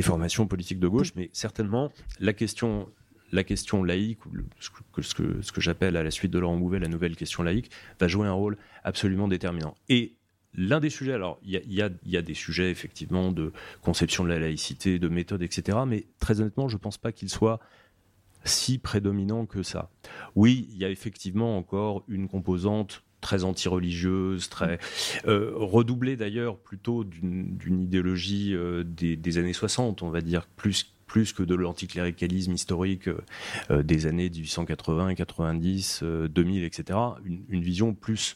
formations 0.00 0.46
politiques 0.46 0.80
de 0.80 0.88
gauche, 0.88 1.12
mais 1.16 1.28
certainement 1.34 1.92
la 2.18 2.32
question, 2.32 2.88
la 3.30 3.44
question 3.44 3.84
laïque, 3.84 4.20
ce 4.98 5.12
que 5.52 5.60
j'appelle 5.60 5.96
à 5.98 6.02
la 6.02 6.10
suite 6.10 6.30
de 6.30 6.38
Laurent 6.38 6.56
Bouvet 6.56 6.78
la 6.78 6.88
nouvelle 6.88 7.14
question 7.14 7.42
laïque, 7.42 7.70
va 8.00 8.08
jouer 8.08 8.26
un 8.26 8.32
rôle 8.32 8.56
absolument 8.84 9.28
déterminant. 9.28 9.74
Et 9.90 10.16
l'un 10.54 10.80
des 10.80 10.90
sujets, 10.90 11.12
alors 11.12 11.38
il 11.42 11.60
y 11.72 11.82
a, 11.82 12.22
des 12.22 12.34
sujets 12.34 12.70
effectivement 12.70 13.32
de 13.32 13.52
conception 13.80 14.24
de 14.24 14.28
la 14.28 14.38
laïcité, 14.38 14.98
de 14.98 15.08
méthode, 15.08 15.42
etc., 15.42 15.78
mais 15.86 16.06
très 16.18 16.40
honnêtement, 16.40 16.68
je 16.68 16.76
ne 16.76 16.80
pense 16.80 16.98
pas 16.98 17.12
qu'il 17.12 17.28
soit 17.28 17.60
si 18.44 18.78
prédominant 18.78 19.46
que 19.46 19.62
ça. 19.62 19.90
Oui, 20.34 20.68
il 20.72 20.78
y 20.78 20.84
a 20.84 20.90
effectivement 20.90 21.56
encore 21.56 22.04
une 22.08 22.28
composante 22.28 23.02
très 23.20 23.44
anti-religieuse, 23.44 24.48
très 24.48 24.78
euh, 25.26 25.52
redoublée 25.54 26.16
d'ailleurs 26.16 26.58
plutôt 26.58 27.04
d'une 27.04 27.80
idéologie 27.80 28.52
euh, 28.52 28.82
des, 28.84 29.38
années 29.38 29.52
60, 29.52 30.02
on 30.02 30.10
va 30.10 30.20
dire, 30.20 30.46
plus 30.48 30.92
plus 31.12 31.34
que 31.34 31.42
de 31.42 31.54
l'anticléricalisme 31.54 32.54
historique 32.54 33.10
euh, 33.70 33.82
des 33.82 34.06
années 34.06 34.30
1880, 34.30 35.14
90, 35.14 36.00
euh, 36.02 36.26
2000, 36.26 36.64
etc. 36.64 36.98
Une 37.50 37.60
vision 37.60 37.92
plus 37.92 38.34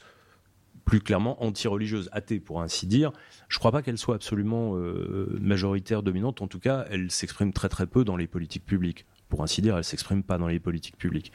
plus 0.87 1.01
clairement 1.01 1.43
anti-religieuse, 1.43 2.09
athée 2.13 2.41
pour 2.41 2.63
ainsi 2.63 2.87
dire. 2.87 3.13
Je 3.49 3.57
ne 3.57 3.59
crois 3.59 3.73
pas 3.73 3.83
qu'elle 3.83 3.99
soit 3.99 4.15
absolument 4.15 4.77
euh, 4.77 5.37
majoritaire, 5.41 6.03
dominante. 6.03 6.41
En 6.41 6.47
tout 6.47 6.61
cas, 6.61 6.87
elle 6.89 7.11
s'exprime 7.11 7.53
très 7.53 7.69
très 7.69 7.87
peu 7.87 8.05
dans 8.05 8.17
les 8.17 8.29
politiques 8.29 8.65
publiques. 8.65 9.05
Pour 9.29 9.43
ainsi 9.43 9.61
dire, 9.61 9.77
elle 9.77 9.85
s'exprime 9.85 10.23
pas 10.23 10.39
dans 10.39 10.47
les 10.47 10.61
politiques 10.61 10.97
publiques. 10.97 11.33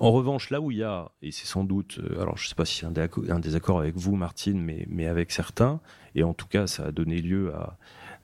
En 0.00 0.10
revanche, 0.10 0.48
là 0.48 0.62
où 0.62 0.70
il 0.70 0.78
y 0.78 0.82
a, 0.82 1.12
et 1.20 1.32
c'est 1.32 1.46
sans 1.46 1.64
doute, 1.64 2.00
euh, 2.02 2.22
alors 2.22 2.38
je 2.38 2.46
ne 2.46 2.48
sais 2.48 2.54
pas 2.54 2.64
si 2.64 2.78
c'est 2.78 2.86
un, 2.86 3.38
désaccord 3.38 3.78
avec 3.78 3.94
vous, 3.94 4.16
Martine, 4.16 4.60
mais, 4.60 4.86
mais 4.88 5.06
avec 5.06 5.30
certains, 5.30 5.80
et 6.14 6.22
en 6.22 6.32
tout 6.32 6.46
cas, 6.46 6.66
ça 6.66 6.86
a 6.86 6.90
donné 6.90 7.20
lieu 7.20 7.54
à, 7.54 7.76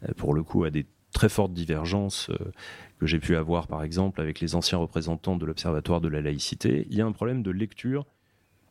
euh, 0.08 0.14
pour 0.16 0.32
le 0.32 0.42
coup, 0.42 0.64
à 0.64 0.70
des 0.70 0.86
très 1.12 1.28
fortes 1.28 1.52
divergences 1.52 2.30
que 3.00 3.06
j'ai 3.06 3.18
pu 3.18 3.36
avoir, 3.36 3.66
par 3.66 3.82
exemple, 3.82 4.20
avec 4.20 4.40
les 4.40 4.54
anciens 4.54 4.78
représentants 4.78 5.36
de 5.36 5.44
l'Observatoire 5.44 6.00
de 6.00 6.08
la 6.08 6.22
laïcité. 6.22 6.86
Il 6.88 6.96
y 6.96 7.02
a 7.02 7.06
un 7.06 7.12
problème 7.12 7.42
de 7.42 7.50
lecture 7.50 8.06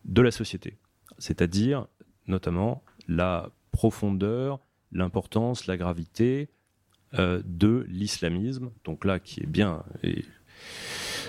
de 0.05 0.21
la 0.21 0.31
société, 0.31 0.77
c'est-à-dire 1.19 1.87
notamment 2.27 2.83
la 3.07 3.49
profondeur, 3.71 4.59
l'importance, 4.91 5.67
la 5.67 5.77
gravité 5.77 6.49
euh, 7.15 7.41
de 7.45 7.85
l'islamisme. 7.89 8.71
Donc 8.85 9.05
là, 9.05 9.19
qui 9.19 9.41
est 9.41 9.47
bien, 9.47 9.83
et 10.03 10.23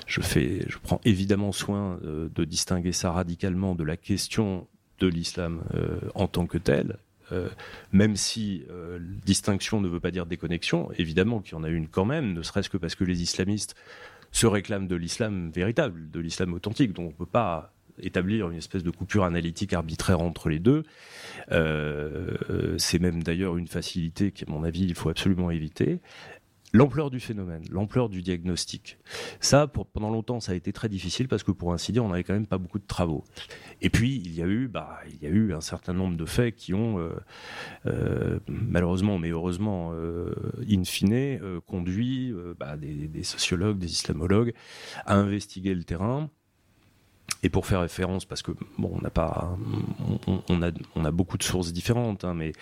je 0.07 0.21
fais, 0.21 0.67
je 0.69 0.79
prends 0.79 1.01
évidemment 1.05 1.53
soin 1.53 1.99
euh, 2.05 2.29
de 2.35 2.45
distinguer 2.45 2.93
ça 2.93 3.13
radicalement 3.13 3.75
de 3.75 3.85
la 3.85 3.97
question 3.97 4.67
de 4.99 5.07
l'islam 5.07 5.63
euh, 5.75 5.99
en 6.15 6.29
tant 6.29 6.47
que 6.47 6.59
tel. 6.59 6.99
Même 7.93 8.17
si 8.17 8.65
distinction 9.25 9.81
ne 9.81 9.87
veut 9.87 10.01
pas 10.01 10.11
dire 10.11 10.27
déconnexion, 10.27 10.91
évidemment 10.99 11.39
qu'il 11.39 11.53
y 11.53 11.55
en 11.55 11.63
a 11.63 11.69
une 11.69 11.87
quand 11.87 12.05
même, 12.05 12.33
ne 12.33 12.43
serait-ce 12.43 12.69
que 12.69 12.77
parce 12.77 12.97
que 12.97 13.05
les 13.05 13.23
islamistes 13.23 13.77
se 14.33 14.49
réclament 14.49 14.89
de 14.89 14.97
l'islam 14.97 15.49
véritable, 15.53 16.11
de 16.11 16.19
l'islam 16.19 16.55
authentique, 16.55 16.93
donc 16.93 17.07
on 17.07 17.11
ne 17.11 17.15
peut 17.15 17.27
pas 17.27 17.73
établir 18.03 18.51
une 18.51 18.59
espèce 18.59 18.83
de 18.83 18.91
coupure 18.91 19.25
analytique 19.25 19.73
arbitraire 19.73 20.21
entre 20.21 20.49
les 20.49 20.59
deux. 20.59 20.83
Euh, 21.53 22.37
euh, 22.51 22.79
c'est 22.79 22.99
même 22.99 23.23
d'ailleurs 23.23 23.57
une 23.57 23.69
facilité 23.69 24.33
qui, 24.33 24.45
à 24.45 24.51
mon 24.51 24.65
avis, 24.65 24.83
il 24.83 24.95
faut 24.95 25.09
absolument 25.09 25.51
éviter. 25.51 26.01
L'ampleur 26.73 27.11
du 27.11 27.19
phénomène, 27.19 27.65
l'ampleur 27.69 28.09
du 28.09 28.23
diagnostic. 28.23 28.97
Ça, 29.41 29.67
pendant 29.67 30.09
longtemps, 30.09 30.39
ça 30.39 30.53
a 30.53 30.55
été 30.55 30.73
très 30.73 30.89
difficile 30.89 31.27
parce 31.27 31.43
que, 31.43 31.51
pour 31.51 31.73
ainsi 31.73 31.91
dire, 31.91 32.05
on 32.05 32.11
n'avait 32.11 32.23
quand 32.23 32.33
même 32.33 32.47
pas 32.47 32.59
beaucoup 32.59 32.79
de 32.79 32.87
travaux. 32.87 33.25
Et 33.83 33.91
puis, 33.91 34.23
il 34.25 34.33
y 34.33 34.41
a 34.41 34.47
eu, 34.47 34.69
bah, 34.69 35.01
un 35.21 35.61
certain 35.61 35.95
nombre 35.95 36.17
de 36.17 36.25
faits 36.25 36.55
qui 36.55 36.73
ont, 36.73 37.11
euh, 37.87 38.39
malheureusement, 38.47 39.19
mais 39.19 39.31
heureusement, 39.31 39.91
euh, 39.95 40.33
in 40.71 40.85
fine, 40.85 41.41
conduit 41.67 42.33
bah, 42.61 42.77
des 42.77 43.25
sociologues, 43.25 43.79
des 43.79 43.91
islamologues 43.91 44.55
à 45.07 45.17
investiguer 45.17 45.75
le 45.75 45.83
terrain. 45.83 46.31
Et 47.43 47.49
pour 47.49 47.65
faire 47.67 47.81
référence, 47.81 48.27
parce 48.27 48.43
que 48.43 48.53
bon, 48.79 48.93
on 48.99 49.01
n'a 49.01 49.09
pas, 49.09 49.57
on, 50.49 50.63
a, 50.63 50.71
on 50.95 51.05
a 51.07 51.11
beaucoup 51.11 51.39
de 51.39 51.43
sources 51.43 51.73
différentes, 51.73 52.25
hein, 52.25 52.35
mais 52.35 52.53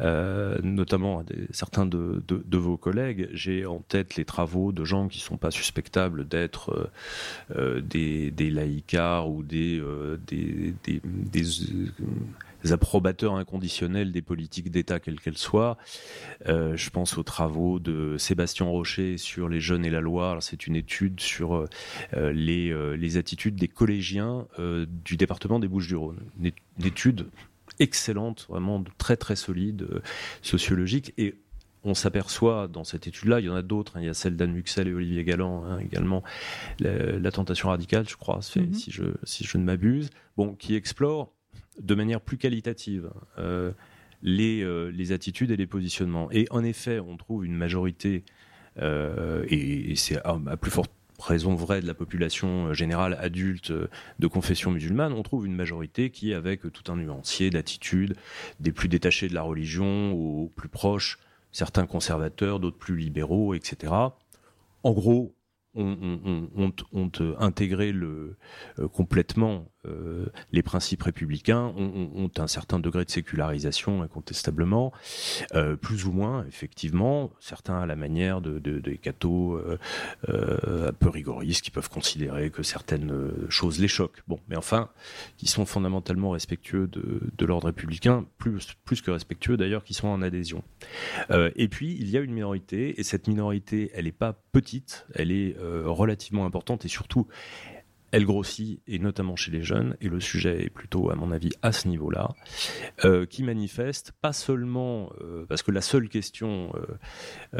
euh, 0.00 0.58
notamment 0.64 1.22
des- 1.22 1.46
certains 1.50 1.86
de, 1.86 2.22
vos 2.58 2.76
collègues, 2.76 3.28
j'ai 3.32 3.66
en 3.66 3.78
tête 3.78 4.16
les 4.16 4.24
travaux 4.24 4.72
de 4.72 4.84
gens 4.84 5.06
qui 5.06 5.20
sont 5.20 5.36
pas 5.36 5.52
suspectables 5.52 6.26
d'être 6.26 6.70
euh, 6.72 6.90
euh, 7.56 7.80
des, 7.80 8.32
des 8.32 8.50
ou 9.28 9.44
des, 9.44 9.78
euh, 9.78 10.18
des, 10.26 10.74
des, 10.82 11.00
des 11.04 11.42
approbateurs 12.72 13.34
inconditionnels 13.34 14.12
des 14.12 14.22
politiques 14.22 14.70
d'État, 14.70 15.00
quelles 15.00 15.20
qu'elles 15.20 15.38
soient. 15.38 15.76
Euh, 16.48 16.76
je 16.76 16.90
pense 16.90 17.18
aux 17.18 17.22
travaux 17.22 17.78
de 17.78 18.16
Sébastien 18.18 18.66
Rocher 18.66 19.18
sur 19.18 19.48
les 19.48 19.60
jeunes 19.60 19.84
et 19.84 19.90
la 19.90 20.00
loi. 20.00 20.38
C'est 20.40 20.66
une 20.66 20.76
étude 20.76 21.20
sur 21.20 21.56
euh, 21.56 21.68
euh, 22.14 22.32
les, 22.32 22.70
euh, 22.70 22.92
les 22.96 23.16
attitudes 23.16 23.56
des 23.56 23.68
collégiens 23.68 24.46
du 25.04 25.16
département 25.16 25.58
des 25.58 25.68
Bouches-du-Rhône. 25.68 26.18
Une, 26.40 26.52
étude 26.84 27.26
excellente, 27.78 28.46
vraiment 28.48 28.82
très 28.98 29.16
très 29.16 29.36
solide, 29.36 29.86
sociologique. 30.42 31.12
Et 31.18 31.34
on 31.84 31.94
s'aperçoit 31.94 32.68
dans 32.68 32.84
cette 32.84 33.06
étude-là, 33.06 33.40
il 33.40 33.46
y 33.46 33.48
en 33.48 33.54
a 33.54 33.62
d'autres, 33.62 33.96
hein, 33.96 34.00
il 34.02 34.06
y 34.06 34.08
a 34.08 34.14
celle 34.14 34.36
d'Anne 34.36 34.52
Muxel 34.52 34.88
et 34.88 34.92
Olivier 34.92 35.24
Galland 35.24 35.64
hein, 35.64 35.78
également, 35.78 36.22
la, 36.80 37.18
la 37.18 37.30
tentation 37.30 37.68
radicale, 37.68 38.08
je 38.08 38.16
crois, 38.16 38.40
Mhm. 38.56 38.74
si, 38.74 38.90
je, 38.90 39.04
si 39.22 39.44
je 39.44 39.56
ne 39.56 39.62
m'abuse, 39.64 40.10
bon, 40.36 40.54
qui 40.54 40.74
explore 40.74 41.32
de 41.80 41.94
manière 41.94 42.20
plus 42.20 42.38
qualitative 42.38 43.10
euh, 43.38 43.72
les, 44.22 44.62
euh, 44.62 44.88
les 44.88 45.12
attitudes 45.12 45.50
et 45.50 45.56
les 45.56 45.66
positionnements. 45.66 46.30
Et 46.32 46.46
en 46.50 46.64
effet, 46.64 47.00
on 47.00 47.16
trouve 47.16 47.44
une 47.44 47.54
majorité, 47.54 48.24
euh, 48.78 49.44
et, 49.48 49.94
c'est 49.96 50.18
à, 50.24 50.38
plus 50.56 50.70
forte 50.70 50.90
raison 51.18 51.54
vraie 51.54 51.80
de 51.80 51.86
la 51.86 51.94
population 51.94 52.74
générale 52.74 53.16
adulte 53.18 53.72
de 53.72 54.26
confession 54.26 54.70
musulmane, 54.70 55.14
on 55.14 55.22
trouve 55.22 55.46
une 55.46 55.54
majorité 55.54 56.10
qui, 56.10 56.34
avec 56.34 56.60
tout 56.72 56.92
un 56.92 56.96
nuancier 56.96 57.48
d'attitudes, 57.48 58.16
des 58.60 58.70
plus 58.70 58.88
détachés 58.88 59.28
de 59.28 59.34
la 59.34 59.40
religion 59.40 60.12
aux 60.12 60.52
plus 60.54 60.68
proches, 60.68 61.18
certains 61.52 61.86
conservateurs, 61.86 62.60
d'autres 62.60 62.76
plus 62.76 62.98
libéraux, 62.98 63.54
etc. 63.54 63.94
En 64.82 64.92
gros, 64.92 65.34
ont, 65.74 66.72
ont 66.92 67.12
intégré 67.38 67.92
le, 67.92 68.36
complètement 68.92 69.70
euh, 69.86 70.26
les 70.52 70.62
principes 70.62 71.02
républicains 71.02 71.72
ont, 71.76 72.30
un 72.38 72.46
certain 72.46 72.78
degré 72.78 73.04
de 73.04 73.10
sécularisation, 73.10 74.02
incontestablement, 74.02 74.92
euh, 75.54 75.76
plus 75.76 76.04
ou 76.04 76.12
moins, 76.12 76.44
effectivement, 76.46 77.30
certains 77.40 77.78
à 77.78 77.86
la 77.86 77.96
manière 77.96 78.40
de, 78.40 78.58
de, 78.58 78.78
des 78.78 78.98
cathos 78.98 79.58
euh, 80.28 80.88
un 80.88 80.92
peu 80.92 81.08
rigoristes 81.08 81.64
qui 81.64 81.70
peuvent 81.70 81.88
considérer 81.88 82.50
que 82.50 82.62
certaines 82.62 83.32
choses 83.48 83.78
les 83.78 83.88
choquent. 83.88 84.22
Bon, 84.28 84.38
mais 84.48 84.56
enfin, 84.56 84.90
qui 85.36 85.46
sont 85.46 85.64
fondamentalement 85.66 86.30
respectueux 86.30 86.88
de, 86.88 87.46
l'ordre 87.46 87.68
républicain, 87.68 88.26
plus, 88.38 88.74
plus 88.84 89.00
que 89.00 89.10
respectueux 89.10 89.56
d'ailleurs, 89.56 89.84
qui 89.84 89.94
sont 89.94 90.08
en 90.08 90.20
adhésion. 90.20 90.62
Et 91.54 91.68
puis, 91.68 91.96
il 91.98 92.10
y 92.10 92.16
a 92.16 92.20
une 92.20 92.32
minorité, 92.32 92.98
et 92.98 93.04
cette 93.04 93.28
minorité, 93.28 93.90
elle 93.94 94.06
n'est 94.06 94.12
pas 94.12 94.34
petite, 94.52 95.06
elle 95.14 95.30
est 95.30 95.56
relativement 95.60 96.44
importante, 96.44 96.84
et 96.84 96.88
surtout, 96.88 97.28
elle 98.12 98.24
grossit, 98.24 98.80
et 98.86 98.98
notamment 98.98 99.36
chez 99.36 99.50
les 99.50 99.62
jeunes, 99.62 99.96
et 100.00 100.08
le 100.08 100.20
sujet 100.20 100.64
est 100.64 100.70
plutôt, 100.70 101.10
à 101.10 101.16
mon 101.16 101.32
avis, 101.32 101.50
à 101.62 101.72
ce 101.72 101.88
niveau-là, 101.88 102.34
euh, 103.04 103.26
qui 103.26 103.42
manifeste 103.42 104.12
pas 104.20 104.32
seulement, 104.32 105.10
euh, 105.20 105.44
parce 105.48 105.62
que 105.62 105.70
la 105.70 105.80
seule 105.80 106.08
question, 106.08 106.72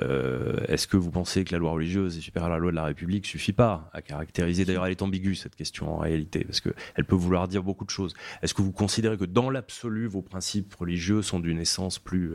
euh, 0.01 0.57
est-ce 0.68 0.86
que 0.86 0.97
vous 0.97 1.11
pensez 1.11 1.44
que 1.44 1.53
la 1.53 1.59
loi 1.59 1.72
religieuse 1.72 2.16
est 2.16 2.20
supérieure 2.20 2.51
à 2.51 2.55
la 2.55 2.59
loi 2.59 2.70
de 2.70 2.76
la 2.76 2.84
République, 2.84 3.26
suffit 3.26 3.53
pas 3.53 3.90
à 3.92 4.03
caractériser, 4.03 4.64
d'ailleurs 4.64 4.86
elle 4.86 4.92
est 4.92 5.03
ambiguë 5.03 5.34
cette 5.34 5.57
question 5.57 5.92
en 5.92 5.99
réalité, 5.99 6.44
parce 6.44 6.61
qu'elle 6.61 7.05
peut 7.05 7.16
vouloir 7.16 7.49
dire 7.49 7.62
beaucoup 7.62 7.84
de 7.84 7.90
choses. 7.90 8.14
Est-ce 8.42 8.55
que 8.55 8.62
vous 8.62 8.72
considérez 8.72 9.16
que 9.16 9.24
dans 9.24 9.51
l'absolu, 9.51 10.07
vos 10.07 10.22
principes 10.22 10.74
religieux 10.74 11.22
sont 11.22 11.40
d'une 11.40 11.59
essence 11.59 11.99
plus, 11.99 12.34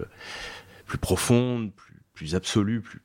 plus 0.85 0.97
profonde, 0.97 1.73
plus, 1.73 2.01
plus 2.13 2.35
absolue, 2.35 2.81
plus... 2.81 3.01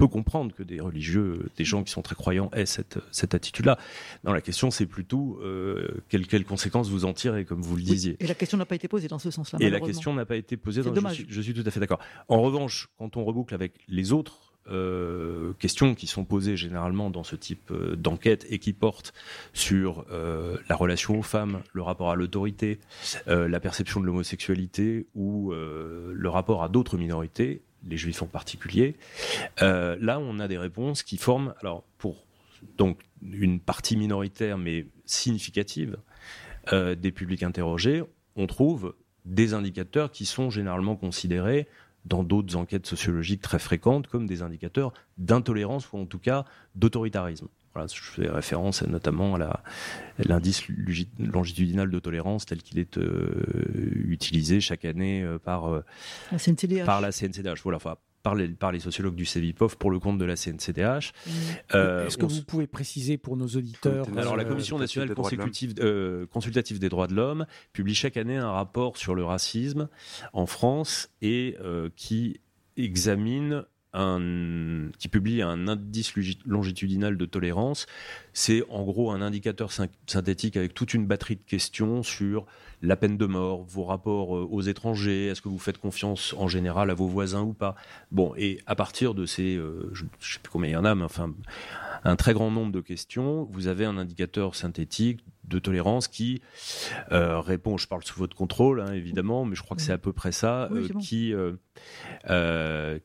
peut 0.00 0.08
comprendre 0.08 0.54
que 0.54 0.62
des 0.62 0.80
religieux, 0.80 1.50
des 1.56 1.64
gens 1.64 1.82
qui 1.82 1.92
sont 1.92 2.02
très 2.02 2.14
croyants 2.14 2.50
aient 2.54 2.66
cette, 2.66 2.98
cette 3.10 3.34
attitude-là. 3.34 3.78
Non, 4.24 4.32
la 4.32 4.40
question, 4.40 4.70
c'est 4.70 4.86
plutôt 4.86 5.38
euh, 5.42 6.02
quelles, 6.08 6.26
quelles, 6.26 6.44
conséquences 6.44 6.88
vous 6.88 7.04
en 7.04 7.12
tirez, 7.12 7.44
comme 7.44 7.62
vous 7.62 7.76
le 7.76 7.82
disiez. 7.82 8.12
Oui, 8.12 8.24
et 8.24 8.26
la 8.26 8.34
question 8.34 8.58
n'a 8.58 8.66
pas 8.66 8.74
été 8.74 8.88
posée 8.88 9.08
dans 9.08 9.18
ce 9.18 9.30
sens-là. 9.30 9.58
Et 9.60 9.70
la 9.70 9.80
question 9.80 10.14
n'a 10.14 10.24
pas 10.24 10.36
été 10.36 10.56
posée 10.56 10.82
dans 10.82 10.90
dommage. 10.90 11.16
Je 11.16 11.22
suis, 11.22 11.32
je 11.32 11.40
suis 11.40 11.54
tout 11.54 11.64
à 11.66 11.70
fait 11.70 11.80
d'accord. 11.80 12.00
En 12.28 12.40
revanche, 12.40 12.88
quand 12.98 13.16
on 13.16 13.24
reboucle 13.24 13.54
avec 13.54 13.74
les 13.88 14.12
autres 14.12 14.50
euh, 14.70 15.52
questions 15.58 15.94
qui 15.94 16.06
sont 16.06 16.24
posées 16.24 16.56
généralement 16.56 17.10
dans 17.10 17.24
ce 17.24 17.34
type 17.34 17.70
euh, 17.70 17.96
d'enquête 17.96 18.46
et 18.50 18.58
qui 18.58 18.72
portent 18.72 19.14
sur 19.52 20.04
euh, 20.12 20.58
la 20.68 20.76
relation 20.76 21.18
aux 21.18 21.22
femmes, 21.22 21.62
le 21.72 21.82
rapport 21.82 22.10
à 22.10 22.14
l'autorité, 22.14 22.78
la 23.26 23.60
perception 23.60 24.00
de 24.00 24.06
l'homosexualité 24.06 25.06
ou 25.14 25.52
le 25.52 26.28
rapport 26.28 26.62
à 26.62 26.68
d'autres 26.68 26.96
minorités, 26.96 27.62
les 27.88 27.96
juifs 27.96 28.22
en 28.22 28.26
particulier. 28.26 28.96
Euh, 29.62 29.96
là, 30.00 30.18
on 30.20 30.38
a 30.38 30.48
des 30.48 30.58
réponses 30.58 31.02
qui 31.02 31.16
forment, 31.16 31.54
alors 31.60 31.84
pour 31.98 32.24
donc 32.76 33.00
une 33.22 33.60
partie 33.60 33.96
minoritaire 33.96 34.58
mais 34.58 34.86
significative 35.06 35.96
euh, 36.72 36.94
des 36.94 37.12
publics 37.12 37.42
interrogés, 37.42 38.02
on 38.36 38.46
trouve 38.46 38.94
des 39.24 39.54
indicateurs 39.54 40.10
qui 40.10 40.26
sont 40.26 40.50
généralement 40.50 40.96
considérés 40.96 41.66
dans 42.04 42.24
d'autres 42.24 42.56
enquêtes 42.56 42.86
sociologiques 42.86 43.42
très 43.42 43.58
fréquentes 43.58 44.06
comme 44.06 44.26
des 44.26 44.42
indicateurs 44.42 44.92
d'intolérance 45.18 45.92
ou 45.92 45.98
en 45.98 46.06
tout 46.06 46.18
cas 46.18 46.44
d'autoritarisme. 46.74 47.48
Voilà, 47.74 47.86
je 47.92 48.00
fais 48.00 48.28
référence 48.28 48.82
notamment 48.82 49.36
à 49.36 49.62
l'indice 50.18 50.62
longitudinal 51.18 51.90
de 51.90 51.98
tolérance 51.98 52.46
tel 52.46 52.62
qu'il 52.62 52.78
est 52.78 52.98
euh, 52.98 53.44
utilisé 54.08 54.60
chaque 54.60 54.84
année 54.84 55.22
euh, 55.22 55.38
par, 55.38 55.66
euh, 55.66 55.84
la 56.32 56.38
CNCDH. 56.38 56.84
par 56.84 57.00
la 57.00 57.12
CNCDH. 57.12 57.62
Voilà, 57.62 57.76
enfin, 57.76 57.96
par 58.22 58.34
les, 58.34 58.48
par 58.48 58.72
les, 58.72 58.80
sociologues 58.80 59.14
du 59.14 59.24
CEVIPOF 59.24 59.76
pour 59.76 59.90
le 59.90 59.98
compte 59.98 60.18
de 60.18 60.24
la 60.24 60.36
CNCDH. 60.36 61.12
Mmh. 61.12 61.30
Euh, 61.74 62.06
Est-ce 62.06 62.18
que 62.18 62.26
vous 62.26 62.42
pouvez 62.42 62.66
préciser 62.66 63.18
pour 63.18 63.36
nos 63.36 63.46
auditeurs 63.46 64.06
Alors, 64.16 64.36
la 64.36 64.44
Commission 64.44 64.78
nationale 64.78 65.14
consultative, 65.14 65.74
euh, 65.80 66.26
consultative 66.26 66.78
des 66.78 66.88
droits 66.88 67.06
de 67.06 67.14
l'homme 67.14 67.46
publie 67.72 67.94
chaque 67.94 68.16
année 68.16 68.36
un 68.36 68.50
rapport 68.50 68.96
sur 68.96 69.14
le 69.14 69.24
racisme 69.24 69.88
en 70.32 70.46
France 70.46 71.10
et 71.22 71.56
euh, 71.60 71.88
qui 71.96 72.40
examine 72.76 73.64
un, 73.92 74.90
qui 74.98 75.08
publie 75.08 75.42
un 75.42 75.68
indice 75.68 76.14
longitudinal 76.46 77.16
de 77.16 77.24
tolérance. 77.24 77.86
C'est 78.32 78.62
en 78.70 78.84
gros 78.84 79.10
un 79.10 79.22
indicateur 79.22 79.70
synthétique 79.72 80.56
avec 80.56 80.74
toute 80.74 80.94
une 80.94 81.06
batterie 81.06 81.36
de 81.36 81.42
questions 81.42 82.02
sur 82.02 82.46
la 82.82 82.96
peine 82.96 83.16
de 83.16 83.26
mort, 83.26 83.64
vos 83.64 83.84
rapports 83.84 84.30
aux 84.30 84.62
étrangers, 84.62 85.26
est-ce 85.26 85.42
que 85.42 85.48
vous 85.48 85.58
faites 85.58 85.78
confiance 85.78 86.34
en 86.38 86.48
général 86.48 86.90
à 86.90 86.94
vos 86.94 87.06
voisins 87.06 87.42
ou 87.42 87.52
pas 87.52 87.74
Bon, 88.10 88.32
et 88.36 88.60
à 88.66 88.74
partir 88.74 89.14
de 89.14 89.26
ces, 89.26 89.56
euh, 89.56 89.90
je 89.92 90.04
ne 90.04 90.08
sais 90.20 90.38
plus 90.42 90.50
combien 90.50 90.70
il 90.70 90.72
y 90.72 90.76
en 90.76 90.84
a, 90.84 90.94
mais 90.94 91.04
enfin, 91.04 91.34
un 92.04 92.16
très 92.16 92.32
grand 92.32 92.50
nombre 92.50 92.72
de 92.72 92.80
questions, 92.80 93.46
vous 93.50 93.66
avez 93.66 93.84
un 93.84 93.98
indicateur 93.98 94.54
synthétique 94.54 95.20
de 95.44 95.58
tolérance 95.58 96.06
qui 96.06 96.40
euh, 97.10 97.40
répond, 97.40 97.76
je 97.76 97.88
parle 97.88 98.04
sous 98.04 98.18
votre 98.18 98.36
contrôle 98.36 98.80
hein, 98.80 98.92
évidemment, 98.92 99.44
mais 99.44 99.56
je 99.56 99.62
crois 99.62 99.76
que 99.76 99.82
c'est 99.82 99.92
à 99.92 99.98
peu 99.98 100.12
près 100.12 100.32
ça, 100.32 100.68
oui, 100.70 100.88
euh, 100.88 100.88
bon. 100.92 101.00
qui, 101.00 101.34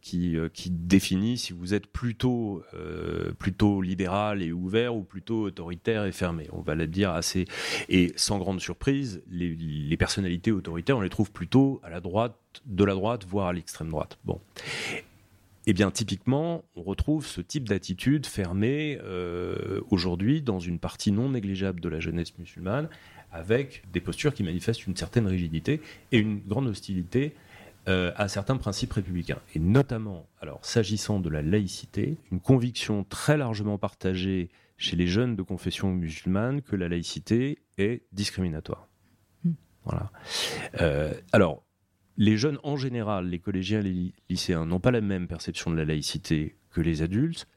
qui, 0.01 0.37
qui 0.53 0.69
définit 0.69 1.37
si 1.37 1.53
vous 1.53 1.73
êtes 1.73 1.87
plutôt, 1.87 2.63
plutôt 3.39 3.81
libéral 3.81 4.41
et 4.41 4.53
ouvert 4.53 4.95
ou 4.95 5.03
plutôt 5.15 5.43
autoritaire 5.43 6.03
et 6.03 6.11
fermé. 6.11 6.49
On 6.51 6.59
va 6.59 6.75
le 6.75 6.87
dire 6.87 7.11
assez. 7.11 7.45
Et 7.87 8.11
sans 8.17 8.37
grande 8.37 8.59
surprise, 8.59 9.23
les, 9.31 9.95
personnalités 9.95 10.51
autoritaires, 10.51 10.97
on 10.97 11.01
les 11.01 11.09
trouve 11.09 11.31
plutôt 11.31 11.79
à 11.83 11.89
la 11.89 12.01
droite, 12.01 12.35
de 12.65 12.83
la 12.83 12.93
droite, 12.93 13.25
voire 13.25 13.47
à 13.47 13.53
l'extrême 13.53 13.89
droite. 13.91 14.17
Bon. 14.25 14.41
Eh 15.67 15.71
bien, 15.71 15.89
typiquement, 15.89 16.65
on 16.75 16.83
retrouve 16.83 17.25
ce 17.25 17.39
type 17.39 17.69
d'attitude 17.69 18.25
fermée 18.25 18.99
euh, 19.05 19.79
aujourd'hui 19.89 20.41
dans 20.41 20.59
une 20.59 20.79
partie 20.79 21.13
non 21.13 21.29
négligeable 21.29 21.79
de 21.79 21.87
la 21.87 22.01
jeunesse 22.01 22.37
musulmane, 22.37 22.89
avec 23.31 23.83
des 23.93 24.01
postures 24.01 24.33
qui 24.33 24.43
manifestent 24.43 24.85
une 24.85 24.97
certaine 24.97 25.27
rigidité 25.27 25.79
et 26.11 26.17
une 26.17 26.41
grande 26.45 26.67
hostilité 26.67 27.33
euh, 27.87 28.11
à 28.17 28.27
certains 28.27 28.57
principes 28.57 28.91
républicains. 28.91 29.39
Et 29.53 29.59
notamment, 29.59 30.27
alors, 30.41 30.59
s'agissant 30.65 31.21
de 31.21 31.29
la 31.29 31.41
laïcité, 31.41 32.17
une 32.33 32.41
conviction 32.41 33.05
très 33.05 33.37
largement 33.37 33.77
partagée 33.77 34.49
chez 34.77 34.95
les 34.95 35.07
jeunes 35.07 35.35
de 35.35 35.41
confession 35.41 35.91
musulmane 35.91 36.61
que 36.61 36.75
la 36.75 36.89
laïcité 36.89 37.59
est 37.77 38.03
discriminatoire. 38.11 38.87
Mm. 39.43 39.51
Voilà. 39.83 40.11
Euh, 40.81 41.13
alors, 41.31 41.65
les 42.17 42.37
jeunes 42.37 42.59
en 42.63 42.77
général, 42.77 43.27
les 43.27 43.39
collégiens, 43.39 43.81
les 43.81 44.13
lycéens, 44.29 44.65
n'ont 44.65 44.79
pas 44.79 44.91
la 44.91 45.01
même 45.01 45.27
perception 45.27 45.71
de 45.71 45.75
la 45.75 45.85
laïcité 45.85 46.57
que 46.69 46.81
les 46.81 47.01
adultes. 47.01 47.47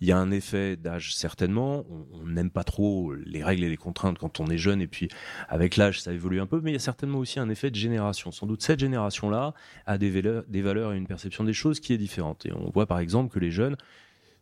Il 0.00 0.06
y 0.06 0.12
a 0.12 0.18
un 0.18 0.30
effet 0.30 0.76
d'âge 0.76 1.14
certainement. 1.14 1.84
On 2.12 2.26
n'aime 2.26 2.50
pas 2.50 2.62
trop 2.62 3.14
les 3.14 3.42
règles 3.42 3.64
et 3.64 3.68
les 3.68 3.76
contraintes 3.76 4.18
quand 4.18 4.38
on 4.38 4.46
est 4.46 4.58
jeune, 4.58 4.80
et 4.80 4.86
puis 4.86 5.08
avec 5.48 5.76
l'âge, 5.76 6.00
ça 6.00 6.12
évolue 6.12 6.40
un 6.40 6.46
peu. 6.46 6.60
Mais 6.60 6.70
il 6.70 6.74
y 6.74 6.76
a 6.76 6.80
certainement 6.80 7.18
aussi 7.18 7.40
un 7.40 7.48
effet 7.48 7.70
de 7.70 7.76
génération. 7.76 8.30
Sans 8.30 8.46
doute 8.46 8.62
cette 8.62 8.78
génération-là 8.78 9.54
a 9.86 9.98
des 9.98 10.10
valeurs, 10.10 10.44
des 10.46 10.62
valeurs 10.62 10.92
et 10.92 10.96
une 10.96 11.08
perception 11.08 11.42
des 11.42 11.52
choses 11.52 11.80
qui 11.80 11.92
est 11.92 11.98
différente. 11.98 12.46
Et 12.46 12.52
on 12.52 12.70
voit 12.70 12.86
par 12.86 13.00
exemple 13.00 13.32
que 13.32 13.40
les 13.40 13.50
jeunes, 13.50 13.76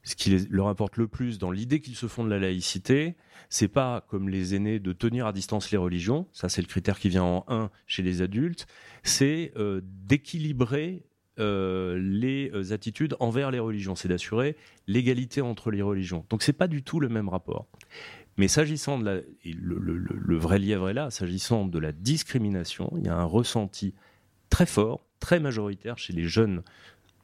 ce 0.06 0.14
qui 0.14 0.46
leur 0.50 0.68
importe 0.68 0.98
le 0.98 1.08
plus 1.08 1.38
dans 1.38 1.50
l'idée 1.50 1.80
qu'ils 1.80 1.96
se 1.96 2.06
font 2.06 2.22
de 2.22 2.30
la 2.30 2.38
laïcité, 2.38 3.16
c'est 3.50 3.66
pas 3.66 4.06
comme 4.08 4.28
les 4.28 4.54
aînés 4.54 4.78
de 4.78 4.92
tenir 4.92 5.26
à 5.26 5.32
distance 5.32 5.72
les 5.72 5.78
religions, 5.78 6.28
ça 6.32 6.48
c'est 6.48 6.62
le 6.62 6.68
critère 6.68 7.00
qui 7.00 7.08
vient 7.08 7.24
en 7.24 7.44
1 7.48 7.70
chez 7.88 8.04
les 8.04 8.22
adultes, 8.22 8.68
c'est 9.02 9.52
euh, 9.56 9.80
d'équilibrer 9.82 11.02
euh, 11.40 11.98
les 11.98 12.72
attitudes 12.72 13.16
envers 13.18 13.50
les 13.50 13.58
religions, 13.58 13.96
c'est 13.96 14.06
d'assurer 14.06 14.56
l'égalité 14.86 15.40
entre 15.40 15.72
les 15.72 15.82
religions. 15.82 16.24
Donc 16.30 16.44
c'est 16.44 16.52
pas 16.52 16.68
du 16.68 16.84
tout 16.84 17.00
le 17.00 17.08
même 17.08 17.28
rapport. 17.28 17.66
Mais 18.36 18.46
s'agissant 18.46 19.00
de 19.00 19.04
la, 19.04 19.14
le, 19.44 19.78
le, 19.80 20.36
vrai 20.36 20.60
lièvre 20.60 20.88
est 20.88 20.94
là, 20.94 21.10
s'agissant 21.10 21.66
de 21.66 21.78
la 21.80 21.90
discrimination, 21.90 22.92
il 22.98 23.06
y 23.06 23.08
a 23.08 23.16
un 23.16 23.24
ressenti 23.24 23.92
très 24.50 24.66
fort, 24.66 25.04
très 25.18 25.40
majoritaire 25.40 25.98
chez 25.98 26.12
les 26.12 26.28
jeunes 26.28 26.62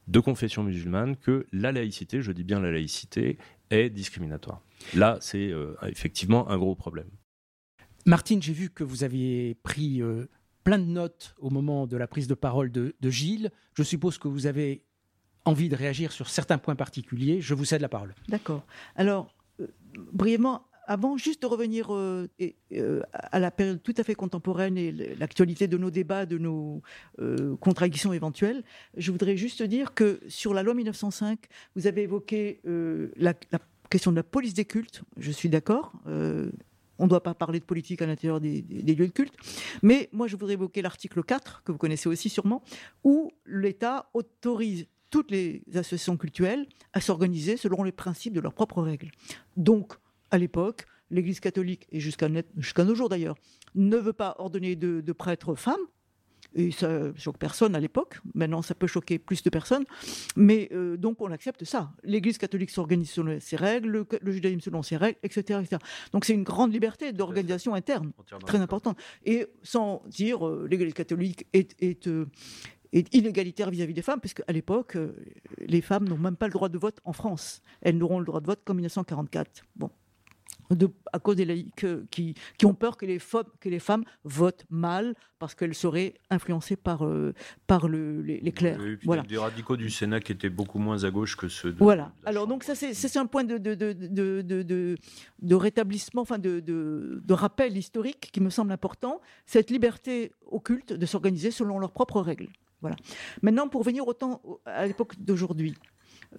de 0.09 0.21
confession 0.21 0.63
musulmane 0.63 1.17
que 1.17 1.47
la 1.53 1.73
laïcité, 1.73 2.23
je 2.23 2.33
dis 2.33 2.45
bien 2.45 2.61
la 2.61 2.73
laïcité, 2.73 3.39
est 3.71 3.91
discriminatoire. 3.91 4.63
Là, 4.95 5.19
c'est 5.21 5.51
euh, 5.51 5.75
effectivement 5.85 6.49
un 6.51 6.59
gros 6.59 6.75
problème. 6.75 7.09
Martine, 8.05 8.43
j'ai 8.43 8.53
vu 8.53 8.71
que 8.71 8.85
vous 8.85 9.05
aviez 9.05 9.55
pris 9.63 10.03
euh, 10.03 10.29
plein 10.65 10.79
de 10.79 10.85
notes 10.85 11.35
au 11.39 11.51
moment 11.51 11.87
de 11.87 11.97
la 11.97 12.07
prise 12.07 12.27
de 12.27 12.35
parole 12.35 12.71
de, 12.71 12.97
de, 13.01 13.11
Gilles. 13.11 13.51
Je 13.75 13.83
suppose 13.83 14.19
que 14.19 14.29
vous 14.29 14.47
avez 14.47 14.85
envie 15.45 15.69
de 15.69 15.77
réagir 15.77 16.13
sur 16.13 16.29
certains 16.29 16.59
points 16.59 16.77
particuliers. 16.77 17.41
Je 17.41 17.55
vous 17.55 17.65
cède 17.65 17.81
la 17.81 17.89
parole. 17.89 18.15
D'accord. 18.29 18.65
Alors, 18.97 19.35
euh, 19.61 19.69
brièvement, 20.13 20.67
avant 20.87 21.17
juste 21.17 21.43
de 21.43 21.47
revenir 21.47 21.95
euh, 21.95 22.29
euh, 22.73 23.03
à 23.13 23.39
la 23.39 23.51
période 23.51 23.83
tout 23.83 23.95
à 23.97 24.05
fait 24.05 24.15
contemporaine 24.15 24.77
et 24.77 24.93
l'actualité 25.17 25.69
de 25.69 25.79
nos 25.79 25.91
débats, 25.91 26.27
de 26.27 26.39
nos 26.39 26.83
euh, 27.21 27.57
contradictions 27.57 28.13
éventuelles, 28.13 28.65
je 28.97 29.11
voudrais 29.13 29.37
juste 29.37 29.63
dire 29.63 29.95
que 29.95 30.21
sur 30.29 30.55
la 30.55 30.63
loi 30.63 30.75
1905, 30.75 31.39
vous 31.77 31.87
avez 31.87 32.03
évoqué 32.03 32.61
la, 33.17 33.35
question 33.91 34.11
de 34.11 34.17
la 34.17 34.23
police 34.23 34.55
des 34.55 34.65
cultes. 34.65 35.03
Je 35.17 35.31
suis 35.31 35.49
d'accord. 35.49 35.93
On 36.07 37.05
ne 37.05 37.09
doit 37.09 37.23
pas 37.23 37.35
parler 37.35 37.59
de 37.59 37.65
politique 37.65 38.01
à 38.03 38.07
l'intérieur 38.07 38.41
des, 38.41 38.63
des, 38.63 38.95
lieux 38.95 39.09
de 39.09 39.13
culte. 39.13 39.35
Mais 39.83 40.09
moi, 40.13 40.29
je 40.29 40.37
voudrais 40.37 40.55
évoquer 40.55 40.83
l'article 40.83 41.23
4, 41.23 41.63
que 41.65 41.73
vous 41.73 41.79
connaissez 41.79 42.09
aussi 42.09 42.29
sûrement, 42.29 42.63
où 43.03 43.33
l'État 43.47 44.09
autorise 44.15 44.87
toutes 45.11 45.31
les 45.31 45.63
associations 45.75 46.17
cultuelles 46.17 46.67
à 46.93 47.01
s'organiser 47.01 47.57
selon 47.57 47.83
les 47.83 47.93
principes 47.93 48.33
de 48.33 48.41
leurs 48.41 48.55
propres 48.55 48.83
règles. 48.83 49.11
Donc, 49.57 49.95
à 50.33 50.39
l'époque, 50.39 50.87
l'Église 51.11 51.39
catholique, 51.39 51.87
et 51.93 52.01
jusqu'à 52.01 52.29
nos 52.29 52.95
jours 52.95 53.09
d'ailleurs, 53.09 53.37
ne 53.77 53.97
veut 53.97 54.13
pas 54.13 54.35
ordonner 54.39 54.75
de, 54.75 55.01
de 55.01 55.13
prêtres 55.13 55.55
femmes. 55.55 55.87
Et 56.55 56.71
ça 56.71 57.15
choque 57.15 57.39
personne 57.39 57.75
à 57.75 57.81
l'époque. 57.81 58.19
Maintenant, 58.35 58.61
ça 58.61 58.75
peut 58.75 58.87
choquer 58.87 59.19
plus 59.19 59.43
de 59.43 59.49
personnes. 59.49 59.85
Mais 60.37 60.69
euh, 60.73 60.97
donc, 60.97 61.21
on 61.21 61.31
accepte 61.31 61.65
ça. 61.65 61.93
L'Église 62.03 62.37
catholique 62.37 62.71
s'organise 62.71 63.11
selon 63.11 63.39
ses 63.41 63.57
règles, 63.57 63.89
le, 63.89 64.07
le 64.21 64.33
judaïsme 64.33 64.61
selon 64.61 64.83
ses 64.83 64.97
règles, 64.97 65.19
etc. 65.23 65.61
etc. 65.63 65.79
Donc, 66.13 66.25
c'est 66.25 66.35
une 66.35 66.43
grande 66.43 66.73
liberté 66.73 67.13
d'organisation 67.13 67.75
interne 67.75 68.13
très 68.45 68.59
importante. 68.59 68.99
Et 69.25 69.47
sans 69.63 70.03
dire 70.09 70.47
euh, 70.47 70.67
l'Église 70.71 70.93
catholique 70.93 71.47
est, 71.55 71.75
est, 71.81 72.07
euh, 72.07 72.27
inégalitaire 72.93 73.71
vis-à-vis 73.71 73.95
des 73.95 74.03
femmes, 74.03 74.21
puisque 74.21 74.43
à 74.47 74.53
l'époque, 74.53 74.97
euh, 74.97 75.17
les 75.59 75.81
femmes 75.81 76.07
n'ont 76.07 76.19
même 76.19 76.37
pas 76.37 76.47
le 76.47 76.53
droit 76.53 76.69
de 76.69 76.79
vote 76.79 77.01
en 77.05 77.13
France. 77.13 77.63
Elles 77.81 77.97
n'auront 77.97 78.19
le 78.19 78.27
droit 78.27 78.41
de 78.41 78.47
vote 78.47 78.61
qu'en 78.65 78.75
1944. 78.75 79.65
Bon. 79.77 79.91
De- 80.71 80.91
à 81.13 81.19
cause 81.19 81.37
des 81.37 81.45
laïcs 81.45 81.85
euh, 81.85 82.07
qui, 82.11 82.35
qui 82.57 82.65
ont 82.65 82.73
peur 82.73 82.97
que 82.97 83.05
les, 83.05 83.19
fo- 83.19 83.45
que 83.61 83.69
les 83.69 83.79
femmes 83.79 84.05
votent 84.25 84.65
mal 84.71 85.15
parce 85.39 85.55
qu'elles 85.55 85.75
seraient 85.75 86.15
influencées 86.31 86.77
par, 86.77 87.05
euh, 87.05 87.35
par 87.67 87.89
le- 87.89 88.23
les, 88.23 88.41
les 88.41 88.53
clercs. 88.53 88.79
Voilà. 89.05 89.23
Des 89.23 89.37
radicaux 89.37 89.77
du 89.77 89.91
Sénat 89.91 90.21
qui 90.21 90.33
étaient 90.33 90.49
beaucoup 90.49 90.79
moins 90.79 91.05
à 91.05 91.11
gauche 91.11 91.37
que 91.37 91.49
ceux 91.49 91.73
de. 91.73 91.79
Voilà. 91.79 92.13
de 92.23 92.29
Alors 92.29 92.47
donc 92.47 92.65
ça 92.65 92.75
c'est 92.75 92.95
c'est 92.95 93.19
un 93.19 93.27
point 93.27 93.45
de, 93.45 93.59
de, 93.59 93.75
de, 93.75 95.55
rétablissement, 95.55 96.23
enfin 96.23 96.39
de, 96.39 96.61
de, 96.61 97.21
de 97.23 97.35
rappel 97.35 97.77
historique 97.77 98.31
qui 98.33 98.41
me 98.41 98.49
semble 98.51 98.73
important. 98.73 99.21
Cette 99.47 99.71
liberté 99.71 100.33
occulte 100.47 100.93
de 100.95 101.07
s'organiser 101.07 101.51
selon 101.51 101.79
leurs 101.79 101.93
propres 101.93 102.21
règles. 102.23 102.49
Voilà. 102.81 102.97
Maintenant 103.43 103.69
pour 103.69 103.83
venir 103.83 104.07
autant 104.09 104.41
à 104.65 104.87
l'époque 104.87 105.15
d'aujourd'hui, 105.19 105.75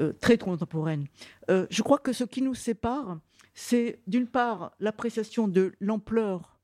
euh, 0.01 0.11
très 0.14 0.38
contemporaine, 0.39 1.05
euh, 1.51 1.68
je 1.70 1.84
crois 1.84 1.99
que 1.99 2.14
ce 2.14 2.24
qui 2.24 2.41
nous 2.41 2.55
sépare, 2.55 3.20
c'est 3.54 3.99
d'une 4.08 4.28
part 4.28 4.76
l'appréciation 4.80 5.47
de 5.47 5.74
l'ampleur 5.80 6.60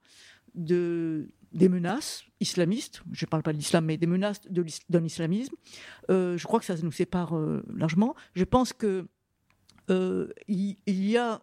de 0.55 1.29
des 1.51 1.69
menaces 1.69 2.23
islamistes, 2.39 3.01
je 3.11 3.25
ne 3.25 3.29
parle 3.29 3.43
pas 3.43 3.53
de 3.53 3.57
l'islam, 3.57 3.85
mais 3.85 3.97
des 3.97 4.07
menaces 4.07 4.41
d'un 4.89 5.03
islamisme. 5.03 5.55
Euh, 6.09 6.37
je 6.37 6.45
crois 6.45 6.59
que 6.59 6.65
ça 6.65 6.75
nous 6.77 6.91
sépare 6.91 7.35
euh, 7.35 7.63
largement. 7.75 8.15
Je 8.35 8.43
pense 8.43 8.73
que 8.73 9.07
euh, 9.89 10.27
y 10.47 11.17
a 11.17 11.41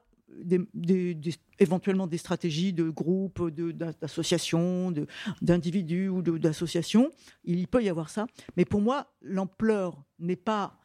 éventuellement 1.58 2.06
des 2.06 2.18
stratégies 2.18 2.72
de 2.72 2.88
groupes, 2.88 3.48
d'associations, 3.50 4.92
d'individus 5.40 6.08
ou 6.08 6.22
d'associations. 6.22 7.10
Il 7.44 7.66
peut 7.68 7.82
y 7.82 7.88
avoir 7.88 8.10
ça. 8.10 8.26
Mais 8.56 8.64
pour 8.64 8.80
moi, 8.80 9.12
l'ampleur 9.22 10.04
n'est 10.18 10.36
pas 10.36 10.78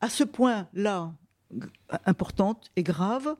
à 0.00 0.08
ce 0.08 0.24
point-là 0.24 1.14
importante 2.04 2.70
et 2.76 2.82
grave 2.82 3.36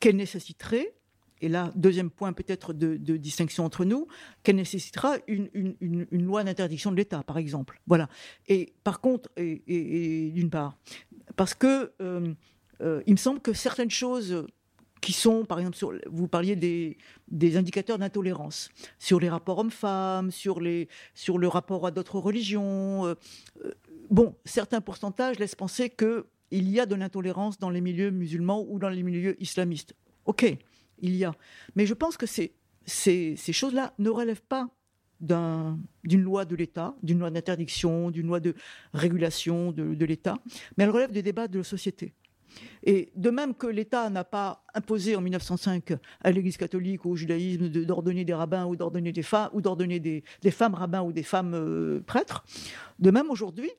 qu'elle 0.00 0.16
nécessiterait, 0.16 0.94
et 1.42 1.48
là, 1.48 1.72
deuxième 1.74 2.10
point 2.10 2.32
peut-être 2.32 2.72
de, 2.72 2.96
distinction 3.16 3.64
entre 3.64 3.84
nous, 3.84 4.06
qu'elle 4.42 4.56
nécessitera 4.56 5.16
une, 5.26 5.48
une- 5.54 5.76
une- 5.80 6.22
loi 6.24 6.44
d'interdiction 6.44 6.90
de 6.90 6.96
l'État, 6.96 7.22
par 7.22 7.38
exemple. 7.38 7.80
Voilà. 7.86 8.08
Et 8.48 8.74
par 8.84 9.00
contre, 9.00 9.30
et, 9.36 10.30
d'une 10.34 10.50
part, 10.50 10.76
parce 11.36 11.54
que 11.54 11.92
euh, 12.02 12.34
euh, 12.82 13.02
il 13.06 13.12
me 13.12 13.18
semble 13.18 13.40
que 13.40 13.52
certaines 13.52 13.90
choses 13.90 14.46
qui 15.00 15.12
sont, 15.14 15.46
par 15.46 15.58
exemple, 15.60 16.02
vous 16.10 16.28
parliez 16.28 16.56
des, 16.56 16.98
des 17.28 17.56
indicateurs 17.56 17.98
d'intolérance, 17.98 18.68
sur 18.98 19.18
les 19.18 19.30
rapports 19.30 19.58
hommes-femmes, 19.58 20.30
sur, 20.30 20.60
les, 20.60 20.88
sur 21.14 21.38
le 21.38 21.48
rapport 21.48 21.86
à 21.86 21.90
d'autres 21.90 22.18
religions. 22.18 23.06
euh, 23.06 23.14
bon, 24.10 24.34
certains 24.44 24.82
pourcentages 24.82 25.38
laissent 25.38 25.54
penser 25.54 25.88
qu'il 26.50 26.68
y 26.68 26.80
a 26.80 26.86
de 26.86 26.94
l'intolérance 26.94 27.58
dans 27.58 27.70
les 27.70 27.80
milieux 27.80 28.10
musulmans 28.10 28.64
ou 28.68 28.78
dans 28.78 28.88
les 28.88 29.02
milieux 29.02 29.40
islamistes. 29.40 29.94
Ok, 30.26 30.44
il 30.98 31.16
y 31.16 31.24
a. 31.24 31.32
Mais 31.76 31.86
je 31.86 31.94
pense 31.94 32.16
que 32.16 32.26
ces, 32.26 32.52
choses-là 33.52 33.94
ne 33.98 34.10
relèvent 34.10 34.42
pas 34.42 34.68
d'un- 35.20 35.78
d'une 36.04 36.22
loi 36.22 36.44
de 36.44 36.56
l'État, 36.56 36.94
d'une 37.02 37.18
loi 37.18 37.30
d'interdiction, 37.30 38.10
d'une 38.10 38.26
loi 38.26 38.40
de 38.40 38.54
régulation 38.94 39.70
de, 39.72 40.04
l'État, 40.04 40.36
mais 40.76 40.84
elles 40.84 40.90
relèvent 40.90 41.12
des 41.12 41.22
débats 41.22 41.48
de 41.48 41.58
la 41.58 41.64
société. 41.64 42.14
Et 42.82 43.12
de 43.14 43.30
même 43.30 43.54
que 43.54 43.68
l'État 43.68 44.10
n'a 44.10 44.24
pas 44.24 44.64
imposé 44.74 45.14
en 45.14 45.20
1905 45.20 45.92
à 46.20 46.32
l'Église 46.32 46.56
catholique 46.56 47.04
ou 47.04 47.10
au 47.10 47.16
judaïsme 47.16 47.68
d'ordonner 47.68 48.24
des 48.24 48.34
rabbins 48.34 48.66
ou 48.66 48.74
d'ordonner 48.74 49.12
des 49.12 49.22
femmes 49.22 49.50
des 49.52 50.50
femmes 50.50 50.74
rabbins 50.74 51.02
ou 51.02 51.12
des 51.12 51.22
femmes 51.22 51.54
euh, 51.54 52.00
prêtres, 52.00 52.44
de 52.98 53.10
même 53.12 53.30
aujourd'hui, 53.30 53.70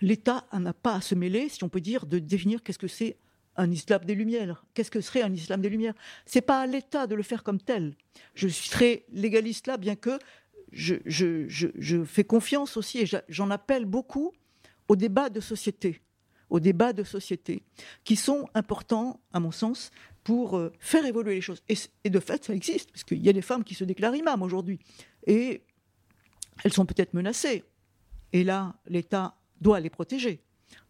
l'État 0.00 0.46
n'a 0.52 0.74
pas 0.74 0.96
à 0.96 1.00
se 1.00 1.14
mêler, 1.14 1.48
si 1.48 1.64
on 1.64 1.68
peut 1.68 1.80
dire, 1.80 2.06
de 2.06 2.18
définir 2.18 2.62
qu'est-ce 2.62 2.78
que 2.78 2.88
c'est 2.88 3.16
un 3.56 3.70
islam 3.70 4.04
des 4.04 4.14
Lumières. 4.14 4.64
Qu'est-ce 4.74 4.90
que 4.90 5.00
serait 5.00 5.22
un 5.22 5.32
islam 5.32 5.60
des 5.60 5.68
Lumières? 5.68 5.94
C'est 6.26 6.40
pas 6.40 6.60
à 6.60 6.66
l'État 6.66 7.06
de 7.06 7.14
le 7.14 7.22
faire 7.22 7.42
comme 7.42 7.60
tel. 7.60 7.94
Je 8.34 8.48
très 8.70 9.04
légaliste 9.12 9.66
là, 9.66 9.76
bien 9.76 9.96
que 9.96 10.18
je, 10.72 12.04
fais 12.04 12.24
confiance 12.24 12.76
aussi 12.76 13.00
et 13.00 13.10
j'en 13.28 13.50
appelle 13.50 13.84
beaucoup 13.84 14.32
aux 14.88 14.96
débats 14.96 15.30
de 15.30 15.40
société, 15.40 16.00
aux 16.50 16.60
débats 16.60 16.92
de 16.92 17.04
société 17.04 17.62
qui 18.02 18.16
sont 18.16 18.48
importants, 18.54 19.20
à 19.32 19.40
mon 19.40 19.52
sens, 19.52 19.90
pour 20.24 20.56
euh, 20.56 20.72
faire 20.80 21.04
évoluer 21.04 21.34
les 21.34 21.40
choses. 21.40 21.62
Et, 21.68 21.74
et 22.04 22.10
de 22.10 22.18
fait, 22.18 22.44
ça 22.44 22.54
existe, 22.54 22.90
parce 22.90 23.04
qu'il 23.04 23.22
y 23.22 23.28
a 23.28 23.32
des 23.32 23.42
femmes 23.42 23.62
qui 23.62 23.74
se 23.74 23.84
déclarent 23.84 24.16
imams 24.16 24.42
aujourd'hui. 24.42 24.78
Et 25.26 25.62
elles 26.64 26.72
sont 26.72 26.86
peut-être 26.86 27.12
menacées. 27.12 27.62
Et 28.32 28.42
là, 28.42 28.74
l'État 28.86 29.36
doit 29.60 29.80
les 29.80 29.90
protéger, 29.90 30.40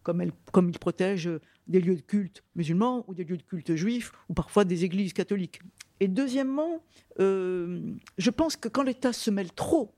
comme, 0.03 0.21
elle- 0.21 0.33
comme 0.51 0.69
il 0.69 0.79
protège 0.79 1.29
des 1.67 1.79
lieux 1.81 1.95
de 1.95 2.01
culte 2.01 2.43
musulmans 2.55 3.03
ou 3.07 3.13
des 3.13 3.23
lieux 3.23 3.37
de 3.37 3.43
culte 3.43 3.75
juifs, 3.75 4.11
ou 4.29 4.33
parfois 4.33 4.65
des 4.65 4.85
églises 4.85 5.13
catholiques. 5.13 5.61
Et 5.99 6.07
deuxièmement, 6.07 6.83
euh, 7.19 7.81
je 8.17 8.29
pense 8.29 8.55
que 8.55 8.67
quand 8.67 8.83
l'État 8.83 9.13
se 9.13 9.31
mêle 9.31 9.51
trop 9.51 9.95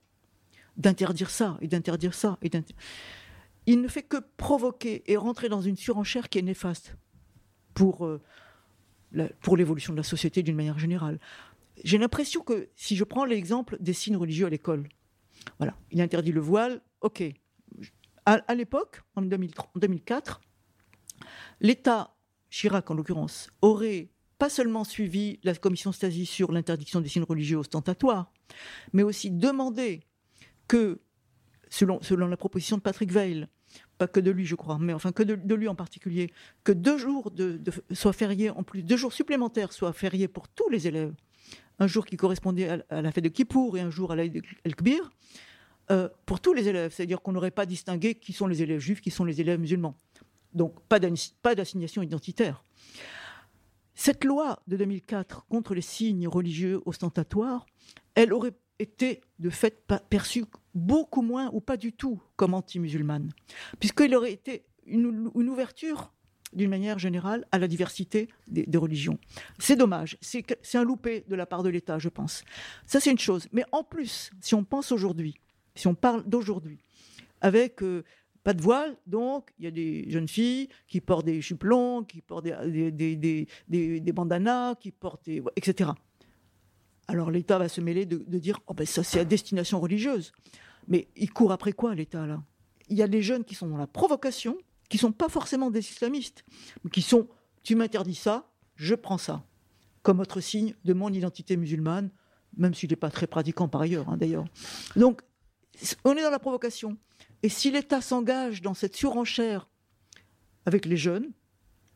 d'interdire 0.76 1.30
ça 1.30 1.58
et 1.60 1.68
d'interdire 1.68 2.14
ça, 2.14 2.38
et 2.42 2.50
il 3.66 3.80
ne 3.82 3.88
fait 3.88 4.02
que 4.02 4.16
provoquer 4.36 5.02
et 5.10 5.16
rentrer 5.16 5.48
dans 5.48 5.60
une 5.60 5.76
surenchère 5.76 6.28
qui 6.28 6.38
est 6.38 6.42
néfaste 6.42 6.96
pour, 7.74 8.06
euh, 8.06 8.20
pour 9.40 9.56
l'évolution 9.56 9.92
de 9.92 9.98
la 9.98 10.04
société 10.04 10.42
d'une 10.42 10.56
manière 10.56 10.78
générale. 10.78 11.18
J'ai 11.84 11.98
l'impression 11.98 12.42
que 12.42 12.68
si 12.76 12.96
je 12.96 13.04
prends 13.04 13.24
l'exemple 13.24 13.76
des 13.80 13.92
signes 13.92 14.16
religieux 14.16 14.46
à 14.46 14.50
l'école, 14.50 14.88
voilà, 15.58 15.76
il 15.90 16.00
interdit 16.00 16.32
le 16.32 16.40
voile, 16.40 16.80
ok. 17.02 17.24
À, 18.28 18.54
l'époque, 18.54 19.00
en 19.16 19.22
2003 19.22 19.70
en 19.74 19.78
2004, 19.78 20.42
l'État, 21.62 22.14
Chirac 22.50 22.90
en 22.90 22.94
l'occurrence, 22.94 23.48
aurait 23.62 24.10
pas 24.36 24.50
seulement 24.50 24.84
suivi 24.84 25.40
la 25.44 25.54
commission 25.54 25.92
Stasi 25.92 26.26
sur 26.26 26.52
l'interdiction 26.52 27.00
des 27.00 27.08
signes 27.08 27.24
religieux 27.24 27.56
ostentatoires, 27.56 28.30
mais 28.92 29.02
aussi 29.02 29.30
demandé 29.30 30.02
que, 30.68 31.00
selon, 31.70 32.00
la 32.28 32.36
proposition 32.36 32.76
de 32.76 32.82
Patrick 32.82 33.10
Veil, 33.10 33.46
pas 33.96 34.06
que 34.06 34.20
de 34.20 34.30
lui 34.30 34.44
je 34.44 34.56
crois, 34.56 34.78
mais 34.78 34.92
enfin 34.92 35.10
que 35.10 35.22
de, 35.22 35.54
lui 35.54 35.66
en 35.66 35.74
particulier, 35.74 36.30
que 36.64 36.72
deux 36.72 36.98
jours 36.98 37.30
de, 37.30 37.58
soient 37.92 38.12
fériés 38.12 38.50
en 38.50 38.62
plus, 38.62 38.82
deux 38.82 38.98
jours 38.98 39.14
supplémentaires 39.14 39.72
soient 39.72 39.94
fériés 39.94 40.28
pour 40.28 40.48
tous 40.48 40.68
les 40.68 40.86
élèves, 40.86 41.14
un 41.78 41.86
jour 41.86 42.04
qui 42.04 42.18
correspondait 42.18 42.68
à, 42.68 42.84
à 42.90 43.00
la 43.00 43.10
fête 43.10 43.24
de 43.24 43.30
Kippour 43.30 43.78
et 43.78 43.80
un 43.80 43.90
jour 43.90 44.12
à 44.12 44.16
l'Aïd 44.16 44.42
el-Kbir, 44.64 45.10
euh, 45.90 46.08
pour 46.26 46.40
tous 46.40 46.52
les 46.52 46.68
élèves, 46.68 46.92
c'est-à-dire 46.92 47.20
qu'on 47.22 47.32
n'aurait 47.32 47.50
pas 47.50 47.66
distingué 47.66 48.14
qui 48.14 48.32
sont 48.32 48.46
les 48.46 48.62
élèves 48.62 48.80
juifs, 48.80 49.00
qui 49.00 49.10
sont 49.10 49.24
les 49.24 49.40
élèves 49.40 49.60
musulmans. 49.60 49.94
Donc 50.54 50.80
pas 50.88 50.98
d'assi- 50.98 51.34
pas 51.42 51.54
d'assignation 51.54 52.02
identitaire. 52.02 52.64
Cette 53.94 54.24
loi 54.24 54.62
de 54.68 54.76
2004 54.76 55.46
contre 55.48 55.74
les 55.74 55.82
signes 55.82 56.28
religieux 56.28 56.80
ostentatoires, 56.86 57.66
elle 58.14 58.32
aurait 58.32 58.54
été 58.78 59.20
de 59.38 59.50
fait 59.50 59.84
perçue 60.08 60.44
beaucoup 60.74 61.22
moins 61.22 61.50
ou 61.52 61.60
pas 61.60 61.76
du 61.76 61.92
tout 61.92 62.22
comme 62.36 62.54
anti-musulmane, 62.54 63.32
puisqu'il 63.80 64.14
aurait 64.14 64.32
été 64.32 64.64
une, 64.86 65.30
ouverture 65.34 66.12
d'une 66.52 66.70
manière 66.70 66.98
générale 66.98 67.44
à 67.52 67.58
la 67.58 67.68
diversité 67.68 68.28
des, 68.46 68.78
religions. 68.78 69.18
C'est 69.58 69.76
dommage, 69.76 70.16
c'est 70.20 70.78
un 70.78 70.84
loupé 70.84 71.24
de 71.28 71.34
la 71.34 71.44
part 71.44 71.62
de 71.62 71.68
l'État, 71.68 71.98
je 71.98 72.08
pense. 72.08 72.44
Ça, 72.86 73.00
c'est 73.00 73.10
une 73.10 73.18
chose. 73.18 73.48
Mais 73.52 73.64
en 73.72 73.84
plus, 73.84 74.30
si 74.40 74.54
on 74.54 74.64
pense 74.64 74.92
aujourd'hui, 74.92 75.40
si 75.78 75.86
on 75.86 75.94
parle 75.94 76.28
d'aujourd'hui, 76.28 76.78
avec 77.40 77.82
euh, 77.82 78.04
pas 78.42 78.54
de 78.54 78.62
voile, 78.62 78.96
donc 79.06 79.52
il 79.58 79.64
y 79.64 79.68
a 79.68 79.70
des 79.70 80.10
jeunes 80.10 80.28
filles 80.28 80.68
qui 80.86 81.00
portent 81.00 81.26
des 81.26 81.40
jupes 81.40 81.64
longues, 81.64 82.06
qui 82.06 82.20
portent 82.20 82.44
des, 82.44 83.46
des 83.68 84.12
bandanas, 84.12 84.76
qui 84.76 84.90
portent 84.90 85.28
etc. 85.56 85.90
Alors 87.06 87.30
l'État 87.30 87.58
va 87.58 87.68
se 87.68 87.80
mêler 87.80 88.06
de, 88.06 88.18
de 88.26 88.38
dire 88.38 88.60
oh 88.66 88.74
ben 88.74 88.86
ça 88.86 89.02
c'est 89.02 89.20
à 89.20 89.24
destination 89.24 89.80
religieuse. 89.80 90.32
Mais 90.88 91.08
il 91.16 91.30
court 91.32 91.52
après 91.52 91.72
quoi 91.72 91.94
l'État 91.94 92.26
là? 92.26 92.42
Il 92.88 92.96
y 92.96 93.02
a 93.02 93.08
des 93.08 93.22
jeunes 93.22 93.44
qui 93.44 93.54
sont 93.54 93.68
dans 93.68 93.76
la 93.76 93.86
provocation, 93.86 94.56
qui 94.88 94.96
sont 94.96 95.12
pas 95.12 95.28
forcément 95.28 95.70
des 95.70 95.80
islamistes, 95.80 96.44
mais 96.82 96.90
qui 96.90 97.02
sont 97.02 97.28
tu 97.62 97.76
m'interdis 97.76 98.14
ça, 98.14 98.50
je 98.76 98.94
prends 98.94 99.18
ça 99.18 99.44
comme 100.02 100.20
autre 100.20 100.40
signe 100.40 100.74
de 100.84 100.94
mon 100.94 101.12
identité 101.12 101.56
musulmane, 101.56 102.10
même 102.56 102.72
s'il 102.72 102.88
n'est 102.88 102.96
pas 102.96 103.10
très 103.10 103.26
pratiquant 103.26 103.68
par 103.68 103.82
ailleurs 103.82 104.08
hein, 104.08 104.16
d'ailleurs. 104.16 104.46
Donc 104.96 105.20
on 106.04 106.16
est 106.16 106.22
dans 106.22 106.30
la 106.30 106.38
provocation. 106.38 106.96
Et 107.42 107.48
si 107.48 107.70
l'État 107.70 108.00
s'engage 108.00 108.62
dans 108.62 108.74
cette 108.74 108.96
surenchère 108.96 109.68
avec 110.66 110.84
les 110.86 110.96
jeunes, 110.96 111.30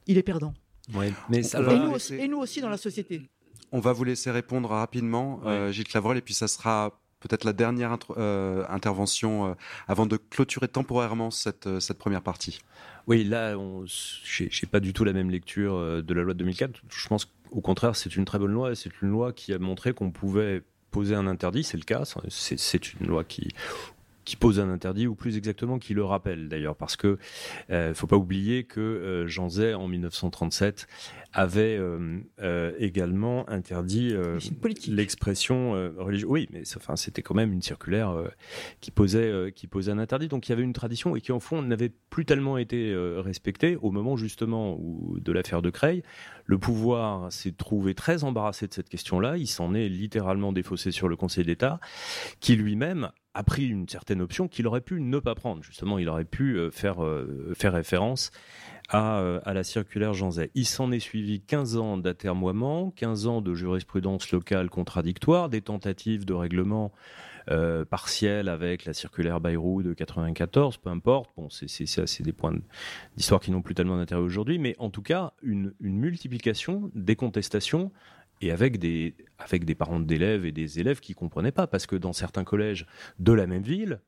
il 0.07 0.19
est 0.19 0.23
perdant. 0.23 0.55
Ouais, 0.95 1.13
mais 1.29 1.43
ça 1.43 1.61
Et 1.61 1.63
va 1.63 1.77
nous, 1.77 1.93
aussi, 1.93 2.15
et 2.15 2.29
nous 2.29 2.39
aussi 2.39 2.61
dans 2.61 2.69
la 2.69 2.77
société. 2.77 3.23
on 3.71 3.81
va 3.81 3.93
vous 3.93 4.05
laisser 4.05 4.31
répondre 4.31 4.69
rapidement, 4.69 5.41
euh, 5.47 5.71
Gilles 5.73 5.87
Clavrel, 5.87 6.19
et 6.19 6.23
puis 6.23 6.35
ça 6.35 6.49
sera 6.49 6.99
peut-être 7.21 7.45
la 7.45 7.53
dernière 7.53 7.99
euh, 8.17 8.65
intervention 8.69 9.47
euh, 9.51 9.55
avant 9.87 10.07
de 10.07 10.17
clôturer 10.17 10.67
temporairement 10.67 11.31
cette, 11.31 11.69
euh, 11.69 11.79
cette 11.81 11.99
première 11.99 12.23
partie. 12.23 12.59
Oui, 13.07 13.23
là, 13.23 13.57
on- 13.57 13.85
j'ai 13.87 14.49
j'ai 14.51 14.67
pas 14.67 14.81
du 14.81 14.93
tout 14.93 15.05
la 15.05 15.13
même 15.13 15.31
lecture 15.31 15.75
euh, 15.77 16.03
de 16.03 16.15
la 16.15 16.23
loi 16.23 16.35
de 16.35 16.39
2004. 16.41 16.83
Je 16.89 17.09
pense 17.09 17.27
qu'au 17.27 17.61
contraire, 17.61 17.95
c'est 17.95 18.17
une 18.17 18.25
très 18.25 18.41
bonne 18.41 18.53
loi 18.53 18.73
et 18.73 18.75
c'est 18.75 18.91
une 19.03 19.09
loi 19.11 19.33
qui 19.33 19.53
a 19.53 19.59
montré 19.61 19.93
qu'on 19.95 20.11
pouvait 20.11 20.63
poser 20.93 21.17
un 21.17 21.27
interdit, 21.27 21.65
c'est 21.65 21.77
le 21.77 21.83
cas. 21.83 22.05
C'est 22.29 22.93
une 22.95 23.09
loi 23.09 23.25
qui 23.25 23.49
qui 24.25 24.37
pose 24.37 24.61
un 24.61 24.71
interdit, 24.71 25.07
ou 25.07 25.15
plus 25.15 25.37
exactement 25.37 25.79
qui 25.79 25.95
le 25.95 26.05
rappelle 26.05 26.49
d'ailleurs, 26.49 26.77
parce 26.77 26.97
que 26.97 27.19
euh, 27.71 27.95
faut 27.95 28.07
pas 28.07 28.17
oublier 28.17 28.65
que 28.65 28.81
euh, 28.81 29.27
Jean 29.27 29.49
Zay 29.49 29.75
en 29.75 29.89
1937 29.89 30.87
avait 31.33 31.77
euh, 31.79 32.19
euh, 32.43 32.73
également 32.79 33.49
interdit 33.49 34.15
l'expression 34.89 35.73
religieuse. 35.97 36.31
Oui, 36.31 36.49
mais 36.53 36.63
enfin, 36.77 36.97
c'était 36.97 37.23
quand 37.23 37.35
même 37.35 37.53
une 37.53 37.63
circulaire 37.63 38.15
qui 38.81 38.91
posait 38.91 39.53
qui 39.55 39.67
posait 39.67 39.93
un 39.93 39.99
interdit. 39.99 40.29
Donc 40.29 40.49
il 40.49 40.51
y 40.51 40.53
avait 40.53 40.63
une 40.63 40.73
tradition 40.73 41.17
et 41.17 41.21
qui 41.21 41.33
en 41.33 41.41
fond 41.41 41.63
n'avait 41.63 41.91
plus 42.11 42.25
tellement 42.25 42.59
été 42.59 42.95
respectée 43.17 43.77
au 43.77 43.91
moment 43.91 44.17
justement 44.17 44.77
où, 44.79 45.19
de 45.21 45.33
l'affaire 45.33 45.63
de 45.63 45.71
Creil. 45.71 46.03
Le 46.45 46.59
pouvoir 46.59 47.33
s'est 47.33 47.53
trouvé 47.53 47.95
très 47.95 48.25
embarrassé 48.25 48.67
de 48.67 48.75
cette 48.75 48.89
question-là. 48.89 49.39
Il 49.39 49.47
s'en 49.47 49.75
est 49.75 49.89
littéralement 49.89 50.53
défaussé 50.53 50.91
sur 50.91 51.09
le 51.09 51.17
Conseil 51.17 51.45
d'État, 51.45 51.81
qui 52.41 52.57
lui-même 52.57 53.11
a 53.35 53.43
pris 53.43 53.67
une 53.67 53.89
certaine 53.89 54.21
option 54.21 54.49
qu'il 54.49 54.67
aurait 54.67 54.81
pu 54.81 55.01
ne 55.01 55.19
pas 55.19 55.35
prendre. 55.35 55.63
Justement, 55.63 55.99
il 55.99 56.09
aurait 56.09 56.25
pu 56.25 56.57
euh, 56.57 56.71
faire, 56.71 57.03
euh, 57.03 57.53
faire 57.55 57.73
référence 57.73 58.31
à, 58.89 59.21
euh, 59.21 59.41
à 59.45 59.55
la 59.55 59.65
circulaire 59.65 60.15
Jean 60.15 60.33
Zay. 60.33 60.51
Il 60.55 60.67
s'en 60.67 60.93
est 60.93 61.01
suivi 61.01 61.41
15 61.41 61.77
ans 61.77 61.97
d'atermoiement, 61.97 62.91
15 62.91 63.27
ans 63.27 63.41
de 63.41 63.55
jurisprudence 63.55 64.31
locale 64.33 64.69
contradictoire, 64.71 65.49
des 65.49 65.63
tentatives 65.63 66.25
de 66.25 66.35
règlement 66.35 66.93
euh, 67.51 67.85
partiel 67.85 68.49
avec 68.49 68.85
la 68.85 68.93
circulaire 68.93 69.41
Bayrou 69.41 69.83
de 69.83 69.95
94, 69.95 70.77
peu 70.77 70.91
importe. 70.91 71.31
Bon, 71.37 71.49
c'est 71.51 72.23
des 72.23 72.33
points 72.33 72.55
d'histoire 73.17 73.41
qui 73.41 73.51
n'ont 73.51 73.63
plus 73.63 73.75
tellement 73.75 73.97
d'intérêt 73.97 74.21
aujourd'hui, 74.21 74.59
mais 74.59 74.77
en 74.79 74.91
tout 74.91 75.03
cas, 75.03 75.33
une, 75.43 75.73
une 75.81 75.99
multiplication 75.99 76.91
des 76.95 77.17
contestations 77.17 77.91
et 78.43 78.51
avec 78.51 78.79
des, 78.79 79.15
avec 79.39 79.65
des 79.65 79.75
parents 79.75 80.01
d'élèves 80.01 80.45
et 80.45 80.53
des 80.53 80.81
élèves 80.81 81.01
qui 81.01 81.15
comprenaient 81.15 81.53
pas, 81.53 81.67
parce 81.67 81.87
que 81.87 81.97
dans 81.97 82.13
certains 82.13 82.45
collèges 82.45 82.87
de 83.19 83.33
la 83.33 83.47
même 83.47 83.63
ville, 83.63 84.01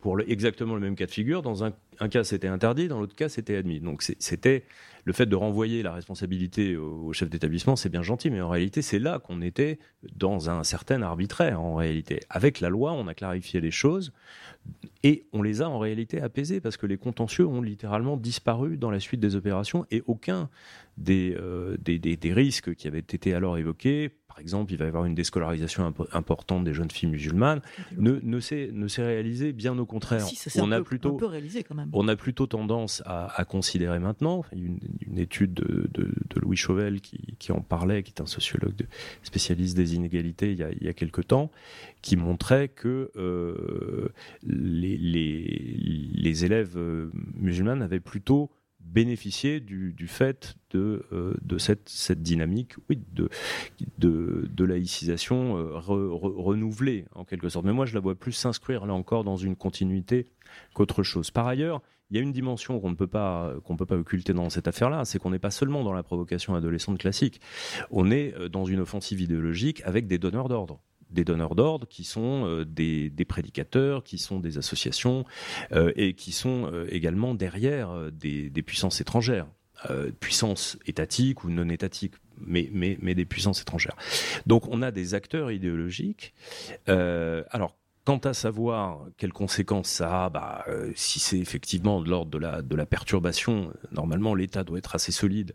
pour 0.00 0.20
exactement 0.20 0.74
le 0.74 0.80
même 0.80 0.94
cas 0.94 1.06
de 1.06 1.10
figure, 1.10 1.42
dans 1.42 1.64
un, 1.64 1.72
cas 2.08 2.22
c'était 2.22 2.46
interdit, 2.46 2.86
dans 2.86 3.00
l'autre 3.00 3.16
cas 3.16 3.28
c'était 3.28 3.56
admis. 3.56 3.80
Donc 3.80 4.02
c'était 4.02 4.64
le 5.04 5.12
fait 5.12 5.26
de 5.26 5.34
renvoyer 5.34 5.82
la 5.82 5.92
responsabilité 5.92 6.76
au, 6.76 7.12
chef 7.12 7.28
d'établissement, 7.28 7.74
c'est 7.74 7.88
bien 7.88 8.02
gentil, 8.02 8.30
mais 8.30 8.40
en 8.40 8.48
réalité 8.48 8.80
c'est 8.80 9.00
là 9.00 9.18
qu'on 9.18 9.42
était 9.42 9.78
dans 10.14 10.50
un 10.50 10.62
certain 10.62 11.02
arbitraire. 11.02 11.60
En 11.60 11.74
réalité, 11.74 12.20
avec 12.30 12.60
la 12.60 12.68
loi, 12.68 12.92
on 12.92 13.08
a 13.08 13.14
clarifié 13.14 13.60
les 13.60 13.72
choses 13.72 14.12
et 15.02 15.26
on 15.32 15.42
les 15.42 15.62
a 15.62 15.68
en 15.68 15.78
réalité 15.78 16.20
apaisés 16.20 16.60
parce 16.60 16.76
que 16.76 16.86
les 16.86 16.98
contentieux 16.98 17.46
ont 17.46 17.62
littéralement 17.62 18.16
disparu 18.16 18.76
dans 18.76 18.90
la 18.90 19.00
suite 19.00 19.20
des 19.20 19.34
opérations 19.34 19.84
et 19.90 20.02
aucun 20.06 20.48
des, 20.96 21.36
euh, 21.38 21.76
risques 22.24 22.74
qui 22.74 22.86
avaient 22.86 22.98
été 22.98 23.34
alors 23.34 23.58
évoqués, 23.58 24.10
par 24.38 24.42
exemple, 24.42 24.72
il 24.72 24.76
va 24.78 24.84
y 24.84 24.88
avoir 24.88 25.04
une 25.04 25.16
déscolarisation 25.16 25.90
impo- 25.90 26.06
importante 26.12 26.62
des 26.62 26.72
jeunes 26.72 26.92
filles 26.92 27.08
musulmanes, 27.08 27.60
ne, 27.96 28.20
ne 28.22 28.38
s'est 28.38 28.70
réalisé 29.04 29.52
bien 29.52 29.76
au 29.76 29.84
contraire. 29.84 30.20
Si, 30.20 30.36
ça 30.36 30.62
on 30.62 30.70
a 30.70 30.78
peu- 30.78 30.84
plutôt 30.84 31.16
peu 31.16 31.26
réalisé 31.26 31.64
quand 31.64 31.74
même. 31.74 31.90
on 31.92 32.06
a 32.06 32.14
plutôt 32.14 32.46
tendance 32.46 33.02
à, 33.04 33.26
à 33.40 33.44
considérer 33.44 33.98
maintenant, 33.98 34.44
il 34.52 34.58
y 34.60 34.62
a 34.62 34.66
une, 34.66 34.78
une 35.08 35.18
étude 35.18 35.54
de, 35.54 35.90
de- 35.92 36.04
de 36.04 36.40
Louis 36.40 36.56
Chauvel 36.56 37.00
qui, 37.00 37.18
qui 37.40 37.50
en 37.50 37.62
parlait, 37.62 38.04
qui 38.04 38.12
est 38.16 38.20
un 38.22 38.26
sociologue 38.26 38.76
de- 38.76 38.86
spécialiste 39.24 39.76
des 39.76 39.96
inégalités 39.96 40.52
il 40.52 40.58
y 40.58 40.62
a, 40.62 40.70
il 40.70 40.84
y 40.84 40.88
a 40.88 40.92
quelque 40.92 41.20
temps, 41.20 41.50
qui 42.00 42.16
montrait 42.16 42.68
que 42.68 43.10
euh, 43.16 44.08
les, 44.44 44.96
les- 44.96 45.76
les 46.14 46.44
élèves 46.44 46.74
euh, 46.76 47.10
musulmans 47.34 47.80
avaient 47.80 47.98
plutôt 47.98 48.50
bénéficié 48.80 49.60
du, 49.60 49.92
du 49.92 50.06
fait 50.06 50.56
de, 50.70 51.04
euh, 51.12 51.34
de 51.42 51.58
cette, 51.58 51.88
cette 51.88 52.22
dynamique 52.22 52.74
oui, 52.88 53.00
de, 53.12 53.28
de, 53.98 54.48
de 54.50 54.64
laïcisation 54.64 55.56
euh, 55.58 55.78
re- 55.78 56.08
re- 56.08 56.42
renouvelée 56.42 57.04
en 57.14 57.24
quelque 57.24 57.48
sorte. 57.48 57.66
Mais 57.66 57.72
moi 57.72 57.86
je 57.86 57.94
la 57.94 58.00
vois 58.00 58.14
plus 58.14 58.32
s'inscrire 58.32 58.86
là 58.86 58.94
encore 58.94 59.24
dans 59.24 59.36
une 59.36 59.56
continuité 59.56 60.26
qu'autre 60.74 61.02
chose. 61.02 61.30
Par 61.30 61.46
ailleurs, 61.46 61.82
il 62.10 62.16
y 62.16 62.20
a 62.20 62.22
une 62.22 62.32
dimension 62.32 62.80
qu'on 62.80 62.88
ne 62.88 62.94
peut 62.94 63.06
pas 63.06 63.52
qu'on 63.64 63.76
peut 63.76 63.84
pas 63.84 63.96
occulter 63.98 64.32
dans 64.32 64.48
cette 64.48 64.66
affaire-là, 64.66 65.04
c'est 65.04 65.18
qu'on 65.18 65.30
n'est 65.30 65.38
pas 65.38 65.50
seulement 65.50 65.84
dans 65.84 65.92
la 65.92 66.02
provocation 66.02 66.54
adolescente 66.54 66.98
classique. 66.98 67.40
On 67.90 68.10
est 68.10 68.34
euh, 68.34 68.48
dans 68.48 68.64
une 68.64 68.80
offensive 68.80 69.20
idéologique 69.20 69.82
avec 69.84 70.06
des 70.06 70.18
donneurs 70.18 70.48
d'ordre 70.48 70.80
des 71.10 71.24
donneurs 71.24 71.54
d'ordre 71.54 71.86
qui 71.88 72.04
sont 72.04 72.44
euh, 72.46 72.64
des, 72.64 73.10
prédicateurs, 73.26 74.04
qui 74.04 74.18
sont 74.18 74.40
des 74.40 74.58
associations 74.58 75.24
euh, 75.72 75.92
et 75.96 76.14
qui 76.14 76.32
sont 76.32 76.70
euh, 76.72 76.86
également 76.90 77.34
derrière 77.34 78.10
des, 78.12 78.50
puissances 78.62 79.00
étrangères, 79.00 79.46
puissances 80.20 80.76
étatiques 80.86 81.44
ou 81.44 81.50
non 81.50 81.68
étatiques, 81.68 82.14
mais, 82.40 82.68
mais, 82.72 82.98
mais 83.00 83.14
des 83.14 83.24
puissances 83.24 83.62
étrangères. 83.62 83.96
Donc 84.46 84.66
on 84.68 84.82
a 84.82 84.90
des 84.90 85.14
acteurs 85.14 85.50
idéologiques. 85.50 86.34
Alors 86.86 87.76
Quant 88.08 88.16
à 88.24 88.32
savoir 88.32 89.04
quelles 89.18 89.34
conséquences 89.34 89.90
ça 89.90 90.24
a, 90.24 90.30
bah, 90.30 90.64
euh, 90.66 90.92
si 90.96 91.18
c'est 91.18 91.36
effectivement 91.36 92.00
de 92.00 92.08
l'ordre 92.08 92.30
de 92.30 92.38
la, 92.38 92.62
de 92.62 92.74
la 92.74 92.86
perturbation, 92.86 93.68
euh, 93.68 93.88
normalement 93.92 94.34
l'État 94.34 94.64
doit 94.64 94.78
être 94.78 94.94
assez 94.94 95.12
solide 95.12 95.52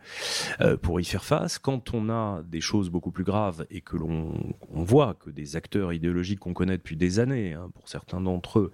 euh, 0.62 0.78
pour 0.78 1.00
y 1.00 1.04
faire 1.04 1.26
face. 1.26 1.58
Quand 1.58 1.96
on 1.96 2.12
a 2.12 2.44
des 2.44 2.62
choses 2.62 2.92
beaucoup 2.92 3.10
plus 3.10 3.24
graves 3.24 3.66
et 3.72 3.82
que 3.82 3.98
l'on 3.98 4.54
on 4.72 4.84
voit 4.84 5.16
que 5.16 5.32
des 5.32 5.56
acteurs 5.56 5.94
idéologiques 5.94 6.42
qu'on 6.42 6.54
connaît 6.54 6.78
depuis 6.78 6.96
des 6.96 7.18
années, 7.18 7.54
hein, 7.54 7.72
pour 7.74 7.90
certains 7.90 8.22
d'entre 8.22 8.60
eux, 8.60 8.72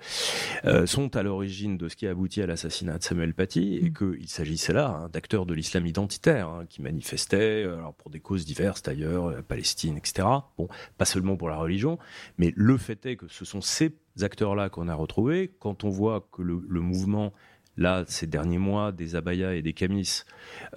euh, 0.65 0.85
sont 0.85 1.15
à 1.15 1.23
l'origine 1.23 1.77
de 1.77 1.87
ce 1.87 1.95
qui 1.95 2.05
a 2.05 2.11
abouti 2.11 2.41
à 2.41 2.47
l'assassinat 2.47 2.97
de 2.97 3.03
Samuel 3.03 3.33
Paty 3.33 3.75
et 3.81 3.93
qu'il 3.93 4.27
s'agissait 4.27 4.73
là 4.73 4.89
hein, 4.89 5.09
d'acteurs 5.13 5.45
de 5.45 5.53
l'islam 5.53 5.87
identitaire 5.87 6.49
hein, 6.49 6.65
qui 6.67 6.81
manifestaient 6.81 7.63
alors 7.63 7.93
pour 7.93 8.11
des 8.11 8.19
causes 8.19 8.43
diverses 8.43 8.83
d'ailleurs, 8.83 9.41
Palestine, 9.43 9.95
etc. 9.95 10.27
Bon, 10.57 10.67
pas 10.97 11.05
seulement 11.05 11.37
pour 11.37 11.47
la 11.47 11.55
religion, 11.55 11.97
mais 12.37 12.51
le 12.57 12.75
fait 12.75 13.05
est 13.05 13.15
que 13.15 13.29
ce 13.29 13.45
sont 13.45 13.61
ces 13.69 13.93
acteurs-là 14.21 14.69
qu'on 14.69 14.87
a 14.87 14.95
retrouvés. 14.95 15.51
Quand 15.59 15.83
on 15.83 15.89
voit 15.89 16.27
que 16.31 16.41
le, 16.41 16.81
mouvement 16.81 17.33
là, 17.77 18.03
ces 18.07 18.27
derniers 18.27 18.57
mois, 18.57 18.91
des 18.91 19.15
abayas 19.15 19.53
et 19.53 19.61
des 19.61 19.73
camis, 19.73 20.23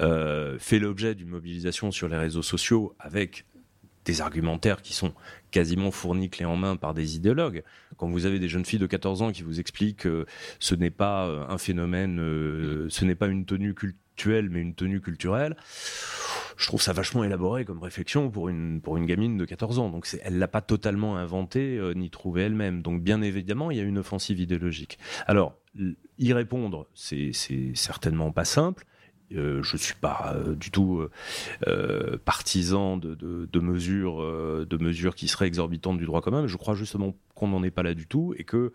euh, 0.01 0.59
fait 0.59 0.79
l'objet 0.79 1.15
d'une 1.15 1.29
mobilisation 1.29 1.91
sur 1.91 2.09
les 2.09 2.17
réseaux 2.17 2.43
sociaux 2.43 2.95
avec 2.99 3.45
des 4.05 4.21
argumentaires 4.21 4.83
qui 4.83 4.93
sont 4.93 5.15
quasiment 5.51 5.91
fournis 5.91 6.29
clé 6.29 6.45
en 6.45 6.57
main 6.57 6.77
par 6.77 6.93
des 6.93 7.17
idéologues. 7.17 7.63
Quand 7.97 8.09
vous 8.09 8.27
avez 8.27 8.39
des 8.39 8.49
jeunes 8.49 8.65
filles 8.65 8.81
de 8.81 8.87
14 8.87 9.23
ans 9.23 9.33
qui 9.33 9.43
vous 9.43 9.61
expliquent 9.61 10.01
que 10.01 10.27
ce 10.59 10.75
n'est 10.75 10.91
pas 10.91 11.27
euh, 11.27 11.47
un 11.49 11.59
phénomène, 11.59 12.21
euh, 12.21 12.87
ce 12.89 13.05
n'est 13.05 13.15
pas 13.15 13.29
une 13.29 13.45
tenue 13.45 13.75
cultuelle, 13.75 14.51
mais 14.51 14.61
une 14.61 14.75
tenue 14.75 15.01
culturelle, 15.01 15.57
je 16.57 16.67
trouve 16.67 16.83
ça 16.83 16.93
vachement 16.93 17.25
élaboré 17.25 17.65
comme 17.65 17.83
réflexion 17.83 18.31
pour 18.31 18.49
une, 18.49 18.81
pour 18.81 18.97
une 18.97 19.07
gamine 19.07 19.37
de 19.37 19.45
14 19.45 19.79
ans. 19.79 19.91
Donc 19.91 20.07
elle 20.23 20.39
l'a 20.39 20.49
pas 20.49 20.61
totalement 20.61 21.17
inventé 21.17 21.77
euh, 21.79 21.95
ni 21.95 22.11
trouvé 22.11 22.43
elle-même. 22.43 22.83
Donc 22.83 23.03
bien 23.03 23.23
évidemment, 23.23 23.71
il 23.71 23.77
y 23.77 23.81
a 23.81 23.85
une 23.85 23.99
offensive 23.99 24.41
idéologique. 24.41 24.99
Alors, 25.27 25.55
y 26.19 26.33
répondre, 26.33 26.87
c'est, 26.95 27.33
certainement 27.75 28.31
pas 28.33 28.45
simple. 28.45 28.85
Euh, 29.35 29.63
je 29.63 29.79
suis 29.79 29.95
pas 29.95 30.35
euh, 30.37 30.55
du 30.55 30.71
tout 30.71 31.07
partisan 32.25 32.97
de, 32.97 33.15
de, 33.15 33.61
mesures, 33.61 34.21
de 34.67 34.77
mesures 34.77 35.15
qui 35.15 35.29
seraient 35.29 35.47
exorbitantes 35.47 35.99
du 35.99 36.07
droit 36.07 36.21
commun. 36.21 36.43
Mais 36.43 36.49
je 36.49 36.57
crois 36.57 36.75
justement 36.75 37.15
qu'on 37.35 37.49
n'en 37.49 37.63
est 37.63 37.71
pas 37.71 37.83
là 37.83 37.95
du 37.95 38.07
tout 38.07 38.35
et 38.37 38.45
que 38.45 38.73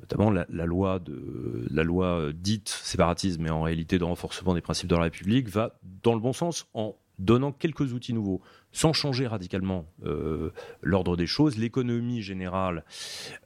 notamment 0.00 0.30
la, 0.30 0.66
loi 0.66 1.00
euh, 1.08 2.32
dite 2.32 2.68
séparatisme, 2.68 3.42
mais 3.42 3.50
en 3.50 3.62
réalité 3.62 3.98
de 3.98 4.04
renforcement 4.04 4.54
des 4.54 4.60
principes 4.60 4.88
de 4.88 4.96
la 4.96 5.02
République, 5.02 5.48
va 5.48 5.78
dans 6.02 6.14
le 6.14 6.20
bon 6.20 6.32
sens 6.32 6.66
en 6.74 6.96
donnant 7.18 7.52
quelques 7.52 7.92
outils 7.92 8.14
nouveaux, 8.14 8.40
sans 8.72 8.92
changer 8.92 9.26
radicalement 9.26 9.86
euh, 10.04 10.50
l'ordre 10.82 11.16
des 11.16 11.26
choses. 11.26 11.58
L'économie 11.58 12.22
générale 12.22 12.84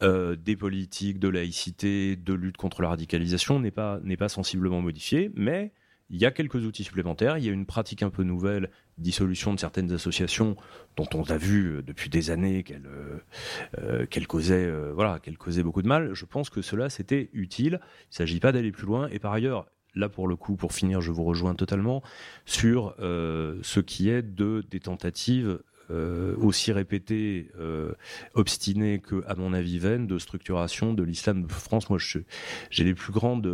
euh, 0.03 0.37
des 0.37 0.57
politiques 0.57 1.19
de 1.19 1.29
laïcité, 1.29 2.17
de 2.17 2.33
lutte 2.33 2.57
contre 2.57 2.83
la 2.83 2.89
radicalisation 2.89 3.59
n'est 3.59 3.73
pas 3.73 3.99
n'est 4.05 4.17
pas 4.17 4.29
sensiblement 4.29 4.81
modifiée, 4.81 5.31
mais 5.35 5.73
il 6.11 6.21
y 6.21 6.27
a 6.27 6.31
quelques 6.31 6.65
outils 6.65 6.85
supplémentaires, 6.85 7.39
il 7.39 7.45
y 7.45 7.49
a 7.49 7.53
une 7.53 7.67
pratique 7.67 8.03
un 8.03 8.11
peu 8.11 8.23
nouvelle, 8.23 8.71
dissolution 8.99 9.55
de 9.55 9.61
certaines 9.61 9.93
associations 9.93 10.57
dont 10.97 11.09
on 11.15 11.23
a 11.25 11.37
vu 11.37 11.67
euh, 11.67 11.83
depuis 11.83 12.11
des 12.11 12.31
années 12.31 12.63
qu'elles 12.63 12.87
euh, 12.87 13.19
euh, 13.79 14.07
qu'elles 14.07 14.27
causaient, 14.27 14.67
euh, 14.67 14.93
voilà, 14.95 15.21
beaucoup 15.65 15.83
de 15.83 15.89
mal. 15.89 16.15
Je 16.15 16.25
pense 16.25 16.51
que 16.51 16.63
cela 16.63 16.89
c'était 16.91 17.31
utile. 17.33 17.81
Il 17.83 18.11
ne 18.11 18.15
s'agit 18.15 18.41
pas 18.41 18.53
d'aller 18.53 18.73
plus 18.73 18.87
loin. 18.87 19.09
Et 19.09 19.19
par 19.19 19.33
ailleurs, 19.33 19.67
là 19.95 20.09
pour 20.09 20.29
le 20.29 20.37
coup, 20.37 20.57
pour 20.57 20.73
finir, 20.73 21.01
je 21.01 21.11
vous 21.11 21.25
rejoins 21.25 21.55
totalement 21.55 22.03
sur 22.45 22.95
ce 22.99 23.81
qui 23.81 24.09
est 24.09 24.23
de 24.23 24.65
des 24.71 24.81
tentatives 24.81 25.61
aussi 25.91 26.73
répétées, 26.73 27.51
obstinées 28.35 29.01
que, 29.01 29.23
à 29.27 29.35
mon 29.35 29.53
avis, 29.53 29.79
vaines 29.79 30.07
de 30.07 30.19
structuration 30.19 30.95
de 30.95 31.03
l'islam 31.03 31.43
de 31.43 31.53
France. 31.53 31.91
Moi, 31.91 31.99
j'ai 32.71 32.85
les 32.85 32.95
plus 32.95 33.13
grandes 33.13 33.47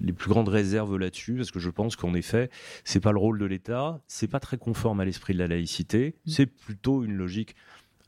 les 0.00 0.12
plus 0.12 0.28
grandes 0.28 0.48
réserves 0.48 0.96
là-dessus, 0.96 1.34
parce 1.36 1.50
que 1.50 1.58
je 1.60 1.70
pense 1.70 1.96
qu'en 1.96 2.14
effet, 2.14 2.50
c'est 2.84 3.00
pas 3.00 3.12
le 3.12 3.18
rôle 3.18 3.38
de 3.38 3.44
l'État, 3.46 4.00
c'est 4.06 4.26
pas 4.28 4.40
très 4.40 4.58
conforme 4.58 5.00
à 5.00 5.04
l'esprit 5.04 5.32
de 5.34 5.38
la 5.38 5.48
laïcité, 5.48 6.14
Mm. 6.26 6.30
c'est 6.30 6.46
plutôt 6.46 7.04
une 7.04 7.14
logique. 7.14 7.54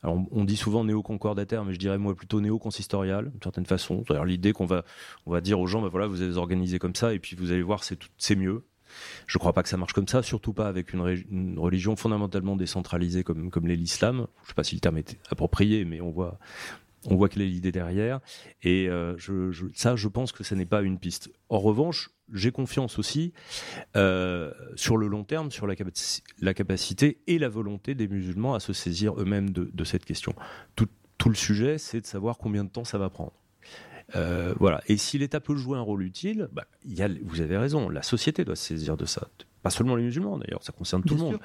Alors, 0.01 0.19
on- 0.31 0.43
dit 0.43 0.57
souvent 0.57 0.83
néo-concordataire, 0.83 1.63
mais 1.63 1.73
je 1.73 1.79
dirais 1.79 1.97
moi 1.97 2.13
plutôt 2.13 2.41
néo-consistorial, 2.41 3.31
d'une 3.31 3.41
certaine 3.41 3.65
façon. 3.65 4.03
C'est-à-dire 4.05 4.25
l'idée 4.25 4.51
qu'on 4.51 4.65
va, 4.65 4.83
on 5.25 5.31
va 5.31 5.39
dire 5.39 5.59
aux 5.61 5.67
gens, 5.67 5.81
bah 5.81 5.87
voilà, 5.89 6.07
vous 6.07 6.21
allez 6.21 6.35
organiser 6.35 6.77
comme 6.77 6.93
ça, 6.93 7.13
et 7.13 7.19
puis 7.19 7.37
vous 7.37 7.51
allez 7.53 7.61
voir, 7.61 7.85
c'est 7.85 7.95
tout- 7.95 8.09
c'est 8.17 8.35
mieux. 8.35 8.65
Je 9.25 9.37
crois 9.37 9.53
pas 9.53 9.63
que 9.63 9.69
ça 9.69 9.77
marche 9.77 9.93
comme 9.93 10.07
ça, 10.09 10.21
surtout 10.21 10.51
pas 10.53 10.67
avec 10.67 10.93
une, 10.93 10.99
ré- 11.01 11.25
une 11.31 11.57
religion 11.57 11.95
fondamentalement 11.95 12.55
décentralisée 12.57 13.23
comme, 13.23 13.49
comme 13.49 13.65
l'est 13.65 13.77
l'islam. 13.77 14.27
Je 14.43 14.49
sais 14.49 14.53
pas 14.53 14.63
si 14.65 14.75
le 14.75 14.81
terme 14.81 14.97
est 14.97 15.17
approprié, 15.31 15.85
mais 15.85 16.01
on 16.01 16.11
voit, 16.11 16.37
on 17.09 17.15
voit 17.15 17.29
quelle 17.29 17.41
est 17.43 17.47
l'idée 17.47 17.71
derrière. 17.71 18.19
Et 18.61 18.87
euh, 18.89 19.15
je, 19.17 19.51
je- 19.51 19.65
ça, 19.73 19.95
je 19.95 20.07
pense 20.07 20.31
que 20.31 20.43
ça 20.43 20.55
n'est 20.55 20.65
pas 20.65 20.81
une 20.81 20.97
piste. 20.99 21.29
En 21.49 21.59
revanche, 21.59 22.09
j'ai 22.31 22.51
confiance 22.51 22.97
aussi 22.99 23.33
euh, 23.95 24.51
sur 24.75 24.97
le 24.97 25.07
long 25.07 25.23
terme, 25.23 25.51
sur 25.51 25.67
la, 25.67 25.75
capaci- 25.75 26.21
la 26.39 26.53
capacité 26.53 27.19
et 27.27 27.37
la 27.37 27.49
volonté 27.49 27.95
des 27.95 28.07
musulmans 28.07 28.53
à 28.55 28.59
se 28.59 28.73
saisir 28.73 29.13
eux-mêmes 29.19 29.49
de, 29.51 29.69
de 29.73 29.83
cette 29.83 30.05
question. 30.05 30.33
Tout, 30.75 30.87
tout 31.17 31.29
le 31.29 31.35
sujet, 31.35 31.77
c'est 31.77 32.01
de 32.01 32.05
savoir 32.05 32.37
combien 32.37 32.63
de 32.63 32.69
temps 32.69 32.85
ça 32.85 32.97
va 32.97 33.09
prendre. 33.09 33.33
Euh, 34.15 34.53
voilà. 34.59 34.81
Et 34.87 34.97
si 34.97 35.17
l'État 35.17 35.39
peut 35.39 35.55
jouer 35.55 35.77
un 35.77 35.81
rôle 35.81 36.03
utile, 36.03 36.47
bah, 36.51 36.65
il 36.85 36.93
y 36.93 37.01
a, 37.01 37.09
vous 37.23 37.41
avez 37.41 37.57
raison, 37.57 37.89
la 37.89 38.03
société 38.03 38.43
doit 38.45 38.55
se 38.55 38.65
saisir 38.65 38.97
de 38.97 39.05
ça. 39.05 39.27
Pas 39.61 39.69
seulement 39.69 39.95
les 39.95 40.03
musulmans 40.03 40.37
d'ailleurs, 40.37 40.61
ça 40.63 40.73
concerne 40.73 41.03
tout 41.03 41.15
Bien 41.15 41.23
le 41.25 41.31
monde. 41.31 41.39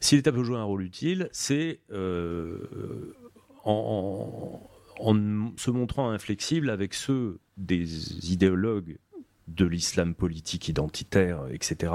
Si 0.00 0.16
l'État 0.16 0.32
peut 0.32 0.44
jouer 0.44 0.58
un 0.58 0.64
rôle 0.64 0.82
utile, 0.82 1.28
c'est 1.32 1.80
en, 3.64 3.72
en- 3.72 4.70
en 5.00 5.52
se 5.56 5.70
montrant 5.70 6.10
inflexible 6.10 6.70
avec 6.70 6.94
ceux 6.94 7.38
des 7.56 8.30
idéologues 8.32 8.98
de 9.46 9.64
l'islam 9.64 10.14
politique 10.14 10.68
identitaire, 10.68 11.46
etc., 11.50 11.92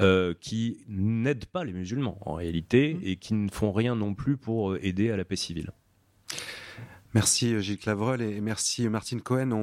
euh, 0.00 0.34
qui 0.38 0.84
n'aident 0.88 1.46
pas 1.46 1.64
les 1.64 1.72
musulmans 1.72 2.18
en 2.20 2.34
réalité 2.34 2.98
et 3.04 3.16
qui 3.16 3.32
ne 3.34 3.48
font 3.50 3.72
rien 3.72 3.94
non 3.96 4.14
plus 4.14 4.36
pour 4.36 4.76
aider 4.76 5.10
à 5.10 5.16
la 5.16 5.24
paix 5.24 5.36
civile. 5.36 5.70
Merci 7.14 7.54
euh, 7.54 7.60
Gilles 7.60 7.78
Clavreul 7.78 8.20
et 8.22 8.40
merci 8.40 8.84
euh, 8.86 8.90
Martine 8.90 9.20
Cohen. 9.20 9.52
On, 9.52 9.56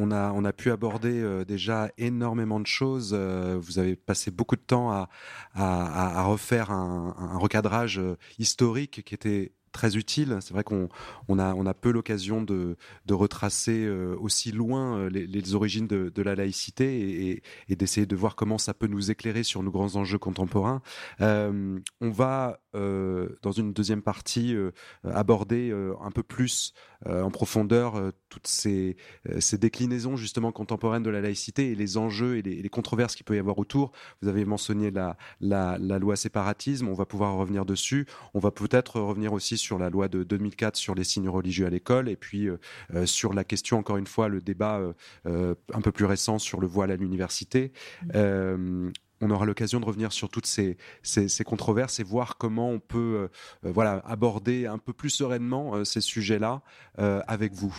on 0.00 0.10
a, 0.12 0.30
on 0.32 0.44
a 0.44 0.52
pu 0.52 0.70
aborder 0.70 1.20
euh, 1.20 1.44
déjà 1.44 1.90
énormément 1.98 2.60
de 2.60 2.66
choses. 2.68 3.10
Euh, 3.12 3.58
Vous 3.60 3.78
avez 3.80 3.96
passé 3.96 4.30
beaucoup 4.30 4.54
de 4.56 4.60
temps 4.62 4.90
à, 4.92 5.08
à, 5.54 5.84
à- 6.14 6.20
à 6.20 6.22
refaire 6.22 6.70
un, 6.70 7.14
un 7.18 7.36
recadrage 7.36 7.98
euh, 7.98 8.16
historique 8.38 9.02
qui 9.04 9.14
était 9.14 9.52
très 9.74 9.96
utile. 9.96 10.38
C'est 10.40 10.54
vrai 10.54 10.64
qu'on 10.64 10.88
on 11.28 11.38
a, 11.38 11.74
peu 11.74 11.90
l'occasion 11.90 12.40
de, 12.40 12.76
retracer 13.10 13.84
euh, 13.84 14.16
aussi 14.18 14.52
loin 14.52 14.96
euh, 14.98 15.08
les, 15.10 15.54
origines 15.54 15.86
de, 15.86 16.22
la 16.22 16.34
laïcité 16.34 17.42
et, 17.68 17.76
d'essayer 17.76 18.06
de 18.06 18.16
voir 18.16 18.36
comment 18.36 18.56
ça 18.56 18.72
peut 18.72 18.86
nous 18.86 19.10
éclairer 19.10 19.42
sur 19.42 19.62
nos 19.62 19.70
grands 19.70 19.96
enjeux 19.96 20.18
contemporains. 20.18 20.80
Euh, 21.20 21.78
on 22.00 22.10
va, 22.10 22.60
dans 22.72 23.52
une 23.52 23.72
deuxième 23.72 24.02
partie, 24.02 24.56
aborder 25.02 25.72
un 26.00 26.10
peu 26.10 26.22
plus 26.22 26.72
en 27.04 27.30
profondeur 27.30 28.12
toutes 28.34 28.48
ces, 28.48 28.96
euh, 29.28 29.40
ces 29.40 29.58
déclinaisons 29.58 30.16
justement 30.16 30.50
contemporaines 30.50 31.04
de 31.04 31.10
la 31.10 31.20
laïcité 31.20 31.70
et 31.70 31.74
les 31.76 31.96
enjeux 31.96 32.36
et 32.36 32.42
les, 32.42 32.68
controverses 32.68 33.14
qu'il 33.14 33.24
peut 33.24 33.36
y 33.36 33.38
avoir 33.38 33.58
autour. 33.58 33.92
Vous 34.20 34.28
avez 34.28 34.44
mentionné 34.44 34.90
la, 34.90 35.16
la, 35.40 35.78
la 35.78 36.00
loi 36.00 36.16
séparatisme, 36.16 36.88
on 36.88 36.94
va 36.94 37.06
pouvoir 37.06 37.36
revenir 37.36 37.64
dessus. 37.64 38.06
On 38.32 38.40
va 38.40 38.50
peut-être 38.50 38.98
revenir 38.98 39.32
aussi 39.32 39.56
sur 39.56 39.78
la 39.78 39.90
loi 39.90 40.08
de 40.08 40.24
2004 40.24 40.76
sur 40.76 40.96
les 40.96 41.04
signes 41.04 41.28
religieux 41.28 41.66
à 41.66 41.70
l'école 41.70 42.08
et 42.08 42.16
puis 42.16 42.48
euh, 42.48 42.58
euh, 42.94 43.06
sur 43.06 43.32
la 43.32 43.44
question, 43.44 43.78
encore 43.78 43.96
une 43.96 44.08
fois, 44.08 44.28
le 44.28 44.40
débat 44.40 44.80
euh, 45.26 45.54
un 45.72 45.80
peu 45.80 45.92
plus 45.92 46.04
récent 46.04 46.38
sur 46.38 46.60
le 46.60 46.66
voile 46.66 46.90
à 46.90 46.96
l'université. 46.96 47.72
Euh, 48.14 48.90
on 49.24 49.30
aura 49.30 49.46
l'occasion 49.46 49.80
de 49.80 49.86
revenir 49.86 50.12
sur 50.12 50.28
toutes 50.28 50.46
ces, 50.46 50.76
ces, 51.02 51.28
ces 51.28 51.44
controverses 51.44 51.98
et 51.98 52.04
voir 52.04 52.36
comment 52.36 52.70
on 52.70 52.78
peut 52.78 53.28
euh, 53.64 53.72
voilà, 53.72 54.02
aborder 54.04 54.66
un 54.66 54.78
peu 54.78 54.92
plus 54.92 55.10
sereinement 55.10 55.74
euh, 55.74 55.84
ces 55.84 56.00
sujets-là 56.00 56.62
euh, 56.98 57.20
avec 57.26 57.54
vous. 57.54 57.74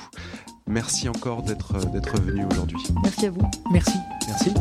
Merci 0.68 1.08
encore 1.08 1.44
d'être 1.44 1.92
d'être 1.92 2.20
venu 2.20 2.46
aujourd'hui. 2.52 2.80
Merci 3.04 3.28
à 3.28 3.30
vous. 3.30 3.48
Merci. 3.72 3.98
Merci. 4.28 4.54